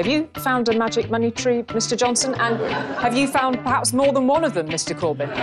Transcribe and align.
Have 0.00 0.06
you 0.06 0.30
found 0.36 0.66
a 0.70 0.78
magic 0.78 1.10
money 1.10 1.30
tree, 1.30 1.62
Mr. 1.64 1.94
Johnson? 1.94 2.34
And 2.36 2.58
have 3.02 3.14
you 3.14 3.28
found 3.28 3.58
perhaps 3.58 3.92
more 3.92 4.14
than 4.14 4.26
one 4.26 4.44
of 4.44 4.54
them, 4.54 4.66
Mr. 4.66 4.98
Corbyn? 4.98 5.28
No, 5.28 5.36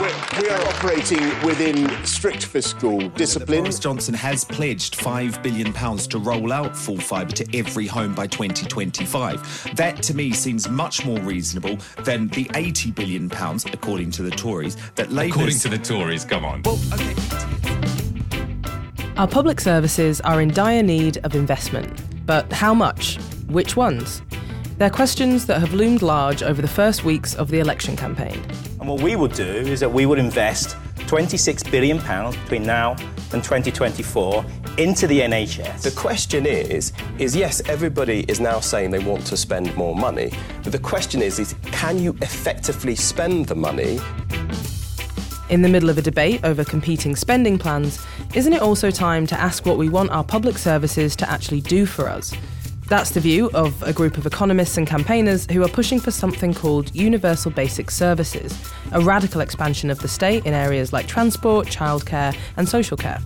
we're, 0.00 0.56
operating 0.66 1.20
within 1.44 1.90
strict 2.06 2.46
fiscal 2.46 3.10
discipline. 3.10 3.64
Boris 3.64 3.78
Johnson 3.78 4.14
has 4.14 4.46
pledged 4.46 4.96
£5 4.96 5.42
billion 5.42 5.74
to 5.74 6.18
roll 6.18 6.50
out 6.54 6.74
full 6.74 6.96
fibre 6.96 7.32
to 7.32 7.58
every 7.58 7.86
home 7.86 8.14
by 8.14 8.26
2025. 8.26 9.76
That, 9.76 10.02
to 10.02 10.14
me, 10.14 10.32
seems 10.32 10.66
much 10.66 11.04
more 11.04 11.20
reasonable 11.20 11.76
than 12.02 12.28
the 12.28 12.46
£80 12.46 12.94
billion, 12.94 13.26
according 13.74 14.10
to 14.12 14.22
the 14.22 14.30
Tories, 14.30 14.78
that 14.94 15.12
Labour. 15.12 15.34
According 15.34 15.58
to 15.58 15.68
the 15.68 15.78
Tories, 15.78 16.24
come 16.24 16.46
on. 16.46 16.62
Well, 16.62 16.80
okay. 16.94 17.14
Our 19.18 19.28
public 19.28 19.60
services 19.60 20.22
are 20.22 20.40
in 20.40 20.48
dire 20.48 20.82
need 20.82 21.18
of 21.18 21.34
investment. 21.34 22.02
But 22.26 22.52
how 22.52 22.74
much? 22.74 23.18
Which 23.46 23.76
ones? 23.76 24.20
They're 24.78 24.90
questions 24.90 25.46
that 25.46 25.60
have 25.60 25.72
loomed 25.72 26.02
large 26.02 26.42
over 26.42 26.60
the 26.60 26.68
first 26.68 27.04
weeks 27.04 27.34
of 27.34 27.48
the 27.48 27.60
election 27.60 27.96
campaign. 27.96 28.44
And 28.80 28.88
what 28.88 29.00
we 29.00 29.14
would 29.14 29.32
do 29.32 29.44
is 29.44 29.78
that 29.80 29.90
we 29.90 30.06
would 30.06 30.18
invest 30.18 30.76
£26 31.06 31.70
billion 31.70 31.98
between 32.42 32.64
now 32.64 32.96
and 33.32 33.42
2024 33.44 34.44
into 34.76 35.06
the 35.06 35.20
NHS. 35.20 35.82
The 35.82 35.92
question 35.92 36.46
is, 36.46 36.92
is 37.18 37.36
yes, 37.36 37.62
everybody 37.68 38.24
is 38.28 38.40
now 38.40 38.58
saying 38.58 38.90
they 38.90 38.98
want 38.98 39.24
to 39.26 39.36
spend 39.36 39.74
more 39.76 39.94
money, 39.94 40.32
but 40.64 40.72
the 40.72 40.78
question 40.80 41.22
is, 41.22 41.38
is 41.38 41.54
can 41.66 41.98
you 41.98 42.16
effectively 42.20 42.96
spend 42.96 43.46
the 43.46 43.54
money? 43.54 44.00
In 45.48 45.62
the 45.62 45.68
middle 45.68 45.88
of 45.88 45.96
a 45.96 46.02
debate 46.02 46.40
over 46.42 46.64
competing 46.64 47.14
spending 47.14 47.56
plans, 47.56 48.04
isn't 48.34 48.52
it 48.52 48.60
also 48.60 48.90
time 48.90 49.28
to 49.28 49.38
ask 49.38 49.64
what 49.64 49.78
we 49.78 49.88
want 49.88 50.10
our 50.10 50.24
public 50.24 50.58
services 50.58 51.14
to 51.16 51.30
actually 51.30 51.60
do 51.60 51.86
for 51.86 52.08
us? 52.08 52.34
That's 52.88 53.10
the 53.10 53.20
view 53.20 53.50
of 53.54 53.80
a 53.84 53.92
group 53.92 54.18
of 54.18 54.26
economists 54.26 54.76
and 54.76 54.88
campaigners 54.88 55.46
who 55.48 55.62
are 55.62 55.68
pushing 55.68 56.00
for 56.00 56.10
something 56.10 56.52
called 56.52 56.92
Universal 56.96 57.52
Basic 57.52 57.92
Services, 57.92 58.58
a 58.90 59.00
radical 59.00 59.40
expansion 59.40 59.88
of 59.88 60.00
the 60.00 60.08
state 60.08 60.44
in 60.46 60.52
areas 60.52 60.92
like 60.92 61.06
transport, 61.06 61.68
childcare, 61.68 62.36
and 62.56 62.68
social 62.68 62.96
care. 62.96 63.20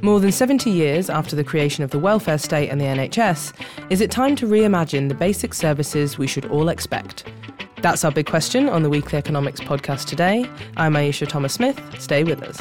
More 0.00 0.20
than 0.20 0.32
70 0.32 0.70
years 0.70 1.10
after 1.10 1.36
the 1.36 1.44
creation 1.44 1.84
of 1.84 1.90
the 1.90 1.98
welfare 1.98 2.38
state 2.38 2.70
and 2.70 2.80
the 2.80 2.86
NHS, 2.86 3.52
is 3.90 4.00
it 4.00 4.10
time 4.10 4.36
to 4.36 4.46
reimagine 4.46 5.08
the 5.08 5.14
basic 5.14 5.52
services 5.52 6.16
we 6.16 6.26
should 6.26 6.46
all 6.46 6.70
expect? 6.70 7.30
That's 7.82 8.04
our 8.04 8.12
big 8.12 8.26
question 8.26 8.68
on 8.68 8.84
the 8.84 8.88
Weekly 8.88 9.18
Economics 9.18 9.58
podcast 9.58 10.06
today. 10.06 10.48
I'm 10.76 10.94
Aisha 10.94 11.26
Thomas 11.26 11.54
Smith. 11.54 11.80
Stay 11.98 12.22
with 12.22 12.40
us. 12.40 12.58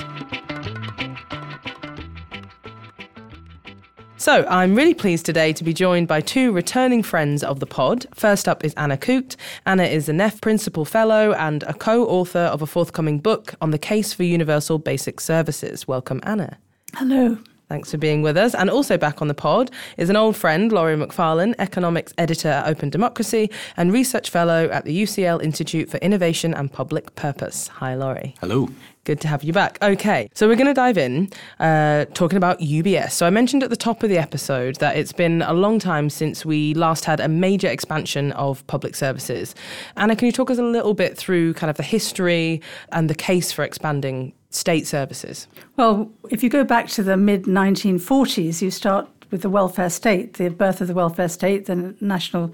So, 4.18 4.48
I'm 4.50 4.74
really 4.74 4.96
pleased 4.96 5.28
today 5.28 5.54
to 5.54 5.64
be 5.64 5.74
joined 5.74 6.08
by 6.08 6.22
two 6.22 6.52
returning 6.52 7.04
friends 7.04 7.44
of 7.44 7.60
the 7.60 7.68
pod. 7.68 8.08
First 8.16 8.48
up 8.48 8.66
is 8.66 8.74
Anna 8.74 8.98
Coote. 8.98 9.36
Anna 9.68 9.84
is 9.84 10.10
a 10.10 10.14
NEF 10.14 10.42
Principal 10.42 10.86
Fellow 10.86 11.34
and 11.34 11.62
a 11.64 11.76
co 11.76 12.04
author 12.08 12.40
of 12.40 12.64
a 12.64 12.68
forthcoming 12.68 13.20
book 13.20 13.54
on 13.62 13.70
the 13.70 13.78
case 13.78 14.14
for 14.14 14.24
universal 14.24 14.80
basic 14.80 15.20
services. 15.20 15.88
Welcome, 15.88 16.20
Anna. 16.24 16.58
Hello. 16.96 17.38
Thanks 17.72 17.90
for 17.90 17.98
being 17.98 18.22
with 18.22 18.36
us. 18.36 18.54
And 18.54 18.70
also 18.70 18.98
back 18.98 19.22
on 19.22 19.30
the 19.30 19.34
pod 19.34 19.72
is 19.96 20.10
an 20.10 20.18
old 20.18 20.36
friend, 20.36 20.74
Laurie 20.74 20.98
McFarlane, 20.98 21.56
economics 21.58 22.14
editor 22.18 22.50
at 22.50 22.68
Open 22.68 22.90
Democracy 22.90 23.50
and 23.78 23.94
research 23.94 24.30
fellow 24.30 24.68
at 24.68 24.84
the 24.84 25.04
UCL 25.04 25.42
Institute 25.42 25.90
for 25.90 25.96
Innovation 26.00 26.54
and 26.54 26.70
Public 26.70 27.16
Purpose. 27.16 27.70
Hi, 27.70 27.96
Laurie. 27.96 28.36
Hello. 28.42 28.68
Good 29.06 29.22
to 29.22 29.30
have 29.30 29.44
you 29.46 29.54
back. 29.54 29.78
Okay, 29.82 30.30
so 30.34 30.50
we're 30.50 30.58
going 30.58 30.68
to 30.68 30.74
dive 30.74 30.98
in 30.98 31.30
uh, 31.62 32.06
talking 32.14 32.36
about 32.36 32.60
UBS. 32.60 33.12
So 33.12 33.26
I 33.26 33.30
mentioned 33.30 33.64
at 33.64 33.70
the 33.70 33.78
top 33.78 34.04
of 34.04 34.10
the 34.10 34.18
episode 34.18 34.76
that 34.76 34.98
it's 34.98 35.14
been 35.14 35.42
a 35.42 35.54
long 35.54 35.80
time 35.80 36.10
since 36.10 36.46
we 36.46 36.74
last 36.74 37.06
had 37.06 37.22
a 37.22 37.30
major 37.30 37.70
expansion 37.70 38.34
of 38.34 38.68
public 38.68 38.96
services. 38.96 39.56
Anna, 39.96 40.18
can 40.18 40.26
you 40.26 40.34
talk 40.34 40.52
us 40.52 40.58
a 40.58 40.64
little 40.64 40.94
bit 40.94 41.18
through 41.18 41.54
kind 41.54 41.70
of 41.70 41.78
the 41.78 41.84
history 41.84 42.62
and 42.92 43.10
the 43.10 43.16
case 43.16 43.54
for 43.54 43.64
expanding 43.64 44.34
state 44.52 44.86
services? 44.86 45.48
Well, 45.78 46.12
if 46.30 46.44
you 46.44 46.50
go 46.50 46.64
back 46.64 46.88
to 46.90 47.04
the 47.04 47.18
mid 47.18 47.44
1940s, 47.44 48.62
you 48.62 48.70
start 48.70 49.10
with 49.32 49.42
the 49.42 49.50
welfare 49.50 49.90
state, 49.90 50.34
the 50.34 50.50
birth 50.50 50.82
of 50.82 50.88
the 50.88 50.94
welfare 50.94 51.30
state, 51.30 51.66
the 51.66 51.96
National 52.00 52.54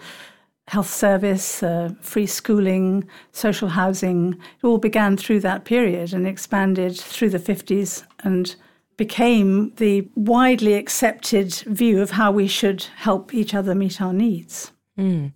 Health 0.68 0.90
Service, 0.90 1.63
uh, 1.63 1.91
free 2.02 2.28
schooling, 2.28 3.07
social 3.31 3.69
housing. 3.69 4.34
It 4.34 4.66
all 4.66 4.78
began 4.78 5.18
through 5.18 5.40
that 5.41 5.66
period 5.66 6.13
and 6.13 6.28
expanded 6.28 6.97
through 6.97 7.30
the 7.30 7.40
50s 7.40 8.03
and 8.24 8.56
became 8.97 9.74
the 9.75 10.09
widely 10.16 10.74
accepted 10.74 11.53
view 11.68 12.02
of 12.02 12.12
how 12.12 12.31
we 12.31 12.47
should 12.47 12.84
help 12.97 13.34
each 13.34 13.53
other 13.53 13.74
meet 13.75 14.02
our 14.02 14.13
needs. 14.13 14.72
Mm. 14.97 15.31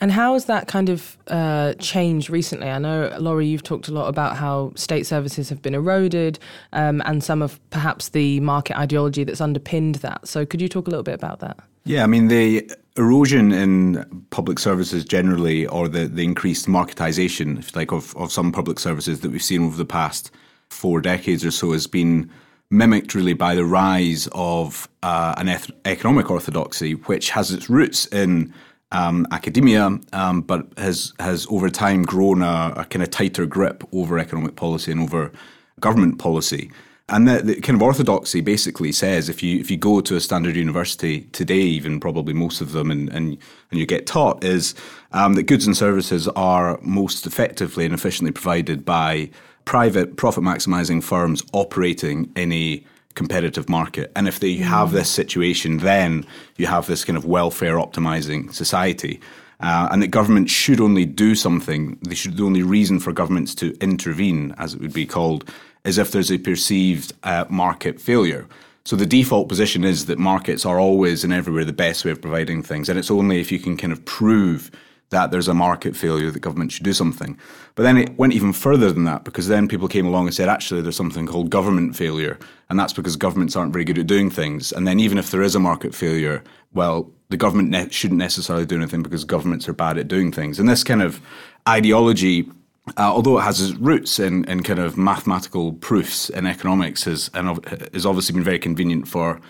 And 0.00 0.10
how 0.10 0.34
has 0.34 0.46
that 0.46 0.66
kind 0.66 0.88
of 0.88 1.16
uh, 1.28 1.74
changed 1.74 2.28
recently? 2.28 2.68
I 2.68 2.78
know, 2.78 3.14
Laurie, 3.18 3.46
you've 3.46 3.62
talked 3.62 3.88
a 3.88 3.92
lot 3.92 4.08
about 4.08 4.36
how 4.36 4.72
state 4.74 5.06
services 5.06 5.48
have 5.48 5.62
been 5.62 5.74
eroded 5.74 6.38
um, 6.72 7.02
and 7.06 7.22
some 7.22 7.42
of 7.42 7.60
perhaps 7.70 8.08
the 8.08 8.40
market 8.40 8.76
ideology 8.76 9.24
that's 9.24 9.40
underpinned 9.40 9.96
that. 9.96 10.26
So, 10.26 10.44
could 10.44 10.60
you 10.60 10.68
talk 10.68 10.86
a 10.86 10.90
little 10.90 11.04
bit 11.04 11.14
about 11.14 11.40
that? 11.40 11.58
Yeah, 11.84 12.02
I 12.02 12.06
mean, 12.06 12.28
the 12.28 12.68
erosion 12.96 13.52
in 13.52 14.24
public 14.30 14.58
services 14.58 15.04
generally, 15.04 15.66
or 15.66 15.88
the, 15.88 16.06
the 16.06 16.24
increased 16.24 16.66
marketization, 16.66 17.58
if 17.58 17.74
you 17.74 17.80
like, 17.80 17.92
of, 17.92 18.16
of 18.16 18.32
some 18.32 18.52
public 18.52 18.78
services 18.78 19.20
that 19.20 19.30
we've 19.30 19.42
seen 19.42 19.64
over 19.64 19.76
the 19.76 19.84
past 19.84 20.30
four 20.70 21.00
decades 21.00 21.44
or 21.44 21.50
so, 21.50 21.72
has 21.72 21.86
been 21.86 22.30
mimicked 22.70 23.14
really 23.14 23.34
by 23.34 23.54
the 23.54 23.64
rise 23.64 24.28
of 24.32 24.88
uh, 25.02 25.34
an 25.36 25.48
eth- 25.48 25.70
economic 25.84 26.30
orthodoxy, 26.30 26.92
which 26.92 27.30
has 27.30 27.52
its 27.52 27.68
roots 27.68 28.06
in 28.06 28.52
um, 28.94 29.26
academia, 29.32 29.98
um, 30.12 30.40
but 30.40 30.66
has 30.78 31.12
has 31.18 31.46
over 31.50 31.68
time 31.68 32.02
grown 32.04 32.42
a, 32.42 32.72
a 32.76 32.84
kind 32.86 33.02
of 33.02 33.10
tighter 33.10 33.44
grip 33.44 33.84
over 33.92 34.18
economic 34.18 34.56
policy 34.56 34.92
and 34.92 35.00
over 35.00 35.32
government 35.80 36.18
policy. 36.18 36.70
And 37.10 37.28
the, 37.28 37.42
the, 37.42 37.60
kind 37.60 37.76
of 37.76 37.82
orthodoxy 37.82 38.40
basically 38.40 38.90
says 38.90 39.28
if 39.28 39.42
you 39.42 39.60
if 39.60 39.70
you 39.70 39.76
go 39.76 40.00
to 40.00 40.16
a 40.16 40.20
standard 40.20 40.56
university 40.56 41.22
today, 41.32 41.60
even 41.60 42.00
probably 42.00 42.32
most 42.32 42.60
of 42.60 42.72
them, 42.72 42.90
and 42.90 43.10
and, 43.10 43.36
and 43.70 43.80
you 43.80 43.84
get 43.84 44.06
taught 44.06 44.42
is 44.44 44.74
um, 45.12 45.34
that 45.34 45.42
goods 45.42 45.66
and 45.66 45.76
services 45.76 46.28
are 46.28 46.78
most 46.80 47.26
effectively 47.26 47.84
and 47.84 47.92
efficiently 47.92 48.32
provided 48.32 48.84
by 48.84 49.28
private 49.64 50.16
profit 50.16 50.44
maximizing 50.44 51.02
firms 51.02 51.42
operating 51.52 52.30
in 52.36 52.52
a 52.52 52.82
competitive 53.14 53.68
market. 53.68 54.10
And 54.16 54.28
if 54.28 54.40
they 54.40 54.54
have 54.56 54.92
this 54.92 55.10
situation, 55.10 55.78
then 55.78 56.26
you 56.56 56.66
have 56.66 56.86
this 56.86 57.04
kind 57.04 57.16
of 57.16 57.24
welfare 57.24 57.76
optimizing 57.76 58.52
society. 58.52 59.20
Uh, 59.60 59.88
and 59.90 60.02
that 60.02 60.08
government 60.08 60.50
should 60.50 60.80
only 60.80 61.06
do 61.06 61.34
something, 61.34 61.96
they 62.02 62.14
should, 62.14 62.36
the 62.36 62.44
only 62.44 62.62
reason 62.62 63.00
for 63.00 63.12
governments 63.12 63.54
to 63.54 63.74
intervene, 63.80 64.54
as 64.58 64.74
it 64.74 64.80
would 64.80 64.92
be 64.92 65.06
called, 65.06 65.48
is 65.84 65.96
if 65.96 66.10
there's 66.10 66.32
a 66.32 66.38
perceived 66.38 67.12
uh, 67.22 67.44
market 67.48 68.00
failure. 68.00 68.46
So 68.84 68.96
the 68.96 69.06
default 69.06 69.48
position 69.48 69.84
is 69.84 70.06
that 70.06 70.18
markets 70.18 70.66
are 70.66 70.78
always 70.78 71.24
and 71.24 71.32
everywhere 71.32 71.64
the 71.64 71.72
best 71.72 72.04
way 72.04 72.10
of 72.10 72.20
providing 72.20 72.62
things. 72.62 72.88
And 72.88 72.98
it's 72.98 73.10
only 73.10 73.40
if 73.40 73.50
you 73.50 73.58
can 73.58 73.76
kind 73.76 73.92
of 73.92 74.04
prove 74.04 74.70
that 75.10 75.30
there's 75.30 75.48
a 75.48 75.54
market 75.54 75.94
failure 75.96 76.30
that 76.30 76.40
government 76.40 76.72
should 76.72 76.84
do 76.84 76.92
something. 76.92 77.38
But 77.74 77.84
then 77.84 77.96
it 77.96 78.18
went 78.18 78.32
even 78.32 78.52
further 78.52 78.92
than 78.92 79.04
that 79.04 79.24
because 79.24 79.48
then 79.48 79.68
people 79.68 79.88
came 79.88 80.06
along 80.06 80.26
and 80.26 80.34
said, 80.34 80.48
actually, 80.48 80.82
there's 80.82 80.96
something 80.96 81.26
called 81.26 81.50
government 81.50 81.94
failure. 81.96 82.38
And 82.68 82.78
that's 82.78 82.92
because 82.92 83.16
governments 83.16 83.54
aren't 83.56 83.72
very 83.72 83.84
good 83.84 83.98
at 83.98 84.06
doing 84.06 84.30
things. 84.30 84.72
And 84.72 84.86
then 84.86 85.00
even 85.00 85.18
if 85.18 85.30
there 85.30 85.42
is 85.42 85.54
a 85.54 85.60
market 85.60 85.94
failure, 85.94 86.42
well, 86.72 87.10
the 87.28 87.36
government 87.36 87.70
ne- 87.70 87.90
shouldn't 87.90 88.18
necessarily 88.18 88.66
do 88.66 88.76
anything 88.76 89.02
because 89.02 89.24
governments 89.24 89.68
are 89.68 89.72
bad 89.72 89.98
at 89.98 90.08
doing 90.08 90.32
things. 90.32 90.58
And 90.58 90.68
this 90.68 90.84
kind 90.84 91.02
of 91.02 91.20
ideology 91.68 92.50
uh, 92.98 93.12
although 93.12 93.38
it 93.38 93.42
has 93.42 93.60
its 93.60 93.78
roots 93.78 94.18
in, 94.18 94.44
in 94.44 94.62
kind 94.62 94.78
of 94.78 94.98
mathematical 94.98 95.72
proofs 95.72 96.28
in 96.28 96.46
economics, 96.46 97.06
and 97.06 97.66
has 97.94 98.04
obviously 98.04 98.34
been 98.34 98.44
very 98.44 98.58
convenient 98.58 99.08
for 99.08 99.40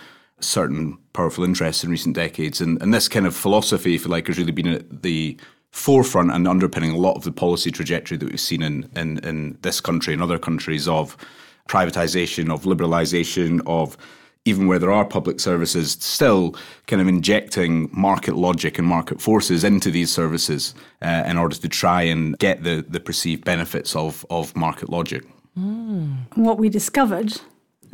certain 0.40 0.98
powerful 1.12 1.44
interests 1.44 1.84
in 1.84 1.90
recent 1.90 2.14
decades. 2.14 2.60
And, 2.60 2.80
and 2.82 2.92
this 2.92 3.08
kind 3.08 3.26
of 3.26 3.34
philosophy, 3.34 3.94
if 3.94 4.04
you 4.04 4.10
like, 4.10 4.26
has 4.26 4.38
really 4.38 4.52
been 4.52 4.68
at 4.68 5.02
the 5.02 5.38
forefront 5.70 6.30
and 6.30 6.46
underpinning 6.46 6.92
a 6.92 6.96
lot 6.96 7.16
of 7.16 7.24
the 7.24 7.32
policy 7.32 7.70
trajectory 7.70 8.16
that 8.16 8.30
we've 8.30 8.40
seen 8.40 8.62
in, 8.62 8.88
in, 8.94 9.18
in 9.24 9.58
this 9.62 9.80
country 9.80 10.12
and 10.12 10.22
other 10.22 10.38
countries 10.38 10.86
of 10.86 11.16
privatization, 11.68 12.52
of 12.52 12.62
liberalization, 12.62 13.60
of 13.66 13.96
even 14.44 14.66
where 14.66 14.78
there 14.78 14.92
are 14.92 15.04
public 15.04 15.40
services, 15.40 15.92
still 15.92 16.54
kind 16.86 17.00
of 17.00 17.08
injecting 17.08 17.88
market 17.92 18.36
logic 18.36 18.78
and 18.78 18.86
market 18.86 19.20
forces 19.20 19.64
into 19.64 19.90
these 19.90 20.12
services 20.12 20.74
uh, 21.02 21.24
in 21.26 21.38
order 21.38 21.56
to 21.56 21.68
try 21.68 22.02
and 22.02 22.38
get 22.38 22.62
the, 22.62 22.84
the 22.86 23.00
perceived 23.00 23.44
benefits 23.44 23.96
of, 23.96 24.26
of 24.28 24.54
market 24.54 24.90
logic. 24.90 25.24
Mm. 25.58 26.26
What 26.36 26.58
we 26.58 26.68
discovered 26.68 27.40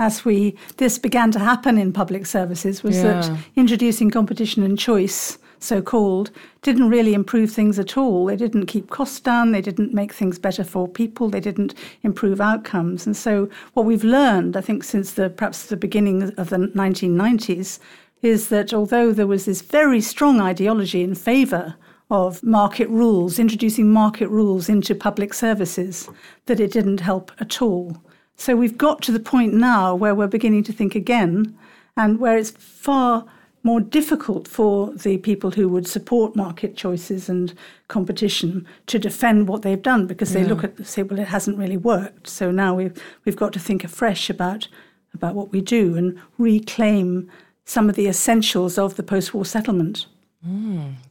as 0.00 0.24
we 0.24 0.56
this 0.78 0.98
began 0.98 1.30
to 1.30 1.38
happen 1.38 1.78
in 1.78 1.92
public 1.92 2.26
services 2.26 2.82
was 2.82 2.96
yeah. 2.96 3.20
that 3.20 3.38
introducing 3.54 4.10
competition 4.10 4.64
and 4.64 4.78
choice 4.78 5.38
so 5.62 5.82
called, 5.82 6.30
didn't 6.62 6.88
really 6.88 7.12
improve 7.12 7.52
things 7.52 7.78
at 7.78 7.98
all. 7.98 8.24
They 8.24 8.36
didn't 8.36 8.64
keep 8.64 8.88
costs 8.88 9.20
down, 9.20 9.52
they 9.52 9.60
didn't 9.60 9.92
make 9.92 10.10
things 10.10 10.38
better 10.38 10.64
for 10.64 10.88
people, 10.88 11.28
they 11.28 11.38
didn't 11.40 11.74
improve 12.02 12.40
outcomes. 12.40 13.04
And 13.04 13.14
so, 13.14 13.48
what 13.74 13.84
we've 13.84 14.02
learned, 14.02 14.56
I 14.56 14.62
think, 14.62 14.84
since 14.84 15.12
the 15.12 15.28
perhaps 15.28 15.66
the 15.66 15.76
beginning 15.76 16.22
of 16.38 16.48
the 16.48 16.56
1990s, 16.56 17.78
is 18.22 18.48
that 18.48 18.72
although 18.72 19.12
there 19.12 19.26
was 19.26 19.44
this 19.44 19.60
very 19.60 20.00
strong 20.00 20.40
ideology 20.40 21.02
in 21.02 21.14
favour 21.14 21.74
of 22.10 22.42
market 22.42 22.88
rules, 22.88 23.38
introducing 23.38 23.92
market 23.92 24.28
rules 24.28 24.68
into 24.68 24.94
public 24.94 25.34
services, 25.34 26.08
that 26.46 26.58
it 26.58 26.72
didn't 26.72 27.00
help 27.00 27.30
at 27.38 27.60
all. 27.62 28.02
So 28.40 28.56
we've 28.56 28.78
got 28.78 29.02
to 29.02 29.12
the 29.12 29.20
point 29.20 29.52
now 29.52 29.94
where 29.94 30.14
we're 30.14 30.26
beginning 30.26 30.62
to 30.64 30.72
think 30.72 30.94
again, 30.94 31.54
and 31.94 32.18
where 32.18 32.38
it's 32.38 32.52
far 32.52 33.26
more 33.62 33.82
difficult 33.82 34.48
for 34.48 34.94
the 34.94 35.18
people 35.18 35.50
who 35.50 35.68
would 35.68 35.86
support 35.86 36.34
market 36.34 36.74
choices 36.74 37.28
and 37.28 37.52
competition 37.88 38.66
to 38.86 38.98
defend 38.98 39.46
what 39.46 39.60
they've 39.60 39.82
done 39.82 40.06
because 40.06 40.32
they 40.32 40.40
Yeah. 40.40 40.48
look 40.48 40.64
at 40.64 40.86
say, 40.86 41.02
well, 41.02 41.20
it 41.20 41.28
hasn't 41.28 41.58
really 41.58 41.76
worked. 41.76 42.28
So 42.28 42.50
now 42.50 42.74
we've 42.74 42.96
we've 43.26 43.36
got 43.36 43.52
to 43.52 43.58
think 43.58 43.84
afresh 43.84 44.30
about 44.30 44.68
about 45.12 45.34
what 45.34 45.52
we 45.52 45.60
do 45.60 45.94
and 45.94 46.18
reclaim 46.38 47.28
some 47.66 47.90
of 47.90 47.94
the 47.94 48.08
essentials 48.08 48.78
of 48.78 48.96
the 48.96 49.02
post-war 49.02 49.44
settlement. 49.44 50.06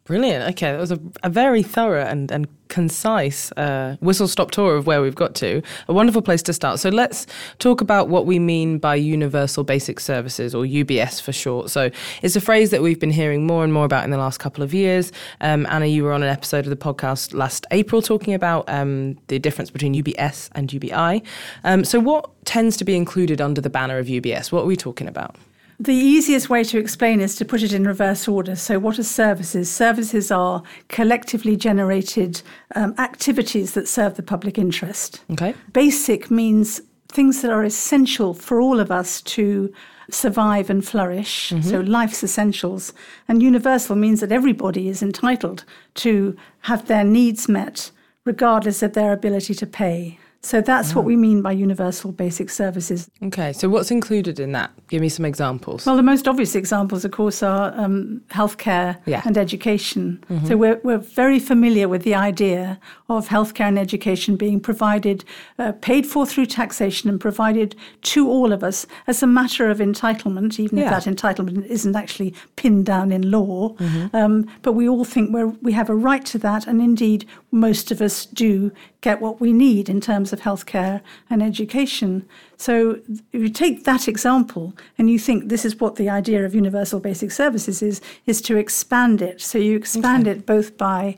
Brilliant. 0.06 0.50
Okay, 0.52 0.72
that 0.72 0.80
was 0.80 0.92
a, 0.92 1.00
a 1.22 1.30
very 1.30 1.62
thorough 1.62 2.04
and, 2.04 2.32
and 2.32 2.48
concise 2.68 3.52
uh, 3.54 3.96
whistle 4.00 4.28
stop 4.28 4.50
tour 4.50 4.76
of 4.76 4.88
where 4.88 5.04
we've 5.04 5.14
got 5.14 5.36
to. 5.36 5.62
A 5.88 5.94
wonderful 5.94 6.24
place 6.24 6.42
to 6.44 6.54
start. 6.54 6.80
So 6.80 6.90
let's 6.90 7.28
talk 7.60 7.80
about 7.80 8.10
what 8.10 8.26
we 8.26 8.40
mean 8.40 8.80
by 8.80 8.96
Universal 8.96 9.66
Basic 9.66 10.00
Services, 10.00 10.56
or 10.56 10.64
UBS 10.64 11.22
for 11.22 11.32
short. 11.32 11.70
So 11.70 11.92
it's 12.24 12.36
a 12.36 12.42
phrase 12.42 12.72
that 12.72 12.82
we've 12.82 13.00
been 13.00 13.12
hearing 13.12 13.46
more 13.46 13.64
and 13.64 13.72
more 13.72 13.86
about 13.86 14.04
in 14.04 14.10
the 14.10 14.18
last 14.18 14.40
couple 14.40 14.64
of 14.64 14.74
years. 14.74 15.12
Um, 15.42 15.68
Anna, 15.70 15.86
you 15.86 16.04
were 16.04 16.14
on 16.14 16.24
an 16.24 16.30
episode 16.30 16.66
of 16.66 16.72
the 16.72 16.76
podcast 16.76 17.36
last 17.36 17.68
April 17.70 18.02
talking 18.02 18.34
about 18.34 18.68
um, 18.68 19.16
the 19.28 19.38
difference 19.38 19.70
between 19.70 19.94
UBS 19.94 20.50
and 20.54 20.74
UBI. 20.74 21.22
Um, 21.64 21.86
so, 21.86 22.00
what 22.00 22.32
tends 22.46 22.78
to 22.78 22.84
be 22.84 22.96
included 22.96 23.42
under 23.42 23.62
the 23.62 23.70
banner 23.70 24.00
of 24.00 24.08
UBS? 24.08 24.52
What 24.52 24.64
are 24.64 24.68
we 24.68 24.76
talking 24.76 25.08
about? 25.08 25.36
The 25.82 25.94
easiest 25.94 26.50
way 26.50 26.66
to 26.66 26.78
explain 26.78 27.22
is 27.22 27.38
to 27.38 27.46
put 27.46 27.64
it 27.64 27.72
in 27.72 27.86
reverse 27.86 28.28
order. 28.28 28.58
So, 28.58 28.80
what 28.80 29.00
are 29.00 29.04
services? 29.04 29.72
Services 29.72 30.30
are 30.30 30.62
collectively 30.90 31.56
generated 31.56 32.42
um, 32.76 32.94
activities 32.98 33.74
that 33.76 33.88
serve 33.88 34.16
the 34.16 34.24
public 34.24 34.58
interest. 34.58 35.22
Okay. 35.32 35.56
Basic 35.72 36.30
means 36.30 36.82
things 37.08 37.42
that 37.42 37.52
are 37.52 37.64
essential 37.64 38.34
for 38.34 38.60
all 38.60 38.80
of 38.80 38.92
us 38.92 39.22
to 39.22 39.74
survive 40.12 40.70
and 40.70 40.86
flourish. 40.86 41.54
So, 41.62 41.80
life's 41.80 42.24
essentials. 42.26 42.92
And 43.30 43.42
universal 43.42 43.96
means 43.96 44.20
that 44.20 44.34
everybody 44.34 44.90
is 44.90 45.02
entitled 45.02 45.64
to 45.96 46.36
have 46.62 46.88
their 46.88 47.06
needs 47.06 47.48
met, 47.48 47.92
regardless 48.26 48.84
of 48.84 48.94
their 48.94 49.14
ability 49.14 49.54
to 49.56 49.66
pay. 49.66 50.20
So, 50.42 50.62
that's 50.62 50.96
what 50.96 51.04
we 51.04 51.16
mean 51.18 51.42
by 51.42 51.52
universal 51.52 52.12
basic 52.14 52.50
services. 52.50 53.10
Okay, 53.24 53.52
so 53.52 53.68
what's 53.68 53.92
included 53.92 54.40
in 54.40 54.54
that? 54.54 54.72
Give 54.88 55.02
me 55.02 55.10
some 55.10 55.26
examples. 55.26 55.86
Well, 55.86 55.98
the 55.98 56.04
most 56.04 56.28
obvious 56.30 56.56
examples, 56.56 57.04
of 57.04 57.12
course, 57.12 57.44
are 57.44 57.74
um, 57.78 58.22
healthcare 58.30 58.98
Yeah. 59.06 59.22
and 59.26 59.38
education. 59.38 60.24
So 60.48 60.56
we're, 60.56 60.80
we're 60.84 60.98
very 60.98 61.40
familiar 61.40 61.88
with 61.90 62.04
the 62.04 62.16
idea 62.16 62.80
of 63.10 63.28
healthcare 63.28 63.68
and 63.68 63.78
education 63.78 64.36
being 64.38 64.60
provided, 64.62 65.26
uh, 65.58 65.74
paid 65.82 66.08
for 66.08 66.26
through 66.26 66.46
taxation 66.46 67.10
and 67.10 67.20
provided 67.20 67.76
to 68.04 68.30
all 68.30 68.54
of 68.54 68.64
us 68.64 68.86
as 69.08 69.22
a 69.22 69.28
matter 69.28 69.70
of 69.70 69.80
entitlement, 69.80 70.60
even 70.60 70.78
Yeah. 70.78 70.86
if 70.98 71.04
that 71.06 71.16
entitlement 71.16 71.66
isn't 71.66 71.96
actually 71.96 72.34
pinned 72.56 72.86
down 72.86 73.12
in 73.12 73.30
law. 73.30 73.76
Um, 74.14 74.48
but 74.62 74.74
we 74.74 74.88
all 74.88 75.04
think 75.04 75.34
we're, 75.34 75.48
we 75.62 75.74
have 75.74 75.90
a 75.90 75.96
right 75.96 76.26
to 76.28 76.38
that, 76.40 76.66
and 76.66 76.82
indeed, 76.82 77.26
most 77.52 77.92
of 77.92 78.02
us 78.02 78.26
do 78.26 78.72
get 79.02 79.22
what 79.22 79.40
we 79.42 79.52
need 79.54 79.90
in 79.90 80.00
terms 80.02 80.29
of 80.34 80.42
healthcare 80.42 81.02
and 81.30 81.42
education. 81.42 82.28
So 82.58 83.00
if 83.34 83.42
you 83.42 83.50
take 83.50 83.84
that 83.86 84.08
example 84.08 84.74
and 84.98 85.10
you 85.10 85.20
think 85.20 85.50
this 85.50 85.66
is 85.66 85.80
what 85.80 85.96
the 85.96 86.10
idea 86.10 86.46
of 86.46 86.56
universal 86.56 87.00
basic 87.00 87.32
services 87.32 87.82
is, 87.82 88.02
is 88.26 88.42
to 88.44 88.58
expand 88.58 89.22
it. 89.22 89.42
So 89.42 89.58
you 89.58 89.76
expand 89.76 90.28
it 90.28 90.46
both 90.46 90.78
by 90.78 91.18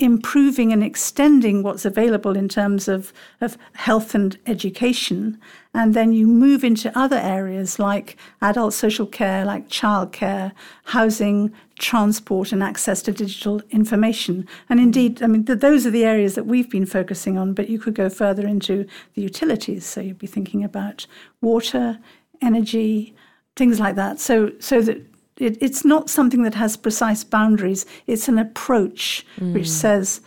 improving 0.00 0.72
and 0.72 0.84
extending 0.84 1.62
what's 1.62 1.84
available 1.84 2.36
in 2.36 2.48
terms 2.48 2.86
of, 2.86 3.12
of 3.40 3.58
health 3.72 4.14
and 4.14 4.38
education. 4.46 5.40
And 5.74 5.92
then 5.92 6.12
you 6.12 6.26
move 6.28 6.62
into 6.62 6.96
other 6.96 7.16
areas 7.16 7.80
like 7.80 8.16
adult 8.40 8.74
social 8.74 9.06
care, 9.06 9.44
like 9.44 9.68
childcare, 9.68 10.52
housing, 10.84 11.52
transport, 11.80 12.52
and 12.52 12.62
access 12.62 13.02
to 13.02 13.12
digital 13.12 13.60
information. 13.70 14.46
And 14.68 14.78
indeed, 14.78 15.20
I 15.20 15.26
mean, 15.26 15.44
th- 15.44 15.58
those 15.58 15.84
are 15.84 15.90
the 15.90 16.04
areas 16.04 16.36
that 16.36 16.46
we've 16.46 16.70
been 16.70 16.86
focusing 16.86 17.36
on, 17.36 17.52
but 17.52 17.68
you 17.68 17.80
could 17.80 17.94
go 17.94 18.08
further 18.08 18.46
into 18.46 18.86
the 19.14 19.22
utilities. 19.22 19.84
So 19.84 20.00
you'd 20.00 20.18
be 20.18 20.28
thinking 20.28 20.62
about 20.62 21.06
water, 21.40 21.98
energy, 22.40 23.16
things 23.56 23.80
like 23.80 23.96
that. 23.96 24.20
So, 24.20 24.52
so 24.60 24.80
that 24.82 25.04
it, 25.40 25.56
it's 25.60 25.84
not 25.84 26.10
something 26.10 26.42
that 26.42 26.54
has 26.54 26.76
precise 26.76 27.24
boundaries. 27.24 27.86
It's 28.06 28.28
an 28.28 28.38
approach 28.38 29.24
which 29.38 29.64
mm. 29.64 29.66
says, 29.66 30.20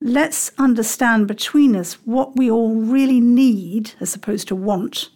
let's 0.00 0.50
understand 0.58 1.28
between 1.28 1.76
us 1.76 1.94
what 2.04 2.36
we 2.36 2.50
all 2.50 2.74
really 2.74 3.20
need 3.20 3.92
as 4.00 4.14
opposed 4.14 4.48
to 4.48 4.56
want, 4.56 5.10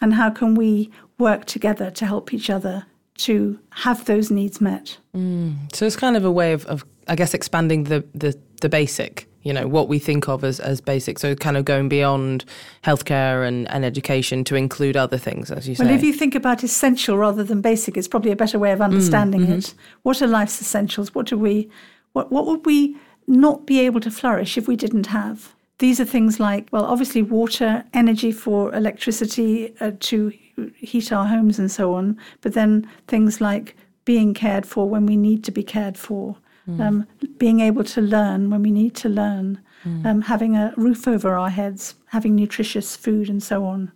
and 0.00 0.14
how 0.14 0.30
can 0.30 0.54
we 0.54 0.90
work 1.18 1.44
together 1.44 1.90
to 1.90 2.06
help 2.06 2.32
each 2.34 2.50
other 2.50 2.86
to 3.14 3.58
have 3.70 4.04
those 4.06 4.30
needs 4.30 4.60
met. 4.60 4.98
Mm. 5.14 5.74
So 5.74 5.86
it's 5.86 5.96
kind 5.96 6.16
of 6.16 6.24
a 6.24 6.32
way 6.32 6.52
of, 6.52 6.66
of 6.66 6.84
I 7.08 7.14
guess, 7.14 7.34
expanding 7.34 7.84
the, 7.84 8.04
the, 8.14 8.36
the 8.60 8.68
basic, 8.68 9.28
you 9.42 9.52
know, 9.52 9.66
what 9.66 9.88
we 9.88 9.98
think 9.98 10.28
of 10.28 10.44
as, 10.44 10.60
as 10.60 10.80
basic. 10.80 11.18
So 11.18 11.34
kind 11.34 11.56
of 11.56 11.64
going 11.64 11.88
beyond 11.88 12.44
healthcare 12.84 13.46
and, 13.46 13.68
and 13.70 13.84
education 13.84 14.44
to 14.44 14.54
include 14.54 14.96
other 14.96 15.18
things, 15.18 15.50
as 15.50 15.68
you 15.68 15.74
say. 15.74 15.84
Well, 15.84 15.94
if 15.94 16.02
you 16.02 16.12
think 16.12 16.34
about 16.34 16.62
essential 16.62 17.18
rather 17.18 17.44
than 17.44 17.60
basic, 17.60 17.96
it's 17.96 18.08
probably 18.08 18.30
a 18.30 18.36
better 18.36 18.58
way 18.58 18.72
of 18.72 18.80
understanding 18.80 19.42
it. 19.50 19.74
What 20.02 20.22
are 20.22 20.26
life's 20.26 20.60
essentials? 20.60 21.14
What 21.14 21.26
do 21.26 21.38
we, 21.38 21.68
what, 22.12 22.30
what 22.30 22.46
would 22.46 22.64
we 22.66 22.96
not 23.26 23.66
be 23.66 23.80
able 23.80 24.00
to 24.00 24.10
flourish 24.10 24.56
if 24.56 24.68
we 24.68 24.76
didn't 24.76 25.06
have? 25.06 25.54
These 25.78 25.98
are 25.98 26.04
things 26.04 26.38
like, 26.38 26.68
well, 26.70 26.84
obviously 26.84 27.22
water, 27.22 27.84
energy 27.92 28.30
for 28.30 28.72
electricity 28.74 29.74
uh, 29.80 29.92
to 30.00 30.32
heat 30.76 31.12
our 31.12 31.26
homes 31.26 31.58
and 31.58 31.70
so 31.70 31.94
on, 31.94 32.18
but 32.40 32.54
then 32.54 32.88
things 33.08 33.40
like 33.40 33.76
being 34.04 34.34
cared 34.34 34.66
for 34.66 34.88
when 34.88 35.06
we 35.06 35.16
need 35.16 35.42
to 35.44 35.50
be 35.50 35.62
cared 35.62 35.96
for, 35.98 36.36
um, 36.68 37.06
being 37.38 37.60
able 37.60 37.84
to 37.84 38.00
learn 38.00 38.50
when 38.50 38.62
we 38.62 38.70
need 38.70 38.94
to 38.96 39.08
learn, 39.08 39.60
um, 40.04 40.22
having 40.22 40.56
a 40.56 40.72
roof 40.76 41.08
over 41.08 41.36
our 41.36 41.50
heads, 41.50 41.94
having 42.06 42.34
nutritious 42.34 42.96
food, 42.96 43.28
and 43.28 43.42
so 43.42 43.64
on. 43.64 43.90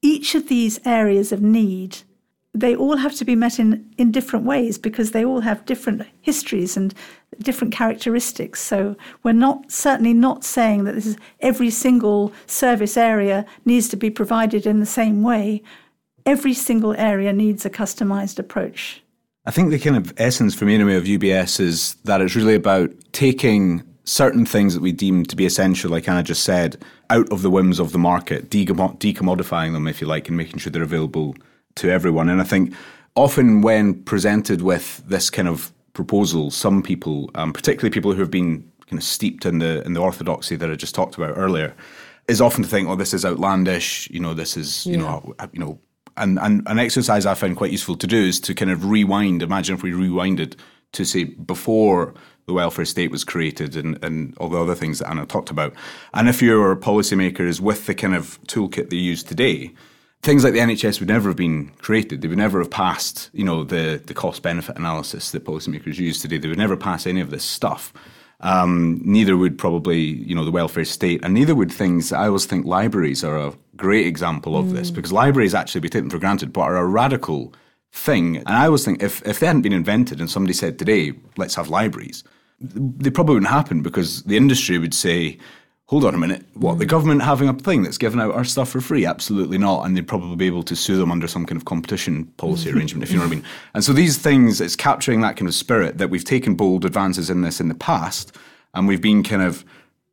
Each 0.00 0.34
of 0.34 0.48
these 0.48 0.78
areas 0.84 1.32
of 1.32 1.42
need, 1.42 1.98
they 2.52 2.76
all 2.76 2.98
have 2.98 3.14
to 3.16 3.24
be 3.24 3.34
met 3.34 3.58
in, 3.58 3.92
in 3.98 4.12
different 4.12 4.44
ways 4.44 4.78
because 4.78 5.10
they 5.10 5.24
all 5.24 5.40
have 5.40 5.66
different 5.66 6.06
histories 6.20 6.76
and 6.76 6.94
different 7.40 7.74
characteristics. 7.74 8.60
So 8.60 8.96
we're 9.24 9.32
not 9.32 9.72
certainly 9.72 10.14
not 10.14 10.44
saying 10.44 10.84
that 10.84 10.94
this 10.94 11.06
is 11.06 11.16
every 11.40 11.70
single 11.70 12.32
service 12.46 12.96
area 12.96 13.44
needs 13.64 13.88
to 13.88 13.96
be 13.96 14.10
provided 14.10 14.66
in 14.66 14.78
the 14.78 14.86
same 14.86 15.22
way. 15.22 15.62
Every 16.24 16.54
single 16.54 16.94
area 16.94 17.32
needs 17.32 17.66
a 17.66 17.70
customized 17.70 18.38
approach. 18.38 19.02
I 19.46 19.50
think 19.50 19.70
the 19.70 19.78
kind 19.78 19.96
of 19.96 20.12
essence 20.16 20.54
for 20.54 20.64
me 20.64 20.74
anyway 20.74 20.96
of 20.96 21.04
UBS 21.04 21.60
is 21.60 21.94
that 22.04 22.20
it's 22.20 22.34
really 22.34 22.54
about 22.54 22.90
taking 23.12 23.82
certain 24.04 24.46
things 24.46 24.74
that 24.74 24.82
we 24.82 24.92
deem 24.92 25.24
to 25.24 25.36
be 25.36 25.46
essential, 25.46 25.90
like 25.90 26.08
Anna 26.08 26.22
just 26.22 26.44
said, 26.44 26.82
out 27.10 27.30
of 27.30 27.42
the 27.42 27.50
whims 27.50 27.78
of 27.78 27.92
the 27.92 27.98
market, 27.98 28.50
decommodifying 28.50 29.72
them, 29.72 29.86
if 29.86 30.00
you 30.00 30.06
like, 30.06 30.28
and 30.28 30.36
making 30.36 30.58
sure 30.58 30.70
they're 30.70 30.82
available 30.82 31.34
to 31.76 31.90
everyone. 31.90 32.28
And 32.28 32.40
I 32.40 32.44
think 32.44 32.74
often 33.16 33.60
when 33.62 34.02
presented 34.04 34.62
with 34.62 35.02
this 35.06 35.30
kind 35.30 35.48
of 35.48 35.72
proposal, 35.92 36.50
some 36.50 36.82
people, 36.82 37.30
um, 37.34 37.52
particularly 37.52 37.92
people 37.92 38.12
who 38.12 38.20
have 38.20 38.30
been 38.30 38.70
kind 38.88 38.98
of 38.98 39.04
steeped 39.04 39.46
in 39.46 39.58
the 39.58 39.82
in 39.84 39.92
the 39.94 40.00
orthodoxy 40.00 40.56
that 40.56 40.70
I 40.70 40.74
just 40.74 40.94
talked 40.94 41.16
about 41.16 41.36
earlier, 41.36 41.74
is 42.28 42.40
often 42.40 42.62
to 42.62 42.68
think, 42.68 42.88
"Oh, 42.88 42.96
this 42.96 43.14
is 43.14 43.24
outlandish. 43.24 44.08
You 44.10 44.20
know, 44.20 44.34
this 44.34 44.56
is 44.56 44.86
you 44.86 44.96
know, 44.96 45.34
you 45.52 45.60
know." 45.60 45.78
And, 46.16 46.38
and 46.38 46.62
an 46.66 46.78
exercise 46.78 47.26
I 47.26 47.34
found 47.34 47.56
quite 47.56 47.72
useful 47.72 47.96
to 47.96 48.06
do 48.06 48.22
is 48.22 48.38
to 48.40 48.54
kind 48.54 48.70
of 48.70 48.84
rewind. 48.84 49.42
Imagine 49.42 49.74
if 49.74 49.82
we 49.82 49.92
rewinded 49.92 50.56
to 50.92 51.04
say 51.04 51.24
before 51.24 52.14
the 52.46 52.52
welfare 52.52 52.84
state 52.84 53.10
was 53.10 53.24
created 53.24 53.76
and, 53.76 54.02
and 54.04 54.36
all 54.38 54.48
the 54.48 54.60
other 54.60 54.74
things 54.74 54.98
that 54.98 55.08
Anna 55.08 55.26
talked 55.26 55.50
about. 55.50 55.74
And 56.12 56.28
if 56.28 56.42
you 56.42 56.50
your 56.50 56.76
policymakers 56.76 57.60
with 57.60 57.86
the 57.86 57.94
kind 57.94 58.14
of 58.14 58.40
toolkit 58.44 58.90
they 58.90 58.96
use 58.96 59.22
today, 59.22 59.72
things 60.22 60.44
like 60.44 60.52
the 60.52 60.58
NHS 60.58 61.00
would 61.00 61.08
never 61.08 61.30
have 61.30 61.36
been 61.36 61.68
created. 61.78 62.22
They 62.22 62.28
would 62.28 62.38
never 62.38 62.58
have 62.58 62.70
passed, 62.70 63.30
you 63.32 63.44
know, 63.44 63.64
the, 63.64 64.00
the 64.04 64.14
cost 64.14 64.42
benefit 64.42 64.76
analysis 64.76 65.30
that 65.32 65.44
policymakers 65.44 65.98
use 65.98 66.20
today. 66.20 66.38
They 66.38 66.48
would 66.48 66.58
never 66.58 66.76
pass 66.76 67.06
any 67.06 67.20
of 67.20 67.30
this 67.30 67.44
stuff. 67.44 67.92
Um, 68.40 69.00
neither 69.02 69.36
would 69.36 69.58
probably, 69.58 70.00
you 70.00 70.34
know, 70.34 70.44
the 70.44 70.50
welfare 70.50 70.84
state, 70.84 71.24
and 71.24 71.32
neither 71.32 71.54
would 71.54 71.72
things. 71.72 72.12
I 72.12 72.26
always 72.26 72.46
think 72.46 72.66
libraries 72.66 73.24
are 73.24 73.38
a 73.38 73.54
great 73.76 74.06
example 74.06 74.56
of 74.56 74.72
this 74.72 74.90
mm. 74.90 74.94
because 74.94 75.12
libraries 75.12 75.54
actually 75.54 75.80
be 75.80 75.88
taken 75.88 76.10
for 76.10 76.18
granted, 76.18 76.52
but 76.52 76.62
are 76.62 76.76
a 76.76 76.86
radical 76.86 77.52
thing. 77.92 78.38
And 78.38 78.50
I 78.50 78.66
always 78.66 78.84
think 78.84 79.02
if 79.02 79.26
if 79.26 79.40
they 79.40 79.46
hadn't 79.46 79.62
been 79.62 79.72
invented 79.72 80.20
and 80.20 80.30
somebody 80.30 80.52
said 80.52 80.78
today, 80.78 81.12
let's 81.36 81.54
have 81.54 81.68
libraries, 81.68 82.24
they 82.60 83.10
probably 83.10 83.34
wouldn't 83.34 83.50
happen 83.50 83.82
because 83.82 84.22
the 84.24 84.36
industry 84.36 84.78
would 84.78 84.94
say, 84.94 85.38
hold 85.86 86.04
on 86.04 86.14
a 86.14 86.18
minute, 86.18 86.44
what, 86.54 86.78
the 86.78 86.86
mm. 86.86 86.88
government 86.88 87.22
having 87.22 87.48
a 87.48 87.54
thing 87.54 87.82
that's 87.82 87.98
giving 87.98 88.20
out 88.20 88.34
our 88.34 88.44
stuff 88.44 88.70
for 88.70 88.80
free? 88.80 89.04
Absolutely 89.04 89.58
not. 89.58 89.84
And 89.84 89.96
they'd 89.96 90.08
probably 90.08 90.36
be 90.36 90.46
able 90.46 90.62
to 90.64 90.74
sue 90.76 90.96
them 90.96 91.12
under 91.12 91.28
some 91.28 91.44
kind 91.46 91.56
of 91.56 91.66
competition 91.66 92.26
policy 92.36 92.70
arrangement, 92.72 93.04
if 93.04 93.10
you 93.10 93.16
know 93.16 93.24
what 93.24 93.32
I 93.32 93.36
mean. 93.36 93.44
And 93.74 93.84
so 93.84 93.92
these 93.92 94.18
things, 94.18 94.60
it's 94.60 94.76
capturing 94.76 95.20
that 95.20 95.36
kind 95.36 95.48
of 95.48 95.54
spirit 95.54 95.98
that 95.98 96.10
we've 96.10 96.24
taken 96.24 96.54
bold 96.54 96.84
advances 96.84 97.28
in 97.28 97.42
this 97.42 97.60
in 97.60 97.68
the 97.68 97.74
past, 97.74 98.34
and 98.72 98.88
we've 98.88 99.02
been 99.02 99.22
kind 99.22 99.42
of 99.42 99.64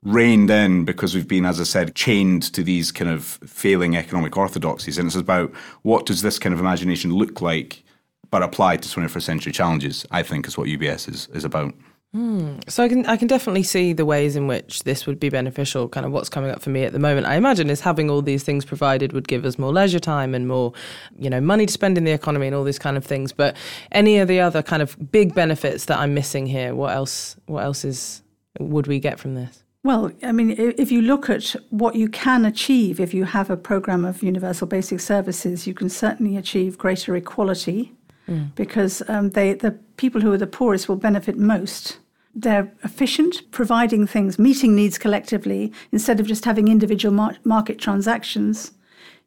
reined 0.04 0.50
in 0.50 0.84
because 0.86 1.14
we've 1.14 1.28
been, 1.28 1.46
as 1.46 1.60
I 1.60 1.64
said, 1.64 1.96
chained 1.96 2.44
to 2.54 2.64
these 2.64 2.92
kind 2.92 3.10
of 3.10 3.24
failing 3.24 3.96
economic 3.96 4.36
orthodoxies. 4.36 4.98
And 4.98 5.08
it's 5.08 5.16
about 5.16 5.54
what 5.84 6.06
does 6.06 6.22
this 6.22 6.40
kind 6.40 6.54
of 6.54 6.60
imagination 6.60 7.14
look 7.14 7.42
like, 7.42 7.84
but 8.32 8.42
applied 8.42 8.82
to 8.84 8.90
21st 8.90 9.22
century 9.22 9.52
challenges, 9.52 10.06
I 10.10 10.24
think 10.24 10.48
is 10.48 10.58
what 10.58 10.68
UBS 10.68 11.10
is, 11.10 11.28
is 11.34 11.44
about. 11.44 11.74
Hmm. 12.14 12.58
So 12.68 12.84
I 12.84 12.90
can 12.90 13.06
I 13.06 13.16
can 13.16 13.30
definitely 13.30 13.64
see 13.64 13.94
the 13.94 14.06
ways 14.06 14.36
in 14.36 14.46
which 14.46 14.84
this 14.84 15.08
would 15.08 15.18
be 15.18 15.30
beneficial. 15.30 15.88
Kind 15.88 16.06
of 16.06 16.12
what's 16.12 16.28
coming 16.28 16.52
up 16.52 16.62
for 16.62 16.70
me 16.70 16.84
at 16.84 16.92
the 16.92 17.00
moment, 17.00 17.26
I 17.26 17.36
imagine, 17.36 17.70
is 17.70 17.80
having 17.80 18.10
all 18.10 18.22
these 18.22 18.44
things 18.44 18.66
provided 18.66 19.14
would 19.14 19.30
give 19.30 19.46
us 19.46 19.58
more 19.58 19.72
leisure 19.72 20.00
time 20.00 20.36
and 20.36 20.46
more, 20.46 20.74
you 21.18 21.30
know, 21.30 21.40
money 21.40 21.66
to 21.66 21.72
spend 21.72 21.98
in 21.98 22.04
the 22.04 22.12
economy 22.12 22.48
and 22.48 22.56
all 22.56 22.66
these 22.66 22.80
kind 22.80 22.98
of 22.98 23.06
things. 23.06 23.32
But 23.32 23.56
any 23.94 24.18
of 24.18 24.28
the 24.28 24.42
other 24.42 24.62
kind 24.62 24.82
of 24.82 24.98
big 25.10 25.34
benefits 25.34 25.86
that 25.86 26.00
I'm 26.00 26.14
missing 26.14 26.48
here, 26.48 26.76
what 26.76 26.94
else? 26.94 27.38
What 27.46 27.64
else 27.64 27.86
is 27.86 28.24
would 28.60 28.88
we 28.88 29.00
get 29.00 29.18
from 29.18 29.36
this? 29.36 29.64
Well, 29.84 30.12
I 30.22 30.32
mean, 30.32 30.52
if 30.52 30.92
you 30.92 31.02
look 31.02 31.30
at 31.30 31.56
what 31.72 31.96
you 31.96 32.08
can 32.08 32.46
achieve 32.46 33.00
if 33.00 33.14
you 33.16 33.24
have 33.24 33.50
a 33.50 33.58
program 33.58 34.06
of 34.06 34.22
universal 34.22 34.68
basic 34.68 35.00
services, 35.00 35.66
you 35.66 35.74
can 35.74 35.90
certainly 35.90 36.38
achieve 36.38 36.78
greater 36.78 37.16
equality 37.16 37.92
mm. 38.28 38.54
because 38.54 39.02
um, 39.08 39.32
they, 39.32 39.56
the 39.56 39.72
people 39.98 40.22
who 40.22 40.32
are 40.32 40.38
the 40.38 40.46
poorest 40.46 40.88
will 40.88 40.98
benefit 40.98 41.36
most. 41.36 41.98
They're 42.36 42.72
efficient, 42.84 43.50
providing 43.52 44.06
things, 44.06 44.38
meeting 44.38 44.76
needs 44.76 45.00
collectively 45.00 45.74
instead 45.92 46.20
of 46.20 46.28
just 46.28 46.46
having 46.46 46.68
individual 46.68 47.14
mar- 47.14 47.38
market 47.44 47.80
transactions. 47.80 48.74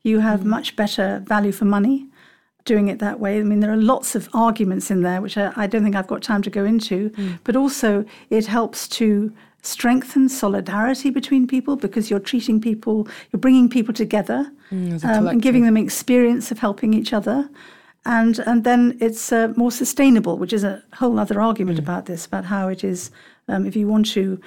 You 0.04 0.20
have 0.20 0.40
mm. 0.40 0.44
much 0.44 0.76
better 0.76 1.20
value 1.26 1.52
for 1.52 1.64
money 1.64 2.06
doing 2.64 2.88
it 2.88 3.00
that 3.00 3.18
way. 3.18 3.40
I 3.40 3.42
mean, 3.42 3.60
there 3.60 3.72
are 3.72 3.76
lots 3.76 4.14
of 4.14 4.28
arguments 4.32 4.90
in 4.90 5.02
there, 5.02 5.20
which 5.20 5.36
I, 5.36 5.52
I 5.56 5.66
don't 5.66 5.82
think 5.82 5.96
I've 5.96 6.06
got 6.06 6.22
time 6.22 6.42
to 6.42 6.50
go 6.50 6.64
into, 6.64 7.10
mm. 7.10 7.38
but 7.42 7.56
also 7.56 8.04
it 8.30 8.46
helps 8.46 8.88
to 8.88 9.34
strengthen 9.64 10.28
solidarity 10.28 11.10
between 11.10 11.46
people 11.46 11.76
because 11.76 12.10
you're 12.10 12.20
treating 12.20 12.60
people, 12.60 13.08
you're 13.32 13.40
bringing 13.40 13.68
people 13.68 13.94
together 13.94 14.50
um, 14.70 15.26
and 15.26 15.42
giving 15.42 15.64
them 15.64 15.76
experience 15.76 16.50
of 16.50 16.58
helping 16.58 16.92
each 16.92 17.12
other. 17.12 17.48
And, 18.04 18.38
and 18.40 18.64
then 18.64 18.98
it's 19.00 19.32
uh, 19.32 19.54
more 19.56 19.70
sustainable, 19.72 20.36
which 20.36 20.52
is 20.52 20.64
a 20.64 20.82
whole 20.94 21.18
other 21.18 21.40
argument 21.40 21.78
about 21.78 22.04
this, 22.04 22.26
about 22.26 22.44
how 22.44 22.68
it 22.68 22.84
is, 22.84 23.10
um, 23.48 23.64
if 23.64 23.74
you 23.74 23.88
want 23.88 24.06
to 24.12 24.38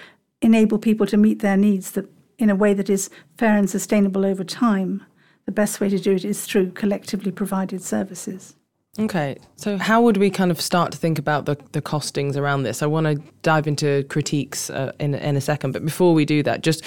enable 0.44 0.78
people 0.78 1.08
to 1.08 1.18
meet 1.18 1.40
their 1.40 1.58
needs 1.58 1.92
that, 1.92 2.06
in 2.38 2.52
a 2.52 2.56
way 2.56 2.76
that 2.76 2.90
is 2.90 3.10
fair 3.40 3.58
and 3.58 3.68
sustainable 3.68 4.24
over 4.24 4.44
time, 4.44 5.04
the 5.46 5.52
best 5.52 5.80
way 5.80 5.90
to 5.90 5.98
do 5.98 6.14
it 6.14 6.24
is 6.24 6.46
through 6.46 6.72
collectively 6.72 7.32
provided 7.32 7.82
services. 7.82 8.56
Okay, 9.00 9.38
so 9.56 9.78
how 9.78 10.02
would 10.02 10.18
we 10.18 10.32
kind 10.32 10.50
of 10.50 10.60
start 10.60 10.92
to 10.92 10.98
think 10.98 11.20
about 11.20 11.46
the, 11.46 11.56
the 11.72 11.82
costings 11.82 12.36
around 12.36 12.64
this? 12.64 12.82
I 12.82 12.88
want 12.88 13.06
to 13.06 13.22
dive 13.44 13.68
into 13.68 14.04
critiques 14.10 14.72
uh, 14.72 14.92
in, 15.00 15.14
in 15.14 15.36
a 15.36 15.42
second, 15.42 15.74
but 15.74 15.86
before 15.86 16.16
we 16.16 16.26
do 16.26 16.42
that, 16.44 16.64
just 16.64 16.84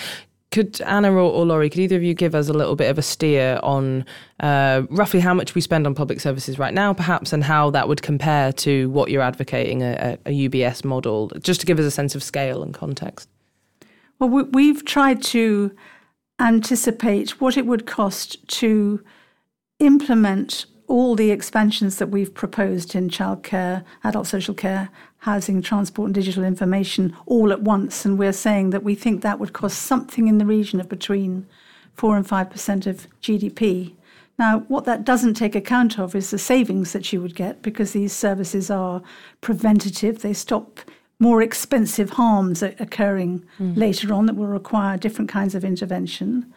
could 0.50 0.80
Anna 0.80 1.12
or, 1.12 1.20
or 1.20 1.46
Laurie, 1.46 1.70
could 1.70 1.78
either 1.78 1.96
of 1.96 2.02
you 2.02 2.12
give 2.12 2.34
us 2.34 2.48
a 2.48 2.52
little 2.52 2.74
bit 2.74 2.90
of 2.90 2.98
a 2.98 3.02
steer 3.02 3.60
on 3.62 4.04
uh, 4.40 4.82
roughly 4.90 5.20
how 5.20 5.32
much 5.32 5.54
we 5.54 5.60
spend 5.60 5.86
on 5.86 5.94
public 5.94 6.18
services 6.20 6.58
right 6.58 6.74
now, 6.74 6.92
perhaps, 6.92 7.32
and 7.32 7.44
how 7.44 7.70
that 7.70 7.86
would 7.86 8.02
compare 8.02 8.52
to 8.54 8.90
what 8.90 9.12
you're 9.12 9.22
advocating 9.22 9.82
a, 9.82 10.18
a, 10.26 10.48
UBS 10.48 10.84
model, 10.84 11.30
just 11.40 11.60
to 11.60 11.66
give 11.66 11.78
us 11.78 11.84
a 11.84 11.90
sense 11.92 12.16
of 12.16 12.22
scale 12.24 12.64
and 12.64 12.74
context? 12.74 13.28
Well, 14.18 14.28
we, 14.28 14.42
we've 14.42 14.84
tried 14.84 15.22
to 15.24 15.70
anticipate 16.40 17.40
what 17.40 17.56
it 17.56 17.66
would 17.66 17.86
cost 17.86 18.48
to 18.48 19.04
implement 19.78 20.66
all 20.90 21.14
the 21.14 21.30
expansions 21.30 21.96
that 21.96 22.08
we've 22.08 22.34
proposed 22.34 22.96
in 22.96 23.08
childcare, 23.08 23.84
adult 24.02 24.26
social 24.26 24.54
care, 24.54 24.90
housing, 25.18 25.62
transport, 25.62 26.06
and 26.06 26.14
digital 26.14 26.42
information 26.42 27.16
all 27.26 27.52
at 27.52 27.62
once. 27.62 28.04
And 28.04 28.18
we're 28.18 28.32
saying 28.32 28.70
that 28.70 28.82
we 28.82 28.96
think 28.96 29.22
that 29.22 29.38
would 29.38 29.52
cost 29.52 29.82
something 29.82 30.26
in 30.26 30.38
the 30.38 30.44
region 30.44 30.80
of 30.80 30.88
between 30.88 31.46
4 31.94 32.16
and 32.16 32.26
5% 32.26 32.86
of 32.88 33.06
GDP. 33.22 33.94
Now, 34.36 34.60
what 34.66 34.84
that 34.86 35.04
doesn't 35.04 35.34
take 35.34 35.54
account 35.54 35.96
of 35.98 36.16
is 36.16 36.30
the 36.30 36.38
savings 36.38 36.92
that 36.92 37.12
you 37.12 37.22
would 37.22 37.36
get 37.36 37.62
because 37.62 37.92
these 37.92 38.12
services 38.12 38.68
are 38.68 39.00
preventative. 39.42 40.22
They 40.22 40.32
stop 40.32 40.80
more 41.20 41.40
expensive 41.40 42.10
harms 42.10 42.62
occurring 42.62 43.44
mm. 43.60 43.76
later 43.76 44.12
on 44.12 44.26
that 44.26 44.34
will 44.34 44.46
require 44.46 44.96
different 44.96 45.30
kinds 45.30 45.54
of 45.54 45.64
intervention. 45.64 46.52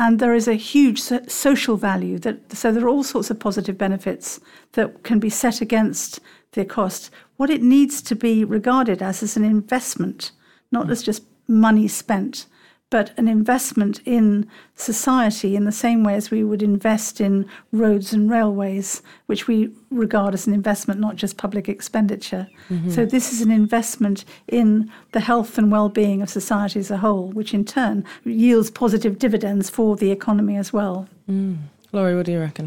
And 0.00 0.18
there 0.18 0.34
is 0.34 0.48
a 0.48 0.54
huge 0.54 0.98
social 0.98 1.76
value 1.76 2.18
that 2.20 2.56
so 2.56 2.72
there 2.72 2.86
are 2.86 2.88
all 2.88 3.04
sorts 3.04 3.30
of 3.30 3.38
positive 3.38 3.76
benefits 3.76 4.40
that 4.72 5.02
can 5.02 5.18
be 5.18 5.28
set 5.28 5.60
against 5.60 6.20
the 6.52 6.64
cost. 6.64 7.10
What 7.36 7.50
it 7.50 7.60
needs 7.62 8.00
to 8.02 8.16
be 8.16 8.42
regarded 8.42 9.02
as 9.02 9.22
is 9.22 9.36
an 9.36 9.44
investment, 9.44 10.32
not 10.72 10.86
hmm. 10.86 10.92
as 10.92 11.02
just 11.02 11.24
money 11.46 11.86
spent, 11.86 12.46
but 12.90 13.16
an 13.16 13.28
investment 13.28 14.00
in 14.04 14.48
society 14.74 15.54
in 15.54 15.64
the 15.64 15.72
same 15.72 16.02
way 16.02 16.14
as 16.14 16.30
we 16.30 16.42
would 16.42 16.62
invest 16.62 17.20
in 17.20 17.46
roads 17.72 18.12
and 18.12 18.30
railways, 18.30 19.00
which 19.26 19.46
we 19.46 19.70
regard 19.90 20.34
as 20.34 20.46
an 20.46 20.52
investment, 20.52 21.00
not 21.00 21.16
just 21.16 21.36
public 21.36 21.68
expenditure. 21.68 22.48
Mm-hmm. 22.68 22.90
So, 22.90 23.06
this 23.06 23.32
is 23.32 23.40
an 23.40 23.52
investment 23.52 24.24
in 24.48 24.90
the 25.12 25.20
health 25.20 25.56
and 25.56 25.70
well 25.70 25.88
being 25.88 26.20
of 26.20 26.28
society 26.28 26.80
as 26.80 26.90
a 26.90 26.98
whole, 26.98 27.28
which 27.28 27.54
in 27.54 27.64
turn 27.64 28.04
yields 28.24 28.70
positive 28.70 29.18
dividends 29.18 29.70
for 29.70 29.96
the 29.96 30.10
economy 30.10 30.56
as 30.56 30.72
well. 30.72 31.08
Mm. 31.30 31.58
Laurie, 31.92 32.16
what 32.16 32.26
do 32.26 32.32
you 32.32 32.40
reckon? 32.40 32.66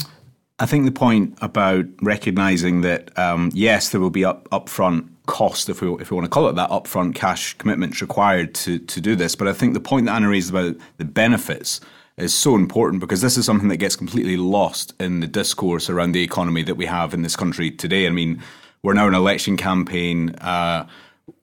I 0.60 0.66
think 0.66 0.86
the 0.86 0.92
point 0.92 1.38
about 1.42 1.86
recognizing 2.02 2.82
that 2.82 3.18
um, 3.18 3.50
yes, 3.54 3.90
there 3.90 4.00
will 4.00 4.12
be 4.12 4.26
up 4.26 4.48
upfront 4.50 5.10
cost, 5.26 5.70
if 5.70 5.82
we 5.82 5.90
if 5.96 6.12
we 6.12 6.16
want 6.16 6.26
to 6.26 6.30
call 6.30 6.48
it 6.48 6.56
that, 6.56 6.70
upfront 6.70 7.16
cash 7.16 7.54
commitments 7.58 8.02
required 8.02 8.54
to 8.56 8.80
to 8.80 9.02
do 9.02 9.16
this. 9.16 9.36
But 9.36 9.48
I 9.48 9.54
think 9.54 9.74
the 9.74 9.80
point 9.80 10.06
that 10.06 10.14
Anna 10.14 10.30
raised 10.30 10.52
about 10.52 10.76
the 10.98 11.06
benefits 11.06 11.82
is 12.18 12.34
so 12.34 12.56
important 12.56 13.00
because 13.00 13.22
this 13.22 13.38
is 13.38 13.46
something 13.46 13.70
that 13.70 13.78
gets 13.78 13.96
completely 13.96 14.38
lost 14.38 14.94
in 15.00 15.20
the 15.20 15.28
discourse 15.28 15.90
around 15.90 16.12
the 16.12 16.22
economy 16.22 16.62
that 16.64 16.76
we 16.76 16.86
have 16.86 17.14
in 17.14 17.24
this 17.24 17.36
country 17.36 17.72
today. 17.72 18.06
I 18.06 18.12
mean, 18.12 18.42
we're 18.84 18.94
now 18.94 19.08
in 19.08 19.16
an 19.16 19.20
election 19.20 19.58
campaign. 19.58 20.36
Uh, 20.36 20.88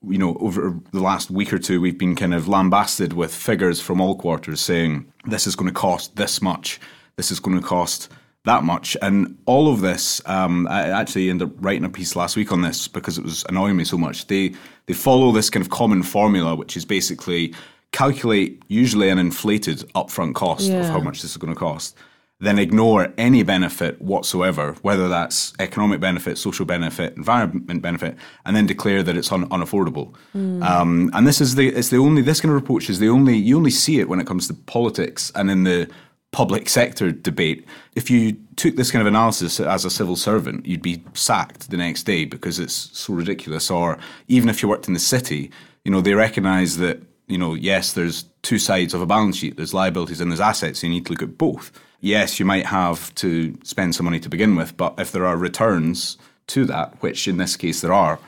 you 0.07 0.17
know, 0.17 0.37
over 0.39 0.79
the 0.93 1.01
last 1.01 1.29
week 1.29 1.51
or 1.51 1.59
two, 1.59 1.81
we've 1.81 1.97
been 1.97 2.15
kind 2.15 2.33
of 2.33 2.47
lambasted 2.47 3.13
with 3.13 3.33
figures 3.33 3.81
from 3.81 3.99
all 3.99 4.15
quarters 4.15 4.61
saying 4.61 5.11
this 5.25 5.47
is 5.47 5.55
going 5.55 5.67
to 5.67 5.73
cost 5.73 6.15
this 6.15 6.41
much, 6.41 6.79
this 7.17 7.31
is 7.31 7.39
going 7.39 7.59
to 7.59 7.65
cost 7.65 8.09
that 8.45 8.63
much. 8.63 8.97
And 9.01 9.37
all 9.45 9.71
of 9.71 9.81
this, 9.81 10.21
um, 10.25 10.67
I 10.67 10.89
actually 10.89 11.29
ended 11.29 11.49
up 11.49 11.53
writing 11.59 11.85
a 11.85 11.89
piece 11.89 12.15
last 12.15 12.35
week 12.35 12.51
on 12.51 12.61
this 12.61 12.87
because 12.87 13.17
it 13.17 13.23
was 13.23 13.45
annoying 13.49 13.77
me 13.77 13.83
so 13.83 13.97
much. 13.97 14.27
They 14.27 14.53
they 14.87 14.93
follow 14.93 15.31
this 15.31 15.49
kind 15.49 15.63
of 15.63 15.69
common 15.69 16.03
formula, 16.03 16.55
which 16.55 16.75
is 16.75 16.85
basically 16.85 17.53
calculate 17.91 18.63
usually 18.67 19.09
an 19.09 19.19
inflated 19.19 19.79
upfront 19.95 20.33
cost 20.33 20.69
of 20.69 20.85
how 20.87 20.99
much 20.99 21.21
this 21.21 21.31
is 21.31 21.37
going 21.37 21.53
to 21.53 21.59
cost, 21.59 21.95
then 22.39 22.57
ignore 22.57 23.13
any 23.17 23.43
benefit 23.43 24.01
whatsoever, 24.01 24.73
whether 24.81 25.07
that's 25.09 25.53
economic 25.59 25.99
benefit, 25.99 26.37
social 26.37 26.65
benefit, 26.65 27.15
environment 27.17 27.81
benefit, 27.81 28.15
and 28.45 28.55
then 28.55 28.65
declare 28.65 29.03
that 29.03 29.15
it's 29.17 29.31
un- 29.31 29.47
unaffordable. 29.49 30.15
Um, 30.63 31.11
and 31.13 31.27
this 31.27 31.41
is 31.41 31.55
the 31.55 31.67
it's 31.69 31.89
the 31.89 31.97
only 31.97 32.23
this 32.23 32.41
kind 32.41 32.55
of 32.55 32.63
approach 32.63 32.89
is 32.89 32.97
the 32.97 33.09
only 33.09 33.37
you 33.37 33.55
only 33.57 33.69
see 33.71 33.99
it 33.99 34.09
when 34.09 34.19
it 34.19 34.25
comes 34.25 34.47
to 34.47 34.53
politics 34.55 35.31
and 35.35 35.51
in 35.51 35.63
the 35.65 35.87
public 36.31 36.69
sector 36.69 37.11
debate. 37.11 37.65
If 37.95 38.09
you 38.09 38.37
took 38.55 38.75
this 38.75 38.91
kind 38.91 39.01
of 39.01 39.07
analysis 39.07 39.59
as 39.59 39.85
a 39.85 39.89
civil 39.89 40.15
servant, 40.15 40.65
you'd 40.65 40.81
be 40.81 41.03
sacked 41.13 41.69
the 41.69 41.77
next 41.77 42.03
day 42.03 42.25
because 42.25 42.59
it's 42.59 42.73
so 42.97 43.13
ridiculous. 43.13 43.69
Or 43.69 43.97
even 44.27 44.49
if 44.49 44.63
you 44.63 44.69
worked 44.69 44.87
in 44.87 44.93
the 44.93 44.99
city, 44.99 45.51
you 45.83 45.91
know 45.91 46.01
they 46.01 46.13
recognise 46.13 46.77
that 46.77 47.01
you 47.27 47.37
know 47.37 47.53
yes, 47.53 47.93
there's 47.93 48.25
two 48.41 48.59
sides 48.59 48.93
of 48.93 49.01
a 49.01 49.05
balance 49.05 49.37
sheet. 49.37 49.57
There's 49.57 49.73
liabilities 49.73 50.21
and 50.21 50.31
there's 50.31 50.39
assets. 50.39 50.83
You 50.83 50.89
need 50.89 51.05
to 51.07 51.11
look 51.11 51.23
at 51.23 51.37
both. 51.37 51.71
Yes, 51.99 52.39
you 52.39 52.45
might 52.45 52.65
have 52.65 53.13
to 53.15 53.57
spend 53.63 53.93
some 53.93 54.05
money 54.05 54.19
to 54.21 54.29
begin 54.29 54.55
with, 54.55 54.75
but 54.75 54.95
if 54.97 55.11
there 55.11 55.25
are 55.25 55.37
returns 55.37 56.17
to 56.47 56.65
that, 56.65 57.01
which 57.01 57.27
in 57.27 57.37
this 57.37 57.55
case 57.55 57.81
there 57.81 57.93
are, 57.93 58.19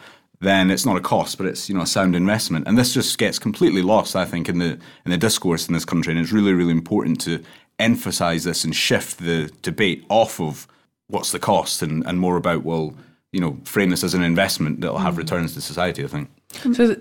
then 0.43 0.69
it's 0.69 0.85
not 0.85 0.97
a 0.97 1.01
cost, 1.01 1.37
but 1.37 1.47
it's 1.47 1.69
you 1.69 1.75
know 1.75 1.81
a 1.81 1.87
sound 1.87 2.15
investment. 2.15 2.67
And 2.67 2.77
this 2.77 2.93
just 2.93 3.17
gets 3.17 3.39
completely 3.39 3.81
lost, 3.81 4.15
I 4.15 4.25
think, 4.25 4.49
in 4.49 4.59
the 4.59 4.77
in 5.05 5.11
the 5.11 5.17
discourse 5.17 5.67
in 5.67 5.73
this 5.73 5.85
country. 5.85 6.11
And 6.11 6.21
it's 6.21 6.31
really, 6.31 6.53
really 6.53 6.71
important 6.71 7.21
to 7.21 7.43
emphasise 7.83 8.43
this 8.43 8.63
and 8.63 8.75
shift 8.75 9.19
the 9.19 9.51
debate 9.61 10.05
off 10.09 10.39
of 10.39 10.67
what's 11.07 11.31
the 11.31 11.39
cost 11.39 11.81
and, 11.81 12.05
and 12.07 12.19
more 12.19 12.37
about 12.37 12.63
well, 12.63 12.95
you 13.31 13.39
know, 13.39 13.57
frame 13.65 13.89
this 13.89 14.03
as 14.03 14.13
an 14.13 14.23
investment 14.23 14.81
that'll 14.81 14.97
have 14.97 15.13
mm-hmm. 15.13 15.21
returns 15.21 15.53
to 15.53 15.61
society. 15.61 16.03
I 16.03 16.07
think. 16.07 16.29
So, 16.73 16.95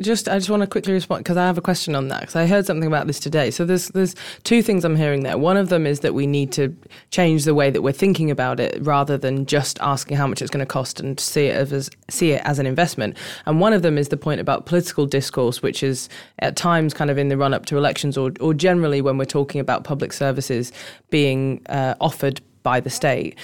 just 0.00 0.28
I 0.28 0.38
just 0.38 0.48
want 0.48 0.62
to 0.62 0.66
quickly 0.66 0.92
respond 0.92 1.24
because 1.24 1.36
I 1.36 1.44
have 1.44 1.58
a 1.58 1.62
question 1.62 1.94
on 1.94 2.08
that 2.08 2.20
because 2.20 2.36
I 2.36 2.46
heard 2.46 2.66
something 2.66 2.86
about 2.86 3.06
this 3.06 3.18
today. 3.18 3.50
So 3.50 3.64
there's 3.64 3.88
there's 3.88 4.14
two 4.44 4.62
things 4.62 4.84
I'm 4.84 4.96
hearing 4.96 5.22
there. 5.22 5.36
One 5.36 5.56
of 5.56 5.68
them 5.68 5.86
is 5.86 6.00
that 6.00 6.14
we 6.14 6.26
need 6.26 6.52
to 6.52 6.74
change 7.10 7.44
the 7.44 7.54
way 7.54 7.70
that 7.70 7.82
we're 7.82 7.92
thinking 7.92 8.30
about 8.30 8.60
it 8.60 8.78
rather 8.80 9.18
than 9.18 9.46
just 9.46 9.78
asking 9.80 10.16
how 10.16 10.26
much 10.26 10.40
it's 10.40 10.50
going 10.50 10.64
to 10.64 10.66
cost 10.66 11.00
and 11.00 11.18
see 11.18 11.46
it 11.46 11.72
as 11.72 11.90
see 12.08 12.32
it 12.32 12.42
as 12.44 12.58
an 12.58 12.66
investment. 12.66 13.16
And 13.46 13.60
one 13.60 13.72
of 13.72 13.82
them 13.82 13.98
is 13.98 14.08
the 14.08 14.16
point 14.16 14.40
about 14.40 14.66
political 14.66 15.06
discourse, 15.06 15.62
which 15.62 15.82
is 15.82 16.08
at 16.38 16.56
times 16.56 16.94
kind 16.94 17.10
of 17.10 17.18
in 17.18 17.28
the 17.28 17.36
run 17.36 17.54
up 17.54 17.66
to 17.66 17.76
elections 17.76 18.16
or 18.16 18.32
or 18.40 18.54
generally 18.54 19.02
when 19.02 19.18
we're 19.18 19.24
talking 19.24 19.60
about 19.60 19.84
public 19.84 20.12
services 20.12 20.72
being 21.10 21.60
uh, 21.66 21.94
offered 22.00 22.40
by 22.62 22.80
the 22.80 22.90
state 22.90 23.36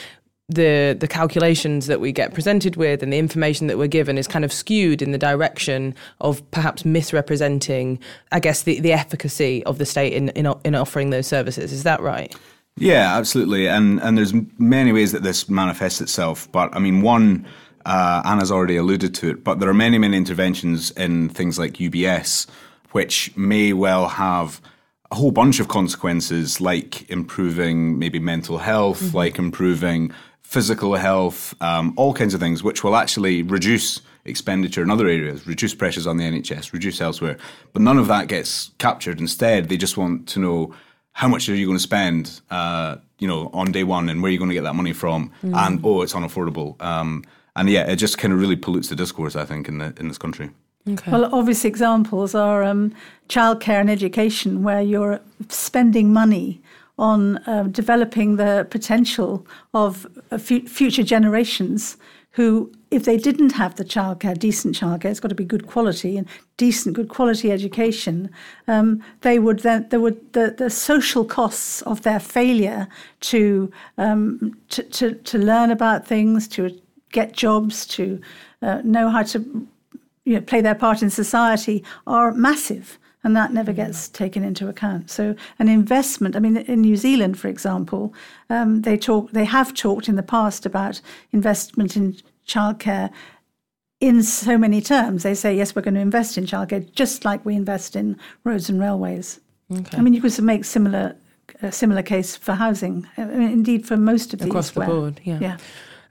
the 0.49 0.97
the 0.99 1.07
calculations 1.07 1.87
that 1.87 2.01
we 2.01 2.11
get 2.11 2.33
presented 2.33 2.77
with 2.77 3.03
and 3.03 3.13
the 3.13 3.19
information 3.19 3.67
that 3.67 3.77
we're 3.77 3.87
given 3.87 4.17
is 4.17 4.27
kind 4.27 4.45
of 4.45 4.53
skewed 4.53 5.03
in 5.03 5.13
the 5.13 5.19
direction 5.19 5.95
of 6.21 6.49
perhaps 6.53 6.85
misrepresenting, 6.85 7.99
I 8.33 8.41
guess, 8.41 8.63
the, 8.63 8.81
the 8.81 8.93
efficacy 8.93 9.63
of 9.65 9.79
the 9.79 9.85
state 9.85 10.15
in, 10.15 10.31
in 10.31 10.53
in 10.65 10.75
offering 10.75 11.11
those 11.11 11.27
services. 11.27 11.73
Is 11.73 11.83
that 11.83 12.01
right? 12.01 12.35
Yeah, 12.77 13.17
absolutely. 13.17 13.69
And 13.69 14.01
and 14.01 14.17
there's 14.17 14.33
many 14.59 14.93
ways 14.93 15.13
that 15.13 15.23
this 15.23 15.51
manifests 15.51 16.01
itself. 16.01 16.51
But 16.53 16.75
I 16.75 16.79
mean, 16.79 17.03
one. 17.03 17.47
Uh, 17.87 18.21
Anna's 18.27 18.53
already 18.53 18.77
alluded 18.77 19.15
to 19.15 19.31
it, 19.31 19.43
but 19.45 19.61
there 19.61 19.69
are 19.71 19.73
many, 19.73 19.97
many 19.97 20.15
interventions 20.15 20.91
in 20.91 21.31
things 21.31 21.59
like 21.59 21.75
UBS, 21.75 22.47
which 22.91 23.35
may 23.35 23.73
well 23.73 24.09
have 24.09 24.61
a 25.11 25.15
whole 25.15 25.31
bunch 25.31 25.59
of 25.59 25.69
consequences, 25.69 26.61
like 26.61 27.09
improving 27.09 27.99
maybe 27.99 28.19
mental 28.19 28.59
health, 28.59 29.01
mm-hmm. 29.01 29.17
like 29.17 29.39
improving 29.39 30.13
physical 30.49 30.95
health, 30.95 31.55
um, 31.61 31.93
all 31.97 32.15
kinds 32.15 32.33
of 32.33 32.41
things, 32.41 32.63
which 32.63 32.83
will 32.83 32.97
actually 32.97 33.43
reduce 33.43 34.01
expenditure 34.25 34.83
in 34.83 34.91
other 34.91 35.07
areas, 35.07 35.47
reduce 35.47 35.75
pressures 35.75 36.07
on 36.07 36.17
the 36.17 36.25
NHS, 36.25 36.73
reduce 36.73 37.03
elsewhere. 37.03 37.37
But 37.75 37.83
none 37.83 37.99
of 37.99 38.09
that 38.09 38.29
gets 38.29 38.71
captured. 38.79 39.21
Instead, 39.21 39.69
they 39.69 39.77
just 39.77 39.99
want 39.99 40.27
to 40.29 40.41
know 40.41 40.75
how 41.13 41.29
much 41.29 41.51
are 41.51 41.55
you 41.55 41.67
going 41.67 41.77
to 41.77 41.83
spend, 41.83 42.41
uh, 42.51 42.97
you 43.19 43.29
know, 43.29 43.51
on 43.53 43.73
day 43.73 43.85
one, 43.85 44.09
and 44.09 44.23
where 44.23 44.31
are 44.31 44.33
you 44.33 44.39
going 44.39 44.49
to 44.49 44.55
get 44.55 44.63
that 44.63 44.75
money 44.75 44.95
from, 44.95 45.31
mm. 45.43 45.55
and 45.55 45.85
oh, 45.85 46.01
it's 46.01 46.15
unaffordable. 46.15 46.81
Um, 46.81 47.25
and 47.55 47.69
yeah, 47.69 47.87
it 47.87 47.97
just 47.97 48.17
kind 48.17 48.33
of 48.33 48.41
really 48.41 48.57
pollutes 48.57 48.89
the 48.89 48.97
discourse, 48.97 49.37
I 49.37 49.45
think, 49.45 49.69
in 49.69 49.77
the 49.77 49.93
in 49.99 50.09
this 50.09 50.17
country. 50.17 50.49
Okay. 50.89 51.11
Well, 51.11 51.29
obvious 51.35 51.67
examples 51.67 52.35
are 52.35 52.65
um, 52.65 52.95
childcare 53.29 53.81
and 53.81 53.91
education, 53.91 54.63
where 54.63 54.81
you're 54.81 55.21
spending 55.51 56.11
money 56.11 56.63
on 56.99 57.39
uh, 57.47 57.65
developing 57.71 58.37
the 58.37 58.67
potential 58.71 59.47
of 59.73 60.07
uh, 60.31 60.39
future 60.39 61.03
generations 61.03 61.97
who, 62.33 62.71
if 62.91 63.05
they 63.05 63.17
didn't 63.17 63.53
have 63.53 63.75
the 63.77 63.85
childcare, 63.85 64.39
decent 64.39 64.75
childcare, 64.75 65.07
it's 65.07 65.21
got 65.21 65.29
to 65.29 65.35
be 65.35 65.45
good 65.45 65.67
quality 65.67 66.17
and 66.17 66.29
decent, 66.57 66.95
good 66.95 67.09
quality 67.09 67.51
education. 67.51 68.31
Um, 68.69 69.03
they 69.23 69.39
would 69.39 69.61
then 69.61 69.89
there 69.89 70.01
would 70.01 70.33
the, 70.35 70.55
the 70.57 70.71
social 70.71 71.25
costs 71.25 71.83
of 71.83 72.03
their 72.03 72.21
failure 72.21 72.87
to, 73.21 73.73
um, 73.97 74.57
to, 74.69 74.83
to 74.83 75.15
to 75.15 75.39
learn 75.39 75.71
about 75.71 76.07
things, 76.07 76.47
to 76.49 76.71
get 77.11 77.33
jobs, 77.33 77.87
to 77.87 78.21
uh, 78.63 78.83
know 78.85 79.09
how 79.09 79.23
to 79.23 79.67
you 80.25 80.35
know, 80.35 80.41
play 80.41 80.61
their 80.61 80.75
part 80.75 81.03
in 81.03 81.11
society 81.11 81.83
are 82.07 82.33
massive 82.33 82.99
and 83.25 83.37
that 83.37 83.53
never 83.53 83.73
gets 83.73 84.09
taken 84.09 84.45
into 84.45 84.69
account. 84.69 85.11
So 85.11 85.35
an 85.59 85.69
investment. 85.69 86.37
I 86.37 86.41
mean, 86.41 86.57
in 86.57 86.81
New 86.81 86.97
Zealand, 86.97 87.39
for 87.39 87.49
example, 87.49 88.15
um, 88.49 88.83
they 88.83 88.97
talk. 88.97 89.33
They 89.33 89.45
have 89.45 89.75
talked 89.75 90.09
in 90.09 90.17
the 90.17 90.23
past 90.23 90.65
about 90.65 91.01
investment 91.33 91.97
in 91.97 92.17
childcare 92.47 93.11
in 94.01 94.23
so 94.23 94.57
many 94.57 94.81
terms. 94.81 95.23
They 95.25 95.35
say 95.35 95.57
yes, 95.57 95.75
we're 95.75 95.83
going 95.83 95.95
to 95.95 96.01
invest 96.01 96.39
in 96.39 96.47
childcare, 96.47 96.91
just 96.93 97.25
like 97.25 97.45
we 97.45 97.55
invest 97.55 97.97
in 97.97 98.17
roads 98.45 98.69
and 98.69 98.81
railways. 98.81 99.41
Okay. 99.73 99.99
I 99.99 100.01
mean, 100.01 100.15
you 100.15 100.21
could 100.21 100.41
make 100.43 100.65
similar 100.65 101.17
a 101.63 101.73
similar 101.73 102.03
case 102.03 102.37
for 102.37 102.53
housing. 102.53 103.07
I 103.17 103.25
mean, 103.25 103.51
indeed, 103.51 103.87
for 103.87 103.97
most 103.97 104.33
of 104.33 104.41
these 104.41 104.49
across 104.49 104.71
the 104.71 104.81
where, 104.81 104.89
board. 104.89 105.21
Yeah. 105.25 105.39
Yeah. 105.41 105.57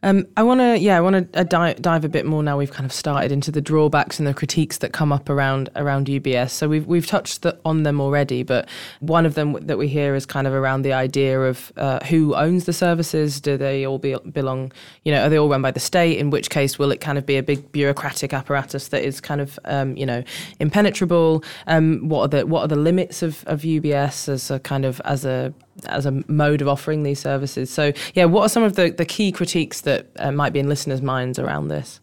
Um, 0.03 0.27
I 0.37 0.43
want 0.43 0.59
to, 0.59 0.77
yeah, 0.77 0.95
I 0.97 1.01
want 1.01 1.33
to 1.33 1.39
uh, 1.39 1.43
dive, 1.43 1.81
dive 1.81 2.05
a 2.05 2.09
bit 2.09 2.25
more 2.25 2.43
now. 2.43 2.57
We've 2.57 2.71
kind 2.71 2.85
of 2.85 2.93
started 2.93 3.31
into 3.31 3.51
the 3.51 3.61
drawbacks 3.61 4.19
and 4.19 4.27
the 4.27 4.33
critiques 4.33 4.77
that 4.77 4.93
come 4.93 5.11
up 5.11 5.27
around 5.29 5.69
around 5.75 6.05
UBS. 6.07 6.51
So 6.51 6.69
we've 6.69 6.85
we've 6.85 7.07
touched 7.07 7.41
the, 7.41 7.57
on 7.65 7.83
them 7.83 7.99
already, 7.99 8.43
but 8.43 8.69
one 8.99 9.25
of 9.25 9.33
them 9.33 9.53
that 9.65 9.77
we 9.77 9.87
hear 9.87 10.13
is 10.13 10.25
kind 10.25 10.45
of 10.45 10.53
around 10.53 10.83
the 10.83 10.93
idea 10.93 11.41
of 11.41 11.71
uh, 11.77 12.05
who 12.05 12.35
owns 12.35 12.65
the 12.65 12.73
services. 12.73 13.41
Do 13.41 13.57
they 13.57 13.85
all 13.85 13.97
be, 13.97 14.15
belong? 14.31 14.71
You 15.03 15.13
know, 15.13 15.23
are 15.23 15.29
they 15.29 15.37
all 15.37 15.49
run 15.49 15.63
by 15.63 15.71
the 15.71 15.79
state? 15.79 16.19
In 16.19 16.29
which 16.29 16.51
case, 16.51 16.77
will 16.77 16.91
it 16.91 17.01
kind 17.01 17.17
of 17.17 17.25
be 17.25 17.37
a 17.37 17.43
big 17.43 17.71
bureaucratic 17.71 18.33
apparatus 18.33 18.89
that 18.89 19.03
is 19.03 19.19
kind 19.19 19.41
of, 19.41 19.57
um, 19.65 19.97
you 19.97 20.05
know, 20.05 20.23
impenetrable? 20.59 21.43
Um, 21.65 22.07
what 22.07 22.21
are 22.21 22.27
the 22.27 22.45
what 22.45 22.61
are 22.61 22.67
the 22.67 22.75
limits 22.75 23.23
of, 23.23 23.43
of 23.47 23.61
UBS 23.61 24.29
as 24.29 24.51
a 24.51 24.59
kind 24.59 24.85
of 24.85 25.01
as 25.05 25.25
a 25.25 25.53
as 25.85 26.05
a 26.05 26.23
mode 26.27 26.61
of 26.61 26.67
offering 26.67 27.03
these 27.03 27.19
services. 27.19 27.69
So, 27.69 27.93
yeah, 28.13 28.25
what 28.25 28.43
are 28.43 28.49
some 28.49 28.63
of 28.63 28.75
the, 28.75 28.89
the 28.89 29.05
key 29.05 29.31
critiques 29.31 29.81
that 29.81 30.07
uh, 30.17 30.31
might 30.31 30.53
be 30.53 30.59
in 30.59 30.69
listeners' 30.69 31.01
minds 31.01 31.39
around 31.39 31.67
this? 31.67 31.99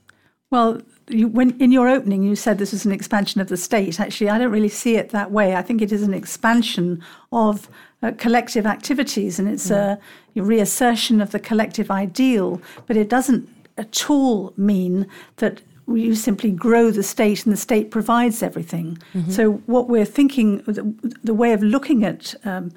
Well, 0.51 0.81
you, 1.09 1.29
when 1.29 1.59
in 1.61 1.73
your 1.73 1.89
opening 1.89 2.23
you 2.23 2.37
said 2.37 2.59
this 2.59 2.73
is 2.73 2.87
an 2.87 2.93
expansion 2.93 3.41
of 3.41 3.49
the 3.49 3.57
state. 3.57 4.01
Actually, 4.01 4.31
I 4.31 4.39
don't 4.39 4.53
really 4.53 4.69
see 4.69 4.97
it 4.97 5.11
that 5.11 5.31
way. 5.31 5.57
I 5.57 5.63
think 5.63 5.83
it 5.83 5.93
is 5.93 6.03
an 6.03 6.15
expansion 6.15 7.03
of 7.33 7.69
uh, 8.03 8.13
collective 8.19 8.67
activities, 8.67 9.39
and 9.39 9.49
it's 9.49 9.69
mm. 9.69 9.77
a, 9.77 9.99
a 10.37 10.43
reassertion 10.43 11.21
of 11.21 11.33
the 11.33 11.41
collective 11.41 11.91
ideal. 11.91 12.61
But 12.87 12.97
it 12.97 13.09
doesn't 13.09 13.49
at 13.77 14.09
all 14.09 14.53
mean 14.57 15.07
that 15.37 15.61
you 15.87 16.15
simply 16.15 16.51
grow 16.51 16.91
the 16.91 17.03
state 17.03 17.45
and 17.45 17.53
the 17.53 17.59
state 17.59 17.91
provides 17.91 18.43
everything. 18.43 18.99
Mm-hmm. 19.13 19.31
So, 19.31 19.53
what 19.67 19.89
we're 19.89 20.07
thinking, 20.07 20.59
the, 20.59 20.95
the 21.23 21.35
way 21.35 21.53
of 21.53 21.63
looking 21.63 22.05
at 22.05 22.35
um, 22.45 22.73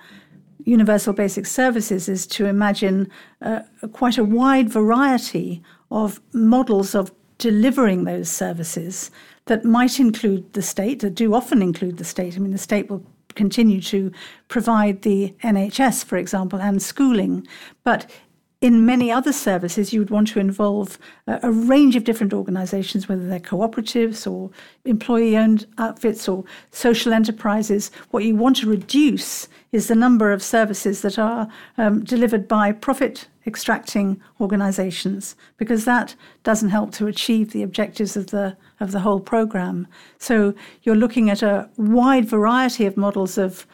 universal 0.67 1.13
basic 1.13 1.45
services 1.45 2.09
is 2.09 2.27
to 2.27 2.45
imagine 2.45 3.09
uh, 3.41 3.61
quite 3.93 4.17
a 4.17 4.23
wide 4.23 4.69
variety 4.69 5.63
of 5.89 6.19
models 6.33 6.93
of 6.93 7.11
delivering 7.37 8.03
those 8.03 8.29
services 8.29 9.09
that 9.45 9.63
might 9.63 9.99
include 9.99 10.51
the 10.53 10.61
state, 10.61 10.99
that 10.99 11.15
do 11.15 11.33
often 11.33 11.61
include 11.61 11.97
the 11.97 12.03
state. 12.03 12.35
I 12.35 12.39
mean, 12.39 12.51
the 12.51 12.57
state 12.57 12.89
will 12.89 13.03
continue 13.35 13.79
to 13.81 14.11
provide 14.49 15.03
the 15.03 15.33
NHS, 15.43 16.03
for 16.03 16.17
example, 16.17 16.59
and 16.59 16.81
schooling. 16.81 17.47
But 17.83 18.11
in 18.59 18.85
many 18.85 19.11
other 19.11 19.31
services, 19.31 19.93
you 19.93 19.99
would 19.99 20.09
want 20.09 20.27
to 20.29 20.39
involve 20.39 20.97
a, 21.27 21.39
a 21.43 21.51
range 21.51 21.95
of 21.95 22.03
different 22.03 22.33
organizations, 22.33 23.07
whether 23.07 23.27
they're 23.27 23.39
cooperatives 23.39 24.29
or 24.29 24.49
employee 24.83 25.37
owned 25.37 25.67
outfits 25.77 26.27
or 26.27 26.43
social 26.71 27.13
enterprises. 27.13 27.91
What 28.09 28.23
you 28.23 28.35
want 28.35 28.55
to 28.57 28.69
reduce 28.69 29.47
is 29.71 29.87
the 29.87 29.95
number 29.95 30.31
of 30.31 30.41
services 30.41 31.01
that 31.01 31.19
are 31.19 31.47
um, 31.77 32.03
delivered 32.03 32.47
by 32.47 32.71
profit 32.71 33.27
extracting 33.45 34.19
organizations, 34.41 35.35
because 35.57 35.85
that 35.85 36.15
doesn't 36.43 36.69
help 36.69 36.91
to 36.91 37.07
achieve 37.07 37.51
the 37.51 37.63
objectives 37.63 38.17
of 38.17 38.27
the, 38.27 38.57
of 38.79 38.91
the 38.91 38.99
whole 39.01 39.19
program. 39.19 39.87
So 40.17 40.55
you're 40.81 40.95
looking 40.95 41.29
at 41.29 41.43
a 41.43 41.69
wide 41.77 42.25
variety 42.25 42.85
of 42.87 42.97
models 42.97 43.37
of, 43.37 43.67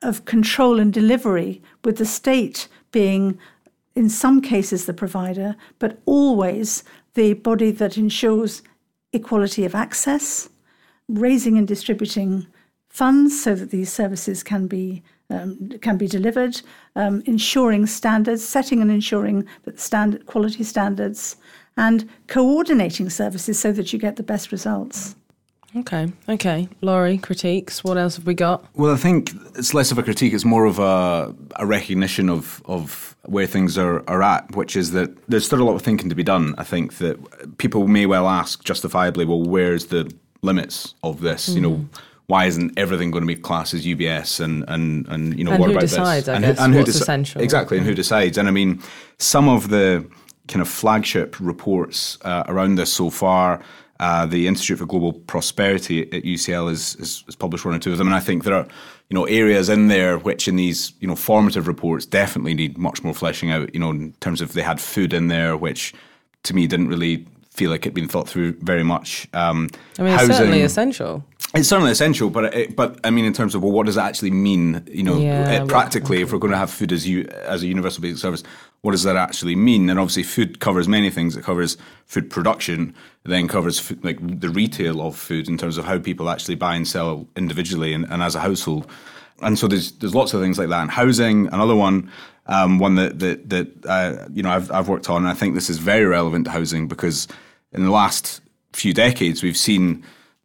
of 0.00 0.24
control 0.24 0.78
and 0.78 0.92
delivery, 0.92 1.60
with 1.84 1.98
the 1.98 2.06
state 2.06 2.68
being 2.90 3.38
in 3.98 4.08
some 4.08 4.40
cases 4.40 4.86
the 4.86 4.94
provider, 4.94 5.56
but 5.80 5.98
always 6.06 6.84
the 7.14 7.32
body 7.32 7.72
that 7.72 7.98
ensures 7.98 8.62
equality 9.12 9.64
of 9.64 9.74
access, 9.74 10.48
raising 11.08 11.58
and 11.58 11.66
distributing 11.66 12.46
funds 12.88 13.42
so 13.42 13.56
that 13.56 13.72
these 13.72 13.92
services 13.92 14.44
can 14.44 14.68
be 14.68 15.02
um, 15.30 15.70
can 15.82 15.98
be 15.98 16.06
delivered, 16.06 16.62
um, 16.96 17.22
ensuring 17.26 17.86
standards, 17.86 18.42
setting 18.42 18.80
and 18.80 18.90
ensuring 18.90 19.46
that 19.64 19.78
standard 19.78 20.24
quality 20.26 20.62
standards, 20.62 21.36
and 21.76 22.08
coordinating 22.28 23.10
services 23.10 23.58
so 23.58 23.72
that 23.72 23.92
you 23.92 23.98
get 23.98 24.16
the 24.16 24.22
best 24.22 24.52
results. 24.52 25.16
Okay, 25.76 26.10
okay. 26.28 26.68
Laurie, 26.80 27.18
critiques. 27.18 27.84
What 27.84 27.98
else 27.98 28.16
have 28.16 28.26
we 28.26 28.34
got? 28.34 28.64
Well, 28.74 28.92
I 28.92 28.96
think 28.96 29.32
it's 29.54 29.74
less 29.74 29.92
of 29.92 29.98
a 29.98 30.02
critique, 30.02 30.32
it's 30.32 30.44
more 30.44 30.64
of 30.64 30.78
a, 30.78 31.34
a 31.56 31.66
recognition 31.66 32.30
of, 32.30 32.62
of 32.64 33.16
where 33.26 33.46
things 33.46 33.76
are, 33.76 34.02
are 34.08 34.22
at, 34.22 34.56
which 34.56 34.76
is 34.76 34.92
that 34.92 35.10
there's 35.28 35.44
still 35.44 35.60
a 35.60 35.64
lot 35.64 35.74
of 35.74 35.82
thinking 35.82 36.08
to 36.08 36.14
be 36.14 36.22
done. 36.22 36.54
I 36.56 36.64
think 36.64 36.94
that 36.98 37.58
people 37.58 37.86
may 37.86 38.06
well 38.06 38.28
ask 38.28 38.64
justifiably, 38.64 39.26
well, 39.26 39.42
where's 39.42 39.86
the 39.86 40.10
limits 40.40 40.94
of 41.02 41.20
this? 41.20 41.50
Mm. 41.50 41.54
You 41.54 41.60
know, 41.60 41.72
mm. 41.72 41.88
why 42.28 42.46
isn't 42.46 42.78
everything 42.78 43.10
going 43.10 43.22
to 43.22 43.28
be 43.28 43.36
classed 43.36 43.74
as 43.74 43.84
UBS 43.84 44.40
and, 44.40 44.64
and, 44.68 45.06
and 45.08 45.38
you 45.38 45.44
know, 45.44 45.52
and 45.52 45.60
what 45.60 45.66
who 45.66 45.72
about 45.72 45.82
decides, 45.82 46.26
this? 46.26 46.32
I 46.32 46.36
and, 46.36 46.44
guess, 46.46 46.58
and 46.60 46.72
who, 46.72 46.80
what's 46.80 46.92
deci- 46.92 47.02
essential. 47.02 47.42
Exactly, 47.42 47.76
and 47.76 47.86
who 47.86 47.94
decides. 47.94 48.38
And 48.38 48.48
I 48.48 48.52
mean, 48.52 48.82
some 49.18 49.50
of 49.50 49.68
the 49.68 50.08
kind 50.46 50.62
of 50.62 50.68
flagship 50.68 51.38
reports 51.38 52.16
uh, 52.22 52.44
around 52.46 52.76
this 52.76 52.90
so 52.90 53.10
far 53.10 53.62
uh, 54.00 54.26
the 54.26 54.46
Institute 54.46 54.78
for 54.78 54.86
Global 54.86 55.12
Prosperity 55.12 56.02
at 56.02 56.22
UCL 56.22 56.68
has, 56.68 56.94
has, 56.94 57.24
has, 57.26 57.34
published 57.34 57.64
one 57.64 57.74
or 57.74 57.78
two 57.78 57.92
of 57.92 57.98
them, 57.98 58.06
and 58.06 58.14
I 58.14 58.20
think 58.20 58.44
there 58.44 58.54
are 58.54 58.66
you 59.08 59.14
know 59.14 59.24
areas 59.24 59.68
in 59.68 59.88
there 59.88 60.18
which, 60.18 60.46
in 60.46 60.56
these 60.56 60.92
you 61.00 61.08
know 61.08 61.16
formative 61.16 61.66
reports, 61.66 62.06
definitely 62.06 62.54
need 62.54 62.78
much 62.78 63.02
more 63.02 63.14
fleshing 63.14 63.50
out. 63.50 63.74
You 63.74 63.80
know, 63.80 63.90
in 63.90 64.12
terms 64.20 64.40
of 64.40 64.52
they 64.52 64.62
had 64.62 64.80
food 64.80 65.12
in 65.12 65.28
there, 65.28 65.56
which 65.56 65.94
to 66.44 66.54
me 66.54 66.66
didn't 66.66 66.88
really 66.88 67.26
feel 67.50 67.70
like 67.70 67.80
it'd 67.80 67.94
been 67.94 68.08
thought 68.08 68.28
through 68.28 68.52
very 68.60 68.84
much. 68.84 69.26
Um, 69.32 69.68
I 69.98 70.02
mean, 70.02 70.14
it's 70.14 70.26
certainly 70.26 70.62
essential. 70.62 71.24
It's 71.54 71.68
certainly 71.68 71.90
essential, 71.90 72.30
but 72.30 72.54
it, 72.54 72.76
but 72.76 73.00
I 73.04 73.10
mean, 73.10 73.24
in 73.24 73.32
terms 73.32 73.54
of 73.54 73.62
well, 73.62 73.72
what 73.72 73.86
does 73.86 73.96
it 73.96 74.00
actually 74.00 74.30
mean? 74.30 74.86
You 74.86 75.02
know, 75.02 75.18
Yeah, 75.18 75.62
uh, 75.62 75.66
practically, 75.66 76.20
if 76.22 76.32
we're 76.32 76.38
going 76.38 76.52
to 76.52 76.58
have 76.58 76.70
food 76.70 76.92
as 76.92 77.08
you 77.08 77.24
as 77.24 77.62
a 77.62 77.66
universal 77.66 78.02
basic 78.02 78.18
service, 78.18 78.44
what 78.82 78.92
does 78.92 79.02
that 79.02 79.16
actually 79.16 79.56
mean? 79.56 79.90
And 79.90 79.98
obviously, 79.98 80.22
food 80.22 80.60
covers 80.60 80.88
many 80.88 81.10
things. 81.10 81.36
It 81.36 81.44
covers 81.44 81.76
food 82.06 82.30
production, 82.30 82.94
then 83.24 83.48
covers 83.48 83.78
food, 83.78 84.04
like 84.04 84.40
the 84.40 84.50
retail 84.50 85.00
of 85.00 85.16
food 85.16 85.48
in 85.48 85.58
terms 85.58 85.78
of 85.78 85.84
how 85.84 85.98
people 85.98 86.30
actually 86.30 86.54
buy 86.54 86.74
and 86.76 86.86
sell 86.86 87.26
individually 87.36 87.92
and, 87.92 88.04
and 88.10 88.22
as 88.22 88.34
a 88.34 88.40
household. 88.40 88.88
And 89.40 89.58
so 89.58 89.66
there's 89.66 89.92
there's 89.92 90.14
lots 90.14 90.32
of 90.32 90.40
things 90.40 90.58
like 90.58 90.68
that. 90.68 90.82
And 90.82 90.90
housing, 90.90 91.48
another 91.48 91.74
one, 91.74 92.10
um, 92.46 92.78
one 92.78 92.94
that 92.94 93.18
that 93.18 93.48
that 93.50 93.86
uh, 93.86 94.28
you 94.32 94.42
know 94.42 94.50
I've 94.50 94.70
I've 94.70 94.88
worked 94.88 95.10
on. 95.10 95.22
And 95.22 95.28
I 95.28 95.34
think 95.34 95.54
this 95.54 95.70
is 95.70 95.78
very 95.78 96.04
relevant 96.04 96.44
to 96.46 96.50
housing 96.50 96.88
because 96.88 97.26
in 97.72 97.84
the 97.84 97.90
last 97.90 98.40
few 98.72 98.94
decades 98.94 99.42
we've 99.42 99.56
seen 99.56 100.04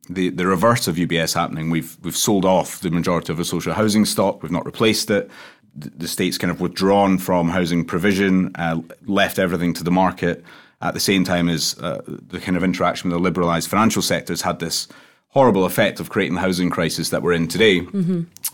the, 0.10 0.30
the 0.30 0.46
reverse 0.46 0.88
of 0.88 0.96
UBS 0.96 1.34
happening. 1.34 1.70
We've 1.70 1.98
we've 2.02 2.18
sold 2.18 2.46
off 2.46 2.82
the 2.82 2.90
majority 2.90 3.32
of 3.32 3.38
the 3.38 3.46
social 3.46 3.74
housing 3.74 4.06
stock. 4.06 4.44
We've 4.44 4.52
not 4.52 4.66
replaced 4.66 5.10
it. 5.10 5.30
The, 5.76 6.08
state's 6.08 6.38
kind 6.38 6.52
of 6.52 6.62
withdrawn 6.62 7.18
from 7.18 7.50
housing 7.50 7.84
provision, 7.86 8.52
uh, 8.56 8.82
left 9.06 9.40
everything 9.40 9.74
to 9.74 9.84
the 9.84 9.92
market. 9.92 10.44
At 10.82 10.94
the 10.94 11.00
same 11.00 11.24
time 11.24 11.50
as 11.50 11.78
uh, 11.80 12.02
the 12.06 12.40
kind 12.40 12.58
of 12.58 12.64
interaction 12.64 13.10
with 13.10 13.22
the 13.22 13.30
liberalised 13.32 13.70
financial 13.70 14.02
sectors 14.02 14.42
had 14.42 14.60
this 14.60 14.88
horrible 15.30 15.66
effect 15.66 16.00
of 16.00 16.10
creating 16.10 16.36
the 16.36 16.42
housing 16.42 16.70
crisis 16.70 17.10
that 17.10 17.24
we're 17.24 17.34
in 17.34 17.48
today. 17.48 17.80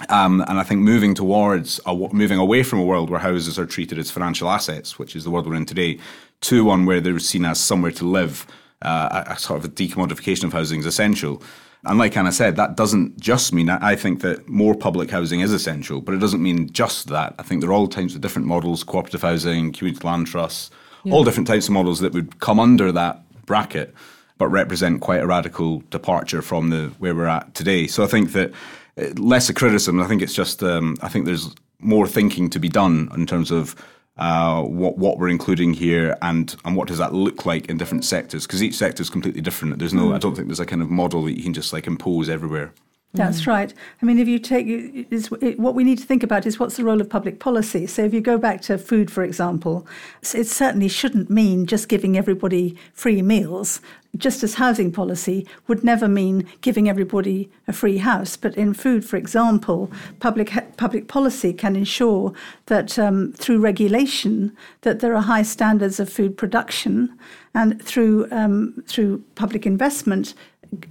Um, 0.07 0.41
and 0.47 0.57
I 0.57 0.63
think 0.63 0.79
moving 0.79 1.13
towards 1.13 1.79
a, 1.85 1.93
moving 1.93 2.37
away 2.37 2.63
from 2.63 2.79
a 2.79 2.85
world 2.85 3.09
where 3.09 3.19
houses 3.19 3.59
are 3.59 3.65
treated 3.65 3.97
as 3.99 4.09
financial 4.09 4.49
assets, 4.49 4.97
which 4.97 5.13
is 5.15 5.25
the 5.25 5.29
world 5.29 5.45
we're 5.45 5.55
in 5.55 5.65
today, 5.65 5.99
to 6.41 6.63
one 6.63 6.85
where 6.85 7.01
they're 7.01 7.19
seen 7.19 7.43
as 7.43 7.59
somewhere 7.59 7.91
to 7.91 8.05
live 8.05 8.47
uh, 8.81 9.23
a, 9.27 9.33
a 9.33 9.37
sort 9.37 9.59
of 9.59 9.65
a 9.65 9.73
decommodification 9.73 10.45
of 10.45 10.53
housing 10.53 10.79
is 10.79 10.85
essential. 10.85 11.43
And 11.85 11.97
like 11.97 12.17
Anna 12.17 12.31
said, 12.31 12.57
that 12.57 12.75
doesn't 12.75 13.19
just 13.19 13.53
mean, 13.53 13.69
I 13.69 13.95
think 13.95 14.21
that 14.21 14.49
more 14.49 14.75
public 14.75 15.09
housing 15.09 15.39
is 15.39 15.53
essential, 15.53 16.01
but 16.01 16.13
it 16.13 16.19
doesn't 16.19 16.43
mean 16.43 16.69
just 16.71 17.07
that. 17.07 17.35
I 17.39 17.43
think 17.43 17.61
there 17.61 17.69
are 17.69 17.73
all 17.73 17.87
types 17.87 18.15
of 18.15 18.21
different 18.21 18.47
models, 18.47 18.83
cooperative 18.83 19.21
housing, 19.21 19.71
community 19.71 20.05
land 20.05 20.27
trusts, 20.27 20.71
all 21.09 21.23
different 21.23 21.47
types 21.47 21.67
of 21.67 21.73
models 21.73 22.01
that 22.01 22.11
would 22.11 22.39
come 22.41 22.59
under 22.59 22.91
that 22.91 23.23
bracket, 23.45 23.93
but 24.37 24.49
represent 24.49 24.99
quite 24.99 25.21
a 25.21 25.27
radical 25.27 25.81
departure 25.89 26.41
from 26.41 26.69
the 26.69 26.87
where 26.99 27.15
we're 27.15 27.27
at 27.27 27.53
today. 27.55 27.87
So 27.87 28.03
I 28.03 28.07
think 28.07 28.33
that 28.33 28.51
uh, 28.97 29.07
less 29.15 29.49
a 29.49 29.53
criticism, 29.53 30.01
I 30.01 30.07
think 30.07 30.21
it's 30.21 30.33
just, 30.33 30.61
um, 30.61 30.97
I 31.01 31.07
think 31.07 31.25
there's 31.25 31.55
more 31.79 32.07
thinking 32.07 32.49
to 32.49 32.59
be 32.59 32.67
done 32.67 33.09
in 33.15 33.25
terms 33.25 33.51
of 33.51 33.75
uh, 34.19 34.61
what 34.63 34.97
what 34.97 35.17
we're 35.17 35.29
including 35.29 35.73
here 35.73 36.17
and 36.21 36.55
and 36.65 36.75
what 36.75 36.87
does 36.87 36.97
that 36.97 37.13
look 37.13 37.45
like 37.45 37.67
in 37.67 37.77
different 37.77 38.05
sectors 38.05 38.45
because 38.45 38.61
each 38.61 38.75
sector 38.75 39.01
is 39.01 39.09
completely 39.09 39.41
different. 39.41 39.79
There's 39.79 39.93
no, 39.93 40.13
I 40.13 40.17
don't 40.17 40.35
think 40.35 40.47
there's 40.47 40.59
a 40.59 40.65
kind 40.65 40.81
of 40.81 40.89
model 40.89 41.23
that 41.23 41.37
you 41.37 41.43
can 41.43 41.53
just 41.53 41.73
like 41.73 41.87
impose 41.87 42.29
everywhere. 42.29 42.73
That's 43.13 43.47
right. 43.47 43.73
I 44.01 44.05
mean, 44.05 44.19
if 44.19 44.27
you 44.27 44.37
take 44.37 44.67
is 44.67 45.31
it, 45.41 45.59
what 45.59 45.73
we 45.73 45.83
need 45.83 45.97
to 45.97 46.05
think 46.05 46.21
about 46.21 46.45
is 46.45 46.59
what's 46.59 46.77
the 46.77 46.83
role 46.83 47.01
of 47.01 47.09
public 47.09 47.39
policy. 47.39 47.87
So, 47.87 48.03
if 48.03 48.13
you 48.13 48.21
go 48.21 48.37
back 48.37 48.61
to 48.63 48.77
food, 48.77 49.09
for 49.09 49.23
example, 49.23 49.87
it 50.35 50.45
certainly 50.45 50.89
shouldn't 50.89 51.27
mean 51.27 51.65
just 51.65 51.89
giving 51.89 52.15
everybody 52.15 52.75
free 52.93 53.23
meals. 53.23 53.81
Just 54.17 54.43
as 54.43 54.55
housing 54.55 54.91
policy 54.91 55.47
would 55.67 55.83
never 55.83 56.07
mean 56.07 56.47
giving 56.61 56.89
everybody 56.89 57.49
a 57.67 57.73
free 57.73 57.97
house, 57.97 58.35
but 58.35 58.55
in 58.55 58.73
food, 58.73 59.05
for 59.05 59.17
example, 59.17 59.91
public 60.19 60.51
public 60.77 61.07
policy 61.07 61.53
can 61.53 61.75
ensure 61.75 62.33
that 62.65 62.97
um, 62.97 63.33
through 63.33 63.59
regulation 63.59 64.55
that 64.81 64.99
there 64.99 65.15
are 65.15 65.21
high 65.21 65.43
standards 65.43 65.99
of 65.99 66.09
food 66.09 66.35
production, 66.37 67.17
and 67.53 67.81
through 67.81 68.27
um, 68.31 68.83
through 68.87 69.23
public 69.35 69.65
investment 69.65 70.33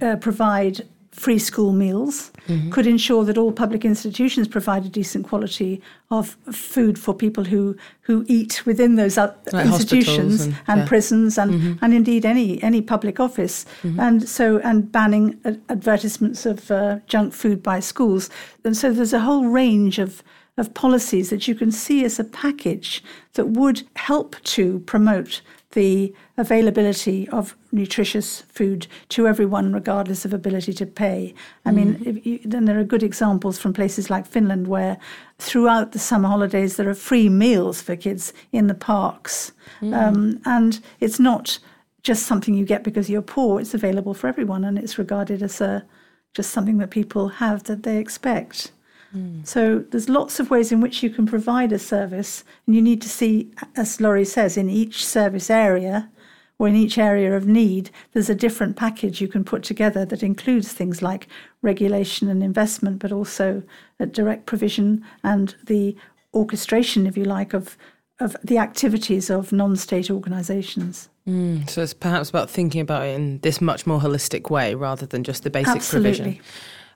uh, 0.01 0.15
provide 0.15 0.87
free 1.19 1.37
school 1.39 1.73
meals, 1.73 2.31
mm-hmm. 2.47 2.69
could 2.69 2.87
ensure 2.87 3.25
that 3.25 3.37
all 3.37 3.51
public 3.51 3.83
institutions 3.83 4.47
provide 4.47 4.85
a 4.85 4.89
decent 4.89 5.27
quality 5.27 5.81
of 6.09 6.37
food 6.51 6.97
for 6.97 7.13
people 7.13 7.43
who, 7.43 7.75
who 8.01 8.23
eat 8.27 8.65
within 8.65 8.95
those 8.95 9.17
Like 9.17 9.65
institutions 9.65 10.45
and, 10.45 10.55
and- 10.67 10.79
yeah. 10.81 10.87
prisons 10.87 11.37
and, 11.37 11.51
mm-hmm. 11.51 11.83
and 11.83 11.93
indeed 11.93 12.25
any 12.25 12.63
any 12.63 12.81
public 12.81 13.19
office. 13.19 13.65
Mm-hmm. 13.83 13.99
And 13.99 14.29
so 14.29 14.59
and 14.59 14.89
banning 14.91 15.37
advertisements 15.67 16.45
of 16.45 16.71
uh, 16.71 16.99
junk 17.07 17.33
food 17.33 17.61
by 17.61 17.81
schools. 17.81 18.29
And 18.63 18.77
so 18.77 18.93
there's 18.93 19.13
a 19.13 19.19
whole 19.19 19.45
range 19.45 19.99
of 19.99 20.23
of 20.57 20.73
policies 20.73 21.29
that 21.29 21.47
you 21.47 21.55
can 21.55 21.71
see 21.71 22.05
as 22.05 22.19
a 22.19 22.23
package 22.23 23.03
that 23.33 23.47
would 23.59 23.83
help 23.95 24.35
to 24.43 24.79
promote 24.79 25.41
the 25.71 26.13
availability 26.39 27.27
of 27.29 27.55
nutritious 27.73 28.41
food 28.47 28.87
to 29.09 29.27
everyone, 29.27 29.73
regardless 29.73 30.23
of 30.23 30.33
ability 30.33 30.71
to 30.73 30.85
pay. 30.85 31.33
I 31.65 31.71
mean, 31.71 31.95
mm-hmm. 31.95 32.29
you, 32.29 32.39
then 32.45 32.63
there 32.63 32.79
are 32.79 32.85
good 32.85 33.03
examples 33.03 33.59
from 33.59 33.73
places 33.73 34.09
like 34.09 34.25
Finland 34.25 34.67
where 34.67 34.97
throughout 35.37 35.91
the 35.91 35.99
summer 35.99 36.29
holidays 36.29 36.77
there 36.77 36.89
are 36.89 36.95
free 36.95 37.27
meals 37.27 37.81
for 37.81 37.97
kids 37.97 38.33
in 38.53 38.67
the 38.67 38.73
parks. 38.73 39.51
Mm. 39.81 39.93
Um, 39.93 40.41
and 40.45 40.79
it's 41.01 41.19
not 41.19 41.59
just 42.03 42.25
something 42.25 42.53
you 42.53 42.65
get 42.65 42.83
because 42.83 43.09
you're 43.09 43.21
poor, 43.21 43.59
it's 43.59 43.73
available 43.73 44.13
for 44.13 44.27
everyone 44.27 44.63
and 44.63 44.79
it's 44.79 44.97
regarded 44.97 45.43
as 45.43 45.59
a, 45.59 45.85
just 46.33 46.51
something 46.51 46.77
that 46.77 46.89
people 46.89 47.27
have 47.27 47.63
that 47.63 47.83
they 47.83 47.97
expect. 47.97 48.71
Mm. 49.13 49.45
So 49.45 49.79
there's 49.89 50.07
lots 50.07 50.39
of 50.39 50.49
ways 50.49 50.71
in 50.71 50.79
which 50.79 51.03
you 51.03 51.09
can 51.09 51.25
provide 51.25 51.73
a 51.73 51.79
service, 51.79 52.45
and 52.65 52.75
you 52.75 52.81
need 52.81 53.01
to 53.01 53.09
see, 53.09 53.51
as 53.75 53.99
Laurie 53.99 54.23
says, 54.23 54.55
in 54.55 54.69
each 54.69 55.05
service 55.05 55.49
area 55.49 56.09
or 56.59 56.67
in 56.67 56.75
each 56.75 56.97
area 56.97 57.35
of 57.35 57.47
need, 57.47 57.89
there's 58.11 58.29
a 58.29 58.35
different 58.35 58.75
package 58.75 59.21
you 59.21 59.27
can 59.27 59.43
put 59.43 59.63
together 59.63 60.05
that 60.05 60.21
includes 60.21 60.73
things 60.73 61.01
like 61.01 61.27
regulation 61.61 62.27
and 62.27 62.43
investment, 62.43 62.99
but 62.99 63.11
also 63.11 63.63
a 63.99 64.05
direct 64.05 64.45
provision 64.45 65.03
and 65.23 65.55
the 65.65 65.95
orchestration, 66.33 67.07
if 67.07 67.17
you 67.17 67.23
like, 67.23 67.53
of 67.53 67.77
of 68.19 68.35
the 68.43 68.57
activities 68.57 69.29
of 69.29 69.53
non-state 69.53 70.11
organisations. 70.11 71.07
Mm, 71.25 71.69
so 71.69 71.81
it's 71.81 71.93
perhaps 71.93 72.29
about 72.29 72.49
thinking 72.49 72.81
about 72.81 73.05
it 73.05 73.15
in 73.15 73.39
this 73.39 73.61
much 73.61 73.87
more 73.87 74.01
holistic 74.01 74.49
way 74.49 74.75
rather 74.75 75.05
than 75.05 75.23
just 75.23 75.43
the 75.43 75.49
basic 75.49 75.77
Absolutely. 75.77 76.09
provision. 76.11 76.41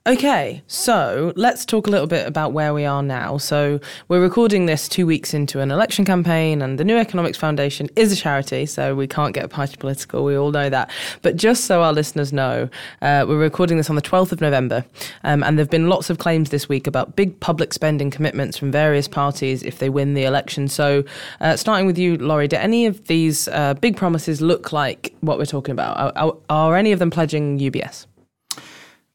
Okay, 0.06 0.62
so 0.66 1.32
let's 1.34 1.64
talk 1.64 1.86
a 1.86 1.90
little 1.90 2.06
bit 2.06 2.26
about 2.26 2.52
where 2.52 2.74
we 2.74 2.84
are 2.84 3.02
now. 3.02 3.38
So 3.38 3.80
we're 4.08 4.20
recording 4.20 4.66
this 4.66 4.86
two 4.86 5.06
weeks 5.06 5.32
into 5.32 5.60
an 5.60 5.70
election 5.70 6.04
campaign, 6.04 6.60
and 6.60 6.78
the 6.78 6.84
New 6.84 6.98
Economics 6.98 7.38
Foundation 7.38 7.88
is 7.96 8.12
a 8.12 8.16
charity, 8.16 8.66
so 8.66 8.94
we 8.94 9.06
can't 9.06 9.32
get 9.32 9.48
party 9.48 9.78
political. 9.78 10.22
We 10.22 10.36
all 10.36 10.50
know 10.50 10.68
that. 10.68 10.90
But 11.22 11.36
just 11.36 11.64
so 11.64 11.82
our 11.82 11.94
listeners 11.94 12.34
know, 12.34 12.68
uh, 13.00 13.24
we're 13.26 13.38
recording 13.38 13.78
this 13.78 13.88
on 13.88 13.96
the 13.96 14.02
12th 14.02 14.30
of 14.30 14.42
November, 14.42 14.84
um, 15.22 15.42
and 15.42 15.56
there 15.56 15.62
have 15.62 15.70
been 15.70 15.88
lots 15.88 16.10
of 16.10 16.18
claims 16.18 16.50
this 16.50 16.68
week 16.68 16.86
about 16.86 17.16
big 17.16 17.40
public 17.40 17.72
spending 17.72 18.10
commitments 18.10 18.58
from 18.58 18.70
various 18.70 19.08
parties 19.08 19.62
if 19.62 19.78
they 19.78 19.88
win 19.88 20.12
the 20.12 20.24
election. 20.24 20.68
So, 20.68 21.04
uh, 21.40 21.56
starting 21.56 21.86
with 21.86 21.96
you, 21.96 22.18
Laurie, 22.18 22.46
do 22.46 22.56
any 22.56 22.84
of 22.84 23.06
these 23.06 23.48
uh, 23.48 23.72
big 23.72 23.96
promises 23.96 24.42
look 24.42 24.70
like 24.70 25.14
what 25.22 25.38
we're 25.38 25.46
talking 25.46 25.72
about? 25.72 25.96
Are, 25.96 26.12
are, 26.26 26.36
are 26.50 26.76
any 26.76 26.92
of 26.92 26.98
them 26.98 27.10
pledging 27.10 27.58
UBS? 27.58 28.04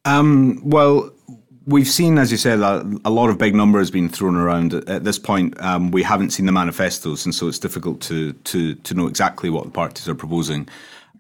Um, 0.10 0.60
well, 0.64 1.12
we've 1.68 1.88
seen, 1.88 2.18
as 2.18 2.32
you 2.32 2.38
said, 2.38 2.62
a, 2.62 2.84
a 3.06 3.12
lot 3.12 3.30
of 3.30 3.38
big 3.38 3.54
numbers 3.54 3.92
being 3.92 4.10
thrown 4.10 4.36
around. 4.36 4.74
At, 4.74 5.04
this 5.04 5.20
point, 5.20 5.60
um, 5.62 5.92
we 5.92 6.02
haven't 6.02 6.32
seen 6.32 6.48
the 6.48 6.52
manifestos, 6.52 7.26
and 7.26 7.36
so 7.36 7.48
it's 7.48 7.60
difficult 7.60 8.02
to, 8.02 8.34
to, 8.34 8.74
to 8.74 8.94
know 8.96 9.06
exactly 9.06 9.52
what 9.52 9.66
the 9.66 9.70
parties 9.70 10.10
are 10.10 10.16
proposing. 10.16 10.68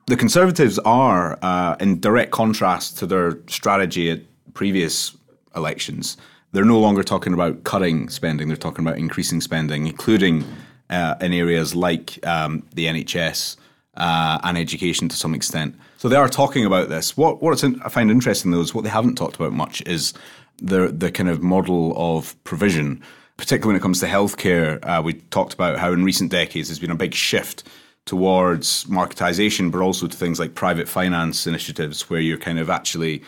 The 0.08 0.18
Conservatives 0.18 0.80
are, 0.80 1.38
uh, 1.44 1.76
in 1.80 2.00
direct 2.00 2.32
contrast 2.32 2.98
to 2.98 3.06
their 3.06 3.38
strategy 3.46 4.10
at 4.10 4.22
previous 4.56 5.16
elections, 5.56 6.18
they're 6.52 6.66
no 6.66 6.80
longer 6.80 7.04
talking 7.04 7.34
about 7.34 7.64
cutting 7.66 8.10
spending, 8.10 8.48
they're 8.48 8.58
talking 8.58 8.84
about 8.84 8.98
increasing 8.98 9.40
spending, 9.40 9.86
including 9.86 10.44
uh, 10.90 11.14
in 11.22 11.32
areas 11.32 11.76
like 11.76 12.26
um, 12.26 12.66
the 12.74 12.88
NHS 12.88 13.56
uh, 13.98 14.40
and 14.42 14.58
education 14.58 15.08
to 15.10 15.16
some 15.16 15.36
extent. 15.36 15.76
So 16.00 16.08
they 16.08 16.16
are 16.16 16.30
talking 16.30 16.66
about 16.66 16.88
this. 16.88 17.18
What 17.18 17.42
what 17.42 17.62
in, 17.62 17.82
I 17.82 17.90
find 17.90 18.10
interesting 18.10 18.52
though 18.52 18.62
is 18.62 18.74
what 18.74 18.86
they 18.86 18.90
haven't 18.90 19.16
talked 19.16 19.36
about 19.36 19.52
much 19.52 19.82
is 19.82 20.14
the 20.58 20.88
the 20.88 21.12
kind 21.12 21.28
of 21.28 21.44
model 21.44 21.94
of 21.98 22.42
provision, 22.46 23.04
particularly 23.36 23.74
when 23.74 23.76
it 23.76 23.82
comes 23.82 24.00
to 24.00 24.06
healthcare. 24.06 24.80
Uh, 24.84 25.02
we 25.04 25.16
talked 25.16 25.54
about 25.54 25.78
how 25.78 25.92
in 25.92 26.06
recent 26.06 26.32
decades 26.32 26.70
there's 26.70 26.80
been 26.80 26.90
a 26.90 26.96
big 26.96 27.14
shift 27.14 27.68
towards 28.06 28.86
marketization, 28.86 29.74
but 29.74 29.82
also 29.82 30.08
to 30.08 30.16
things 30.16 30.40
like 30.40 30.56
private 30.56 30.88
finance 30.88 31.46
initiatives 31.46 32.10
where 32.10 32.22
you're 32.22 32.38
kind 32.38 32.60
of 32.60 32.70
actually 32.70 33.22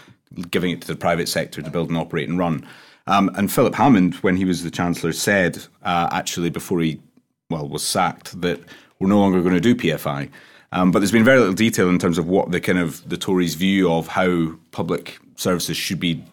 giving 0.49 0.71
it 0.71 0.79
to 0.79 0.88
the 0.88 0.95
private 0.95 1.27
sector 1.27 1.62
to 1.62 1.69
build 1.69 1.89
and 1.89 1.97
operate 1.97 2.29
and 2.29 2.39
run. 2.39 2.65
Um, 3.05 3.31
and 3.36 3.51
Philip 3.51 3.75
Hammond, 3.75 4.15
when 4.23 4.38
he 4.38 4.45
was 4.45 4.63
the 4.63 4.71
chancellor, 4.71 5.12
said 5.12 5.57
uh, 5.84 6.07
actually 6.13 6.49
before 6.49 6.79
he 6.79 7.01
well 7.49 7.67
was 7.67 7.84
sacked 7.84 8.39
that 8.39 8.62
we're 8.99 9.10
no 9.10 9.19
longer 9.19 9.41
going 9.41 9.55
to 9.55 9.60
do 9.60 9.75
PFI. 9.75 10.29
Um, 10.73 10.91
but 10.91 10.99
there's 10.99 11.12
been 11.12 11.25
very 11.25 11.39
little 11.39 11.53
detail 11.53 11.89
in 11.89 11.99
terms 11.99 12.17
of 12.17 12.27
what 12.27 12.51
the 12.51 12.62
kind 12.62 12.79
of 12.79 13.07
the 13.10 13.17
Tories' 13.17 13.55
view 13.55 13.91
of 13.91 14.07
how 14.07 14.53
public 14.71 15.19
services 15.36 15.75
should 15.75 15.99
be 15.99 16.23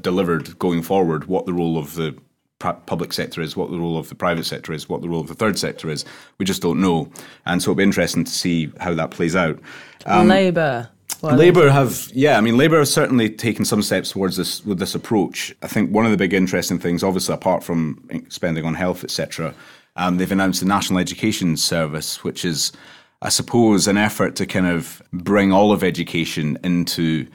delivered 0.00 0.58
going 0.58 0.82
forward, 0.82 1.26
what 1.26 1.46
the 1.46 1.52
role 1.52 1.78
of 1.78 1.94
the 1.94 2.16
public 2.58 3.12
sector 3.12 3.40
is, 3.40 3.56
what 3.56 3.70
the 3.70 3.78
role 3.78 3.98
of 3.98 4.08
the 4.08 4.14
private 4.14 4.46
sector 4.46 4.72
is, 4.72 4.88
what 4.88 5.02
the 5.02 5.08
role 5.08 5.20
of 5.20 5.28
the 5.28 5.34
third 5.34 5.58
sector 5.58 5.90
is. 5.90 6.04
We 6.38 6.46
just 6.46 6.62
don't 6.62 6.80
know. 6.80 7.10
And 7.46 7.62
so 7.62 7.70
it'll 7.70 7.76
be 7.76 7.82
interesting 7.82 8.24
to 8.24 8.30
see 8.30 8.72
how 8.80 8.94
that 8.94 9.10
plays 9.10 9.36
out. 9.36 9.58
Um, 10.06 10.28
Labour. 10.28 10.88
Labour 11.22 11.70
have, 11.70 12.10
yeah, 12.12 12.36
I 12.36 12.40
mean, 12.42 12.56
Labour 12.58 12.78
have 12.78 12.88
certainly 12.88 13.30
taken 13.30 13.64
some 13.64 13.82
steps 13.82 14.10
towards 14.10 14.36
this 14.36 14.64
with 14.64 14.78
this 14.78 14.94
approach. 14.94 15.54
I 15.62 15.68
think 15.68 15.90
one 15.90 16.04
of 16.04 16.10
the 16.10 16.16
big 16.18 16.34
interesting 16.34 16.78
things, 16.78 17.02
obviously, 17.02 17.34
apart 17.34 17.64
from 17.64 18.06
spending 18.28 18.64
on 18.64 18.74
health, 18.74 19.04
etc., 19.04 19.54
um, 19.96 20.18
they've 20.18 20.30
announced 20.30 20.60
the 20.60 20.66
National 20.66 20.98
Education 20.98 21.56
Service, 21.56 22.24
which 22.24 22.44
is, 22.44 22.72
I 23.24 23.30
suppose, 23.30 23.88
an 23.88 23.96
effort 23.96 24.36
to 24.36 24.46
kind 24.46 24.66
of 24.66 25.02
bring 25.10 25.50
all 25.50 25.72
of 25.72 25.82
education 25.82 26.58
into 26.62 27.26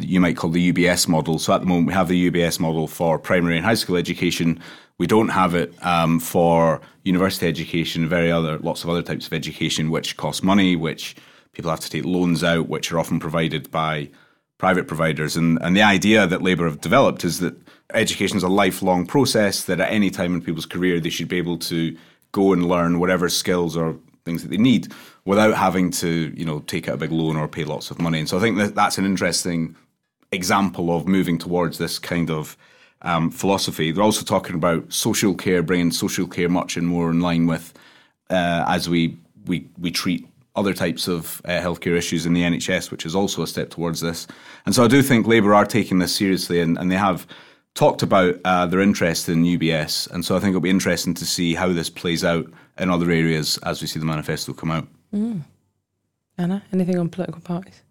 you 0.00 0.20
might 0.20 0.36
call 0.36 0.50
the 0.50 0.72
UBS 0.72 1.06
model. 1.06 1.38
So 1.38 1.52
at 1.52 1.60
the 1.60 1.66
moment, 1.66 1.86
we 1.86 1.92
have 1.94 2.08
the 2.08 2.30
UBS 2.30 2.58
model 2.58 2.88
for 2.88 3.20
primary 3.20 3.56
and 3.56 3.64
high 3.64 3.74
school 3.74 3.96
education. 3.96 4.60
We 4.98 5.06
don't 5.06 5.28
have 5.28 5.54
it 5.54 5.72
um, 5.86 6.18
for 6.18 6.80
university 7.04 7.46
education, 7.46 8.08
very 8.08 8.32
other 8.32 8.58
lots 8.58 8.82
of 8.82 8.90
other 8.90 9.02
types 9.02 9.28
of 9.28 9.32
education, 9.32 9.90
which 9.90 10.16
cost 10.16 10.42
money, 10.42 10.74
which 10.74 11.14
people 11.52 11.70
have 11.70 11.78
to 11.78 11.90
take 11.90 12.04
loans 12.04 12.42
out, 12.42 12.68
which 12.68 12.90
are 12.90 12.98
often 12.98 13.20
provided 13.20 13.70
by 13.70 14.10
private 14.58 14.88
providers. 14.88 15.36
And, 15.36 15.58
and 15.62 15.76
the 15.76 15.82
idea 15.82 16.26
that 16.26 16.42
Labour 16.42 16.64
have 16.64 16.80
developed 16.80 17.24
is 17.24 17.38
that 17.38 17.54
education 17.94 18.36
is 18.36 18.42
a 18.42 18.48
lifelong 18.48 19.06
process, 19.06 19.62
that 19.64 19.78
at 19.78 19.92
any 19.92 20.10
time 20.10 20.34
in 20.34 20.42
people's 20.42 20.66
career, 20.66 20.98
they 20.98 21.10
should 21.10 21.28
be 21.28 21.38
able 21.38 21.58
to 21.58 21.96
go 22.32 22.52
and 22.52 22.66
learn 22.66 22.98
whatever 22.98 23.28
skills 23.28 23.76
or 23.76 23.96
things 24.24 24.42
that 24.42 24.48
they 24.48 24.56
need 24.56 24.92
without 25.26 25.54
having 25.54 25.90
to, 25.90 26.32
you 26.34 26.44
know, 26.44 26.60
take 26.60 26.88
out 26.88 26.94
a 26.94 26.98
big 26.98 27.12
loan 27.12 27.36
or 27.36 27.48
pay 27.48 27.64
lots 27.64 27.90
of 27.90 28.00
money. 28.00 28.20
And 28.20 28.28
so 28.28 28.38
I 28.38 28.40
think 28.40 28.56
that 28.56 28.74
that's 28.74 28.96
an 28.96 29.04
interesting 29.04 29.76
example 30.32 30.96
of 30.96 31.06
moving 31.06 31.36
towards 31.36 31.76
this 31.76 31.98
kind 31.98 32.30
of 32.30 32.56
um, 33.02 33.30
philosophy. 33.30 33.92
They're 33.92 34.04
also 34.04 34.24
talking 34.24 34.54
about 34.54 34.90
social 34.92 35.34
care, 35.34 35.62
bringing 35.62 35.90
social 35.90 36.26
care 36.26 36.48
much 36.48 36.76
and 36.76 36.86
more 36.86 37.10
in 37.10 37.20
line 37.20 37.46
with 37.46 37.74
uh, 38.30 38.64
as 38.66 38.88
we, 38.88 39.18
we 39.46 39.68
we 39.78 39.90
treat 39.90 40.26
other 40.56 40.72
types 40.72 41.06
of 41.06 41.42
uh, 41.44 41.60
healthcare 41.60 41.96
issues 41.96 42.24
in 42.24 42.32
the 42.32 42.42
NHS, 42.42 42.90
which 42.90 43.04
is 43.04 43.14
also 43.14 43.42
a 43.42 43.46
step 43.46 43.68
towards 43.68 44.00
this. 44.00 44.26
And 44.64 44.74
so 44.74 44.84
I 44.84 44.88
do 44.88 45.02
think 45.02 45.26
Labour 45.26 45.54
are 45.54 45.66
taking 45.66 45.98
this 45.98 46.16
seriously, 46.16 46.60
and, 46.60 46.78
and 46.78 46.90
they 46.90 46.96
have 46.96 47.26
talked 47.74 48.02
about 48.02 48.36
uh, 48.44 48.64
their 48.66 48.80
interest 48.80 49.28
in 49.28 49.44
UBS. 49.44 50.10
And 50.10 50.24
so 50.24 50.34
I 50.34 50.40
think 50.40 50.50
it'll 50.50 50.62
be 50.62 50.70
interesting 50.70 51.12
to 51.14 51.26
see 51.26 51.54
how 51.54 51.72
this 51.72 51.90
plays 51.90 52.24
out 52.24 52.50
in 52.78 52.90
other 52.90 53.10
areas 53.10 53.58
as 53.58 53.82
we 53.82 53.86
see 53.86 53.98
the 53.98 54.06
manifesto 54.06 54.54
come 54.54 54.70
out. 54.70 54.88
Mm. 55.14 55.42
Anna, 56.38 56.62
anything 56.72 56.98
on 56.98 57.08
political 57.08 57.40
parties? 57.40 57.82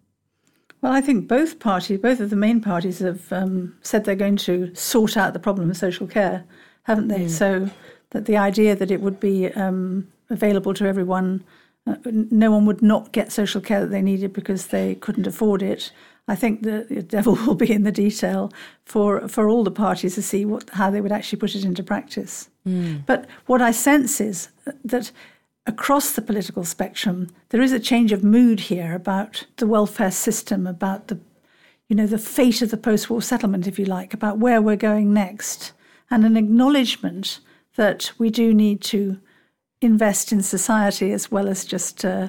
Well, 0.82 0.92
I 0.92 1.00
think 1.00 1.26
both 1.26 1.58
parties, 1.58 1.98
both 1.98 2.20
of 2.20 2.30
the 2.30 2.36
main 2.36 2.60
parties, 2.60 3.00
have 3.00 3.32
um, 3.32 3.76
said 3.82 4.04
they're 4.04 4.14
going 4.14 4.36
to 4.38 4.74
sort 4.74 5.16
out 5.16 5.32
the 5.32 5.38
problem 5.38 5.70
of 5.70 5.76
social 5.76 6.06
care, 6.06 6.44
haven't 6.84 7.08
they? 7.08 7.24
Mm. 7.24 7.30
So 7.30 7.70
that 8.10 8.26
the 8.26 8.36
idea 8.36 8.76
that 8.76 8.90
it 8.90 9.00
would 9.00 9.18
be 9.18 9.48
um, 9.52 10.06
available 10.30 10.74
to 10.74 10.86
everyone, 10.86 11.42
uh, 11.86 11.96
no 12.04 12.50
one 12.50 12.66
would 12.66 12.82
not 12.82 13.12
get 13.12 13.32
social 13.32 13.60
care 13.60 13.80
that 13.80 13.90
they 13.90 14.02
needed 14.02 14.32
because 14.32 14.68
they 14.68 14.94
couldn't 14.96 15.26
afford 15.26 15.62
it. 15.62 15.90
I 16.28 16.34
think 16.34 16.62
the, 16.62 16.86
the 16.88 17.02
devil 17.02 17.34
will 17.46 17.54
be 17.54 17.72
in 17.72 17.82
the 17.82 17.92
detail 17.92 18.52
for 18.84 19.28
for 19.28 19.48
all 19.48 19.64
the 19.64 19.70
parties 19.70 20.14
to 20.16 20.22
see 20.22 20.44
what 20.44 20.70
how 20.70 20.90
they 20.90 21.00
would 21.00 21.12
actually 21.12 21.38
put 21.38 21.54
it 21.54 21.64
into 21.64 21.82
practice. 21.82 22.48
Mm. 22.66 23.06
But 23.06 23.26
what 23.46 23.62
I 23.62 23.70
sense 23.70 24.20
is 24.20 24.48
that 24.84 25.10
across 25.66 26.12
the 26.12 26.22
political 26.22 26.64
spectrum, 26.64 27.28
there 27.48 27.62
is 27.62 27.72
a 27.72 27.80
change 27.80 28.12
of 28.12 28.22
mood 28.24 28.60
here 28.60 28.94
about 28.94 29.46
the 29.56 29.66
welfare 29.66 30.10
system, 30.10 30.66
about 30.66 31.08
the, 31.08 31.18
you 31.88 31.96
know, 31.96 32.06
the 32.06 32.18
fate 32.18 32.62
of 32.62 32.70
the 32.70 32.76
post-war 32.76 33.20
settlement, 33.22 33.66
if 33.66 33.78
you 33.78 33.84
like, 33.84 34.14
about 34.14 34.38
where 34.38 34.62
we're 34.62 34.76
going 34.76 35.12
next, 35.12 35.72
and 36.10 36.24
an 36.24 36.36
acknowledgement 36.36 37.40
that 37.74 38.12
we 38.18 38.30
do 38.30 38.54
need 38.54 38.80
to 38.80 39.18
invest 39.80 40.32
in 40.32 40.42
society 40.42 41.12
as 41.12 41.30
well 41.30 41.48
as 41.48 41.64
just 41.64 42.04
uh, 42.04 42.28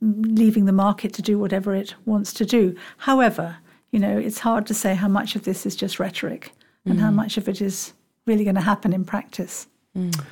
leaving 0.00 0.66
the 0.66 0.72
market 0.72 1.12
to 1.14 1.22
do 1.22 1.38
whatever 1.38 1.74
it 1.74 1.94
wants 2.04 2.32
to 2.34 2.44
do. 2.44 2.76
However, 2.98 3.56
you 3.90 3.98
know, 3.98 4.18
it's 4.18 4.40
hard 4.40 4.66
to 4.66 4.74
say 4.74 4.94
how 4.94 5.08
much 5.08 5.36
of 5.36 5.44
this 5.44 5.66
is 5.66 5.74
just 5.74 5.98
rhetoric 5.98 6.52
and 6.84 7.00
how 7.00 7.10
mm. 7.10 7.14
much 7.14 7.38
of 7.38 7.48
it 7.48 7.62
is 7.62 7.94
really 8.26 8.44
going 8.44 8.56
to 8.56 8.60
happen 8.60 8.92
in 8.92 9.04
practice. 9.04 9.66
Mm. 9.96 10.22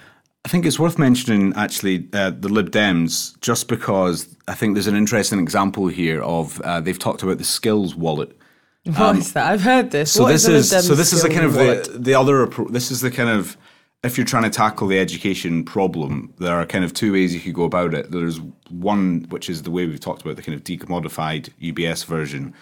I 0.45 0.49
think 0.49 0.67
it's 0.67 0.79
worth 0.79 0.99
mentioning 0.99 1.53
actually 1.55 2.09
uh, 2.13 2.31
the 2.31 2.49
Lib 2.49 2.71
Dems, 2.71 3.39
just 3.41 3.69
because 3.69 4.35
I 4.49 4.55
think 4.55 4.75
there's 4.75 4.89
an 4.89 4.97
interesting 4.97 5.39
example 5.39 5.87
here 5.87 6.21
of 6.23 6.61
uh, 6.63 6.81
they've 6.81 6.99
talked 6.99 7.23
about 7.23 7.39
the 7.39 7.45
skills 7.45 7.95
wallet. 7.95 8.37
What 8.85 9.01
um, 9.01 9.19
is 9.19 9.33
that? 9.35 9.47
I've 9.47 9.63
heard 9.63 9.93
this. 9.93 10.11
So 10.11 10.25
what 10.25 10.33
this 10.33 10.49
is, 10.49 10.73
is 10.73 10.87
so 10.89 10.97
this 10.97 11.13
is 11.13 11.23
the 11.23 11.29
kind 11.29 11.45
of 11.45 11.53
the, 11.53 11.97
the 11.97 12.15
other 12.15 12.43
approach. 12.43 12.73
This 12.73 12.91
is 12.91 13.01
the 13.01 13.13
kind 13.13 13.29
of 13.29 13.57
if 14.03 14.19
you're 14.19 14.27
trying 14.27 14.43
to 14.43 14.51
tackle 14.51 14.89
the 14.89 14.99
education 14.99 15.65
problem, 15.65 16.35
there 16.39 16.57
are 16.57 16.67
kind 16.67 16.85
of 16.85 16.93
two 16.93 17.13
ways 17.13 17.33
you 17.33 17.41
could 17.41 17.55
go 17.55 17.63
about 17.63 17.95
it. 17.95 18.11
There's 18.11 18.41
one 18.71 19.27
which 19.29 19.49
is 19.49 19.63
the 19.63 19.71
way 19.71 19.87
we've 19.87 20.01
talked 20.01 20.23
about 20.23 20.35
the 20.35 20.43
kind 20.43 20.57
of 20.57 20.65
decommodified 20.65 21.51
UBS 21.63 22.05
version, 22.05 22.53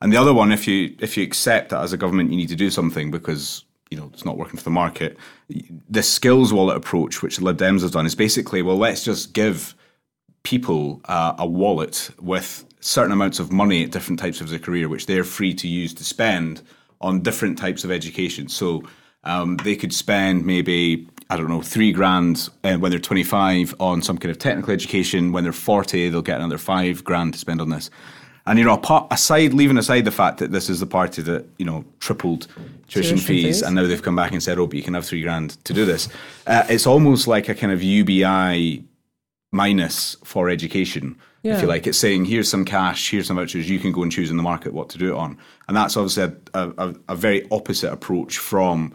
and 0.00 0.12
the 0.12 0.16
other 0.16 0.32
one, 0.32 0.52
if 0.52 0.68
you 0.68 0.94
if 1.00 1.16
you 1.16 1.24
accept 1.24 1.70
that 1.70 1.82
as 1.82 1.92
a 1.92 1.96
government 1.96 2.30
you 2.30 2.36
need 2.36 2.50
to 2.50 2.54
do 2.54 2.70
something 2.70 3.10
because 3.10 3.64
you 3.94 4.00
know 4.00 4.10
it's 4.12 4.24
not 4.24 4.36
working 4.36 4.58
for 4.58 4.64
the 4.64 4.70
market. 4.70 5.16
The 5.88 6.02
skills 6.02 6.52
wallet 6.52 6.76
approach, 6.76 7.22
which 7.22 7.40
Lib 7.40 7.58
Dems 7.58 7.82
has 7.82 7.92
done, 7.92 8.06
is 8.06 8.16
basically 8.16 8.60
well, 8.60 8.76
let's 8.76 9.04
just 9.04 9.32
give 9.32 9.76
people 10.42 11.00
uh, 11.04 11.34
a 11.38 11.46
wallet 11.46 12.10
with 12.20 12.64
certain 12.80 13.12
amounts 13.12 13.38
of 13.38 13.52
money 13.52 13.84
at 13.84 13.92
different 13.92 14.18
types 14.18 14.40
of 14.40 14.48
their 14.48 14.58
career, 14.58 14.88
which 14.88 15.06
they're 15.06 15.22
free 15.22 15.54
to 15.54 15.68
use 15.68 15.94
to 15.94 16.04
spend 16.04 16.60
on 17.00 17.22
different 17.22 17.56
types 17.56 17.84
of 17.84 17.92
education. 17.92 18.48
So 18.48 18.82
um, 19.22 19.58
they 19.58 19.76
could 19.76 19.92
spend 19.92 20.44
maybe 20.44 21.08
I 21.30 21.36
don't 21.36 21.48
know 21.48 21.62
three 21.62 21.92
grand 21.92 22.48
uh, 22.64 22.74
when 22.74 22.90
they're 22.90 22.98
25 22.98 23.76
on 23.78 24.02
some 24.02 24.18
kind 24.18 24.32
of 24.32 24.38
technical 24.38 24.72
education. 24.72 25.30
When 25.30 25.44
they're 25.44 25.52
40, 25.52 26.08
they'll 26.08 26.20
get 26.20 26.38
another 26.38 26.58
five 26.58 27.04
grand 27.04 27.34
to 27.34 27.38
spend 27.38 27.60
on 27.60 27.68
this. 27.68 27.90
And 28.46 28.58
you 28.58 28.64
know, 28.64 28.80
aside 29.10 29.54
leaving 29.54 29.78
aside 29.78 30.04
the 30.04 30.10
fact 30.10 30.38
that 30.38 30.52
this 30.52 30.68
is 30.68 30.80
the 30.80 30.86
party 30.86 31.22
that 31.22 31.46
you 31.58 31.64
know 31.64 31.84
tripled 32.00 32.42
tuition, 32.88 33.16
tuition 33.16 33.18
fees, 33.18 33.44
fees, 33.44 33.62
and 33.62 33.74
now 33.74 33.86
they've 33.86 34.02
come 34.02 34.16
back 34.16 34.32
and 34.32 34.42
said, 34.42 34.58
"Oh, 34.58 34.66
but 34.66 34.76
you 34.76 34.82
can 34.82 34.94
have 34.94 35.06
three 35.06 35.22
grand 35.22 35.62
to 35.64 35.72
do 35.72 35.86
this." 35.86 36.08
Uh, 36.46 36.64
it's 36.68 36.86
almost 36.86 37.26
like 37.26 37.48
a 37.48 37.54
kind 37.54 37.72
of 37.72 37.82
UBI 37.82 38.84
minus 39.50 40.16
for 40.24 40.50
education, 40.50 41.16
yeah. 41.42 41.54
if 41.54 41.62
you 41.62 41.68
like. 41.68 41.86
It's 41.86 41.96
saying, 41.96 42.26
"Here's 42.26 42.50
some 42.50 42.66
cash, 42.66 43.10
here's 43.10 43.28
some 43.28 43.36
vouchers. 43.36 43.70
You 43.70 43.78
can 43.78 43.92
go 43.92 44.02
and 44.02 44.12
choose 44.12 44.30
in 44.30 44.36
the 44.36 44.42
market 44.42 44.74
what 44.74 44.90
to 44.90 44.98
do 44.98 45.14
it 45.14 45.16
on," 45.16 45.38
and 45.66 45.74
that's 45.74 45.96
obviously 45.96 46.24
a, 46.52 46.70
a, 46.76 46.94
a 47.08 47.16
very 47.16 47.48
opposite 47.50 47.92
approach 47.92 48.36
from 48.36 48.92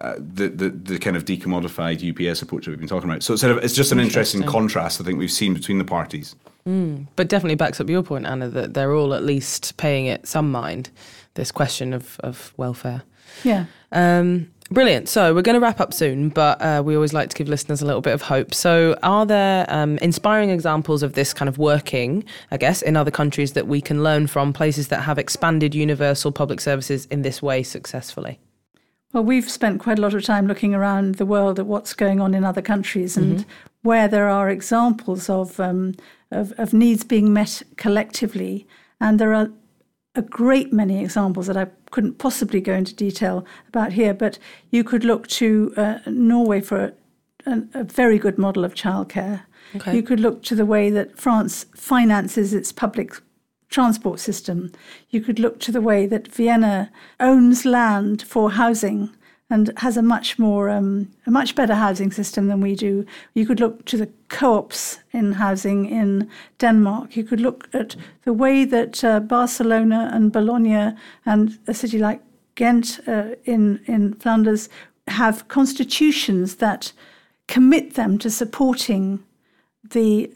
uh, 0.00 0.14
the, 0.18 0.48
the 0.48 0.68
the 0.70 0.98
kind 0.98 1.16
of 1.16 1.24
decommodified 1.24 2.00
UBS 2.00 2.42
approach 2.42 2.64
that 2.64 2.72
we've 2.72 2.78
been 2.78 2.88
talking 2.88 3.08
about. 3.08 3.22
So 3.22 3.34
it's, 3.34 3.42
sort 3.42 3.56
of, 3.56 3.62
it's 3.62 3.74
just 3.74 3.92
an 3.92 4.00
interesting. 4.00 4.40
interesting 4.40 4.60
contrast 4.60 5.00
I 5.00 5.04
think 5.04 5.18
we've 5.18 5.30
seen 5.30 5.54
between 5.54 5.78
the 5.78 5.84
parties. 5.84 6.34
Mm, 6.66 7.06
but 7.16 7.28
definitely 7.28 7.56
backs 7.56 7.80
up 7.80 7.88
your 7.88 8.02
point, 8.02 8.26
Anna, 8.26 8.48
that 8.48 8.74
they're 8.74 8.94
all 8.94 9.14
at 9.14 9.22
least 9.22 9.76
paying 9.76 10.06
it 10.06 10.26
some 10.26 10.50
mind. 10.50 10.90
This 11.34 11.52
question 11.52 11.92
of 11.92 12.18
of 12.20 12.52
welfare. 12.56 13.02
Yeah. 13.42 13.66
Um, 13.92 14.50
Brilliant. 14.70 15.10
So 15.10 15.34
we're 15.34 15.42
going 15.42 15.54
to 15.54 15.60
wrap 15.60 15.78
up 15.78 15.92
soon, 15.92 16.30
but 16.30 16.60
uh, 16.62 16.82
we 16.84 16.94
always 16.94 17.12
like 17.12 17.28
to 17.28 17.36
give 17.36 17.48
listeners 17.48 17.82
a 17.82 17.86
little 17.86 18.00
bit 18.00 18.14
of 18.14 18.22
hope. 18.22 18.54
So, 18.54 18.98
are 19.02 19.26
there 19.26 19.66
um, 19.68 19.98
inspiring 19.98 20.48
examples 20.48 21.02
of 21.02 21.12
this 21.12 21.34
kind 21.34 21.50
of 21.50 21.58
working, 21.58 22.24
I 22.50 22.56
guess, 22.56 22.80
in 22.80 22.96
other 22.96 23.10
countries 23.10 23.52
that 23.52 23.66
we 23.68 23.82
can 23.82 24.02
learn 24.02 24.26
from, 24.26 24.54
places 24.54 24.88
that 24.88 25.02
have 25.02 25.18
expanded 25.18 25.74
universal 25.74 26.32
public 26.32 26.60
services 26.60 27.04
in 27.06 27.20
this 27.22 27.42
way 27.42 27.62
successfully? 27.62 28.40
Well, 29.14 29.22
we've 29.22 29.48
spent 29.48 29.78
quite 29.78 30.00
a 30.00 30.02
lot 30.02 30.14
of 30.14 30.24
time 30.24 30.48
looking 30.48 30.74
around 30.74 31.14
the 31.14 31.24
world 31.24 31.60
at 31.60 31.66
what's 31.66 31.94
going 31.94 32.20
on 32.20 32.34
in 32.34 32.42
other 32.42 32.60
countries 32.60 33.16
and 33.16 33.38
mm-hmm. 33.38 33.50
where 33.82 34.08
there 34.08 34.28
are 34.28 34.50
examples 34.50 35.30
of, 35.30 35.60
um, 35.60 35.94
of, 36.32 36.52
of 36.58 36.74
needs 36.74 37.04
being 37.04 37.32
met 37.32 37.62
collectively. 37.76 38.66
And 39.00 39.20
there 39.20 39.32
are 39.32 39.52
a 40.16 40.22
great 40.22 40.72
many 40.72 41.00
examples 41.00 41.46
that 41.46 41.56
I 41.56 41.68
couldn't 41.92 42.18
possibly 42.18 42.60
go 42.60 42.74
into 42.74 42.92
detail 42.92 43.46
about 43.68 43.92
here, 43.92 44.14
but 44.14 44.40
you 44.72 44.82
could 44.82 45.04
look 45.04 45.28
to 45.28 45.72
uh, 45.76 45.98
Norway 46.08 46.60
for 46.60 46.92
a, 47.46 47.62
a, 47.72 47.84
very 47.84 48.18
good 48.18 48.36
model 48.36 48.64
of 48.64 48.74
childcare. 48.74 49.42
Okay. 49.76 49.94
You 49.94 50.02
could 50.02 50.18
look 50.18 50.42
to 50.44 50.56
the 50.56 50.66
way 50.66 50.90
that 50.90 51.16
France 51.16 51.66
finances 51.76 52.52
its 52.52 52.72
public 52.72 53.14
transport 53.74 54.20
system. 54.20 54.70
You 55.10 55.20
could 55.20 55.38
look 55.40 55.58
to 55.60 55.72
the 55.72 55.80
way 55.80 56.06
that 56.06 56.28
Vienna 56.28 56.90
owns 57.18 57.64
land 57.64 58.22
for 58.22 58.52
housing 58.52 59.10
and 59.50 59.72
has 59.78 59.96
a 59.96 60.02
much 60.02 60.38
more 60.38 60.70
um, 60.70 61.08
a 61.26 61.30
much 61.30 61.54
better 61.54 61.74
housing 61.74 62.12
system 62.12 62.46
than 62.46 62.60
we 62.60 62.74
do. 62.76 63.04
You 63.34 63.46
could 63.46 63.60
look 63.60 63.84
to 63.86 63.96
the 63.96 64.08
co-ops 64.28 65.00
in 65.12 65.32
housing 65.32 65.86
in 65.86 66.30
Denmark. 66.58 67.16
You 67.16 67.24
could 67.24 67.40
look 67.40 67.68
at 67.72 67.96
the 68.24 68.32
way 68.32 68.64
that 68.64 69.04
uh, 69.04 69.20
Barcelona 69.20 70.10
and 70.14 70.32
Bologna 70.32 70.96
and 71.26 71.58
a 71.66 71.74
city 71.74 71.98
like 71.98 72.20
Ghent 72.54 73.00
uh, 73.08 73.34
in 73.44 73.80
in 73.86 74.14
Flanders 74.14 74.68
have 75.08 75.48
constitutions 75.48 76.56
that 76.56 76.92
commit 77.48 77.94
them 77.94 78.18
to 78.18 78.30
supporting 78.30 79.18
the 79.90 80.30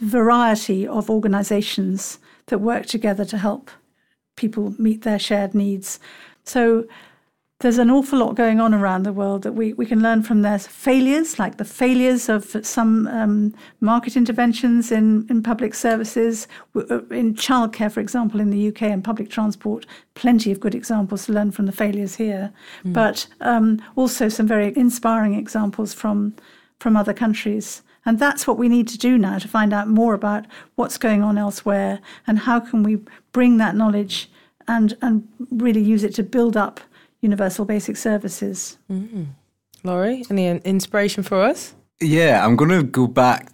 variety 0.00 0.86
of 0.88 1.08
organizations 1.08 2.18
that 2.46 2.58
work 2.58 2.86
together 2.86 3.24
to 3.24 3.38
help 3.38 3.70
people 4.36 4.74
meet 4.78 5.02
their 5.02 5.18
shared 5.18 5.54
needs. 5.54 6.00
So 6.44 6.86
there's 7.60 7.78
an 7.78 7.90
awful 7.90 8.18
lot 8.18 8.34
going 8.34 8.60
on 8.60 8.74
around 8.74 9.04
the 9.04 9.12
world 9.12 9.42
that 9.42 9.52
we, 9.52 9.72
we 9.72 9.86
can 9.86 10.02
learn 10.02 10.22
from 10.22 10.42
their 10.42 10.58
failures, 10.58 11.38
like 11.38 11.56
the 11.56 11.64
failures 11.64 12.28
of 12.28 12.56
some 12.62 13.06
um, 13.06 13.54
market 13.80 14.16
interventions 14.16 14.90
in, 14.90 15.26
in 15.30 15.42
public 15.42 15.74
services, 15.74 16.46
uh, 16.76 17.02
in 17.06 17.34
childcare, 17.34 17.90
for 17.90 18.00
example, 18.00 18.40
in 18.40 18.50
the 18.50 18.68
UK, 18.68 18.82
and 18.82 19.04
public 19.04 19.30
transport. 19.30 19.86
Plenty 20.14 20.50
of 20.50 20.60
good 20.60 20.74
examples 20.74 21.26
to 21.26 21.32
learn 21.32 21.52
from 21.52 21.66
the 21.66 21.72
failures 21.72 22.16
here, 22.16 22.52
mm. 22.84 22.92
but 22.92 23.26
um, 23.40 23.80
also 23.96 24.28
some 24.28 24.46
very 24.46 24.76
inspiring 24.76 25.34
examples 25.34 25.94
from 25.94 26.34
from 26.80 26.96
other 26.96 27.14
countries. 27.14 27.82
And 28.06 28.18
that's 28.18 28.46
what 28.46 28.58
we 28.58 28.68
need 28.68 28.88
to 28.88 28.98
do 28.98 29.16
now 29.18 29.38
to 29.38 29.48
find 29.48 29.72
out 29.72 29.88
more 29.88 30.14
about 30.14 30.46
what's 30.74 30.98
going 30.98 31.22
on 31.22 31.38
elsewhere 31.38 32.00
and 32.26 32.40
how 32.40 32.60
can 32.60 32.82
we 32.82 32.98
bring 33.32 33.56
that 33.58 33.74
knowledge 33.74 34.30
and 34.66 34.96
and 35.02 35.26
really 35.50 35.82
use 35.82 36.04
it 36.04 36.14
to 36.14 36.22
build 36.22 36.56
up 36.56 36.80
universal 37.20 37.64
basic 37.64 37.96
services. 37.96 38.78
Mm. 38.90 39.26
Laurie, 39.82 40.24
any 40.30 40.46
inspiration 40.48 41.22
for 41.22 41.40
us? 41.42 41.74
Yeah, 42.00 42.44
I'm 42.44 42.56
going 42.56 42.70
to 42.70 42.82
go 42.82 43.06
back, 43.06 43.50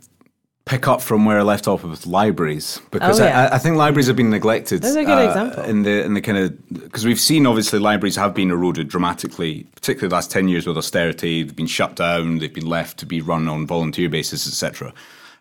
pick 0.64 0.86
up 0.86 1.00
from 1.00 1.24
where 1.24 1.38
I 1.38 1.42
left 1.42 1.66
off 1.66 1.82
with 1.82 2.06
libraries 2.06 2.80
because 2.90 3.20
oh, 3.20 3.24
yeah. 3.24 3.48
I, 3.50 3.56
I, 3.56 3.58
think 3.58 3.76
libraries 3.76 4.06
have 4.06 4.16
been 4.16 4.30
neglected. 4.30 4.82
That's 4.82 4.94
a 4.94 5.04
good 5.04 5.18
uh, 5.18 5.28
example. 5.28 5.64
In 5.64 5.82
the 5.82 6.04
in 6.04 6.14
the 6.14 6.20
kind 6.20 6.38
of 6.38 6.68
because 6.68 7.04
we've 7.04 7.20
seen 7.20 7.46
obviously 7.46 7.78
libraries 7.78 8.16
have 8.16 8.34
been 8.34 8.50
eroded 8.50 8.88
dramatically, 8.88 9.66
particularly 9.74 10.08
the 10.08 10.14
last 10.14 10.30
ten 10.30 10.48
years 10.48 10.66
with 10.66 10.76
austerity. 10.76 11.42
They've 11.42 11.56
been 11.56 11.66
shut 11.66 11.96
down. 11.96 12.38
They've 12.38 12.52
been 12.52 12.68
left 12.68 12.98
to 12.98 13.06
be 13.06 13.20
run 13.20 13.48
on 13.48 13.66
volunteer 13.66 14.08
basis, 14.08 14.46
etc. 14.46 14.92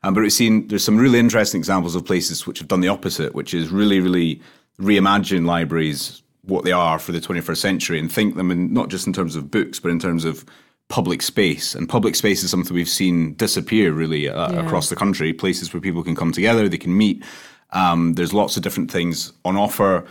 Um, 0.04 0.14
but 0.14 0.22
we've 0.22 0.34
seen 0.34 0.68
there's 0.68 0.84
some 0.84 0.98
really 0.98 1.20
interesting 1.20 1.60
examples 1.60 1.96
of 1.96 2.06
places 2.06 2.48
which 2.48 2.60
have 2.60 2.68
done 2.68 2.82
the 2.82 2.88
opposite, 2.88 3.36
which 3.36 3.54
is 3.54 3.70
really 3.70 4.00
really 4.00 4.42
reimagine 4.80 5.46
libraries 5.46 6.22
what 6.44 6.64
they 6.64 6.72
are 6.72 6.98
for 6.98 7.12
the 7.12 7.20
21st 7.20 7.58
century 7.58 8.00
and 8.00 8.12
think 8.12 8.36
them 8.36 8.50
in 8.50 8.74
not 8.74 8.90
just 8.90 9.06
in 9.06 9.14
terms 9.14 9.36
of 9.36 9.52
books, 9.52 9.80
but 9.80 9.92
in 9.92 10.00
terms 10.00 10.26
of 10.26 10.46
public 10.90 11.22
space. 11.22 11.76
And 11.76 11.88
public 11.88 12.16
space 12.16 12.44
is 12.44 12.52
something 12.52 12.76
we've 12.76 12.90
seen 12.90 13.36
disappear 13.36 13.94
really 13.94 14.28
uh, 14.28 14.52
yeah. 14.52 14.66
across 14.66 14.90
the 14.90 14.96
country. 14.96 15.32
Places 15.32 15.74
where 15.74 15.80
people 15.82 16.04
can 16.04 16.16
come 16.16 16.32
together, 16.32 16.68
they 16.68 16.78
can 16.78 16.98
meet. 16.98 17.24
Um, 17.72 18.16
there's 18.16 18.34
lots 18.34 18.58
of 18.58 18.64
different 18.64 18.92
things 18.92 19.32
on 19.46 19.56
offer. 19.56 20.06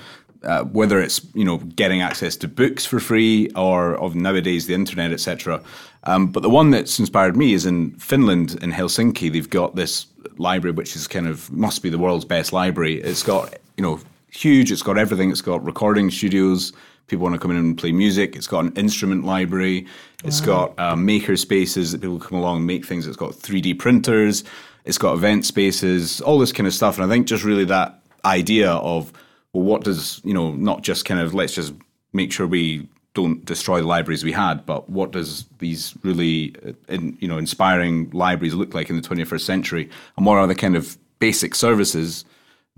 Uh, 0.44 0.62
whether 0.62 1.00
it's 1.00 1.20
you 1.34 1.44
know 1.44 1.58
getting 1.74 2.00
access 2.00 2.36
to 2.36 2.46
books 2.46 2.86
for 2.86 3.00
free 3.00 3.50
or 3.56 3.96
of 3.96 4.14
nowadays 4.14 4.68
the 4.68 4.74
internet, 4.74 5.10
etc. 5.10 5.60
Um, 6.04 6.28
but 6.28 6.44
the 6.44 6.48
one 6.48 6.70
that's 6.70 7.00
inspired 7.00 7.36
me 7.36 7.54
is 7.54 7.66
in 7.66 7.90
Finland, 7.98 8.56
in 8.62 8.70
Helsinki. 8.70 9.32
They've 9.32 9.50
got 9.50 9.74
this 9.74 10.06
library 10.36 10.74
which 10.74 10.94
is 10.94 11.08
kind 11.08 11.26
of 11.26 11.50
must 11.50 11.82
be 11.82 11.90
the 11.90 11.98
world's 11.98 12.24
best 12.24 12.52
library. 12.52 13.00
It's 13.00 13.24
got 13.24 13.52
you 13.76 13.82
know 13.82 13.98
huge. 14.30 14.70
It's 14.70 14.82
got 14.82 14.96
everything. 14.96 15.32
It's 15.32 15.42
got 15.42 15.64
recording 15.64 16.08
studios. 16.08 16.72
People 17.09 17.25
want 17.25 17.35
to 17.35 17.38
come 17.38 17.51
in 17.51 17.57
and 17.57 17.77
play 17.77 17.92
music. 17.92 18.37
It's 18.37 18.47
got 18.47 18.64
an 18.64 18.73
instrument 18.75 19.25
library. 19.25 19.87
It's 20.25 20.40
wow. 20.40 20.75
got 20.77 20.79
uh, 20.79 20.97
maker 20.97 21.37
spaces 21.37 21.92
that 21.92 22.01
people 22.01 22.18
come 22.18 22.38
along 22.38 22.59
and 22.59 22.66
make 22.66 22.87
things. 22.87 23.07
It's 23.07 23.16
got 23.16 23.33
3D 23.33 23.79
printers. 23.79 24.44
It's 24.85 24.99
got 24.99 25.14
event 25.14 25.44
spaces, 25.44 26.21
all 26.21 26.38
this 26.38 26.53
kind 26.53 26.66
of 26.66 26.73
stuff. 26.73 26.97
And 26.97 27.05
I 27.05 27.09
think 27.09 27.27
just 27.27 27.44
really 27.44 27.64
that 27.66 28.01
idea 28.25 28.71
of, 28.71 29.12
well, 29.53 29.64
what 29.64 29.85
does, 29.85 30.21
you 30.25 30.33
know, 30.33 30.53
not 30.53 30.83
just 30.83 31.05
kind 31.05 31.21
of 31.21 31.35
let's 31.35 31.55
just 31.55 31.75
make 32.12 32.33
sure 32.33 32.47
we 32.47 32.88
don't 33.14 33.44
destroy 33.44 33.81
the 33.81 33.87
libraries 33.87 34.25
we 34.25 34.33
had, 34.33 34.64
but 34.64 34.88
what 34.88 35.11
does 35.11 35.44
these 35.59 35.94
really, 36.03 36.55
uh, 36.64 36.73
in, 36.88 37.18
you 37.21 37.29
know, 37.29 37.37
inspiring 37.37 38.09
libraries 38.11 38.55
look 38.55 38.75
like 38.75 38.88
in 38.88 38.97
the 38.97 39.07
21st 39.07 39.40
century? 39.40 39.90
And 40.16 40.25
what 40.25 40.38
are 40.38 40.47
the 40.47 40.55
kind 40.55 40.77
of 40.77 40.97
basic 41.18 41.55
services 41.55 42.25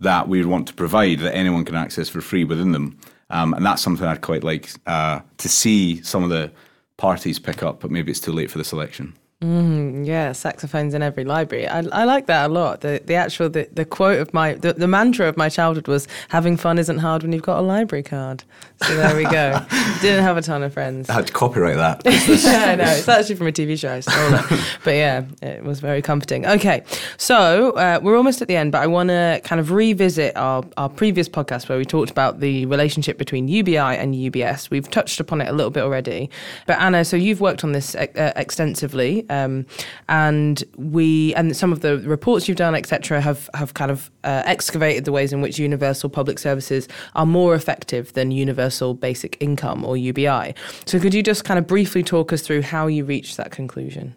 that 0.00 0.28
we 0.28 0.38
would 0.38 0.46
want 0.46 0.66
to 0.66 0.74
provide 0.74 1.20
that 1.20 1.36
anyone 1.36 1.64
can 1.64 1.76
access 1.76 2.08
for 2.08 2.20
free 2.20 2.44
within 2.44 2.72
them. 2.72 2.98
Um, 3.30 3.54
and 3.54 3.64
that's 3.64 3.82
something 3.82 4.06
I'd 4.06 4.20
quite 4.20 4.44
like 4.44 4.70
uh, 4.86 5.20
to 5.38 5.48
see 5.48 6.02
some 6.02 6.22
of 6.22 6.30
the 6.30 6.50
parties 6.96 7.38
pick 7.38 7.62
up, 7.62 7.80
but 7.80 7.90
maybe 7.90 8.10
it's 8.10 8.20
too 8.20 8.32
late 8.32 8.50
for 8.50 8.58
this 8.58 8.72
election. 8.72 9.14
Mm, 9.42 10.06
yeah, 10.06 10.32
saxophones 10.32 10.92
in 10.92 11.02
every 11.02 11.24
library. 11.24 11.66
I, 11.66 11.78
I 11.92 12.04
like 12.04 12.26
that 12.26 12.50
a 12.50 12.52
lot. 12.52 12.82
The 12.82 13.00
the 13.02 13.14
actual 13.14 13.48
the, 13.48 13.66
the 13.72 13.86
quote 13.86 14.20
of 14.20 14.34
my 14.34 14.52
the, 14.52 14.74
the 14.74 14.86
mantra 14.86 15.28
of 15.28 15.38
my 15.38 15.48
childhood 15.48 15.88
was 15.88 16.06
having 16.28 16.58
fun 16.58 16.76
isn't 16.76 16.98
hard 16.98 17.22
when 17.22 17.32
you've 17.32 17.42
got 17.42 17.58
a 17.58 17.62
library 17.62 18.02
card. 18.02 18.44
So 18.82 18.96
there 18.96 19.14
we 19.14 19.24
go. 19.24 19.60
Didn't 20.00 20.22
have 20.22 20.38
a 20.38 20.42
ton 20.42 20.62
of 20.62 20.72
friends. 20.72 21.10
I 21.10 21.12
had 21.12 21.26
to 21.26 21.32
copyright 21.34 21.76
that. 21.76 22.00
yeah, 22.42 22.76
no, 22.76 22.84
it's 22.84 23.06
actually 23.06 23.34
from 23.34 23.48
a 23.48 23.52
TV 23.52 23.78
show. 23.78 23.92
I 23.92 24.00
stole 24.00 24.34
it. 24.34 24.66
but 24.84 24.92
yeah, 24.92 25.24
it 25.42 25.62
was 25.62 25.80
very 25.80 26.00
comforting. 26.00 26.46
Okay, 26.46 26.82
so 27.18 27.72
uh, 27.72 28.00
we're 28.02 28.16
almost 28.16 28.40
at 28.40 28.48
the 28.48 28.56
end, 28.56 28.72
but 28.72 28.80
I 28.80 28.86
want 28.86 29.10
to 29.10 29.42
kind 29.44 29.60
of 29.60 29.70
revisit 29.70 30.34
our 30.34 30.64
our 30.78 30.88
previous 30.88 31.28
podcast 31.28 31.68
where 31.68 31.76
we 31.76 31.84
talked 31.84 32.10
about 32.10 32.40
the 32.40 32.64
relationship 32.66 33.18
between 33.18 33.48
UBI 33.48 33.76
and 33.76 34.14
UBS. 34.14 34.70
We've 34.70 34.90
touched 34.90 35.20
upon 35.20 35.42
it 35.42 35.48
a 35.48 35.52
little 35.52 35.70
bit 35.70 35.82
already, 35.82 36.30
but 36.66 36.78
Anna, 36.78 37.04
so 37.04 37.18
you've 37.18 37.42
worked 37.42 37.64
on 37.64 37.72
this 37.72 37.94
uh, 37.94 38.32
extensively. 38.34 39.28
Um, 39.28 39.66
and 40.08 40.64
we 40.76 41.34
and 41.34 41.54
some 41.54 41.70
of 41.70 41.80
the 41.80 41.98
reports 41.98 42.48
you've 42.48 42.56
done, 42.56 42.74
etc., 42.74 43.20
have 43.20 43.50
have 43.52 43.74
kind 43.74 43.90
of 43.90 44.10
uh, 44.24 44.42
excavated 44.46 45.04
the 45.04 45.12
ways 45.12 45.34
in 45.34 45.42
which 45.42 45.58
universal 45.58 46.08
public 46.08 46.38
services 46.38 46.88
are 47.14 47.26
more 47.26 47.54
effective 47.54 48.14
than 48.14 48.30
universal 48.30 48.69
basic 48.94 49.36
income 49.40 49.84
or 49.84 49.96
UBI. 49.96 50.54
So 50.86 50.98
could 50.98 51.14
you 51.14 51.22
just 51.22 51.44
kind 51.44 51.58
of 51.58 51.66
briefly 51.66 52.02
talk 52.02 52.32
us 52.32 52.42
through 52.42 52.62
how 52.62 52.86
you 52.86 53.04
reached 53.04 53.36
that 53.36 53.50
conclusion? 53.50 54.14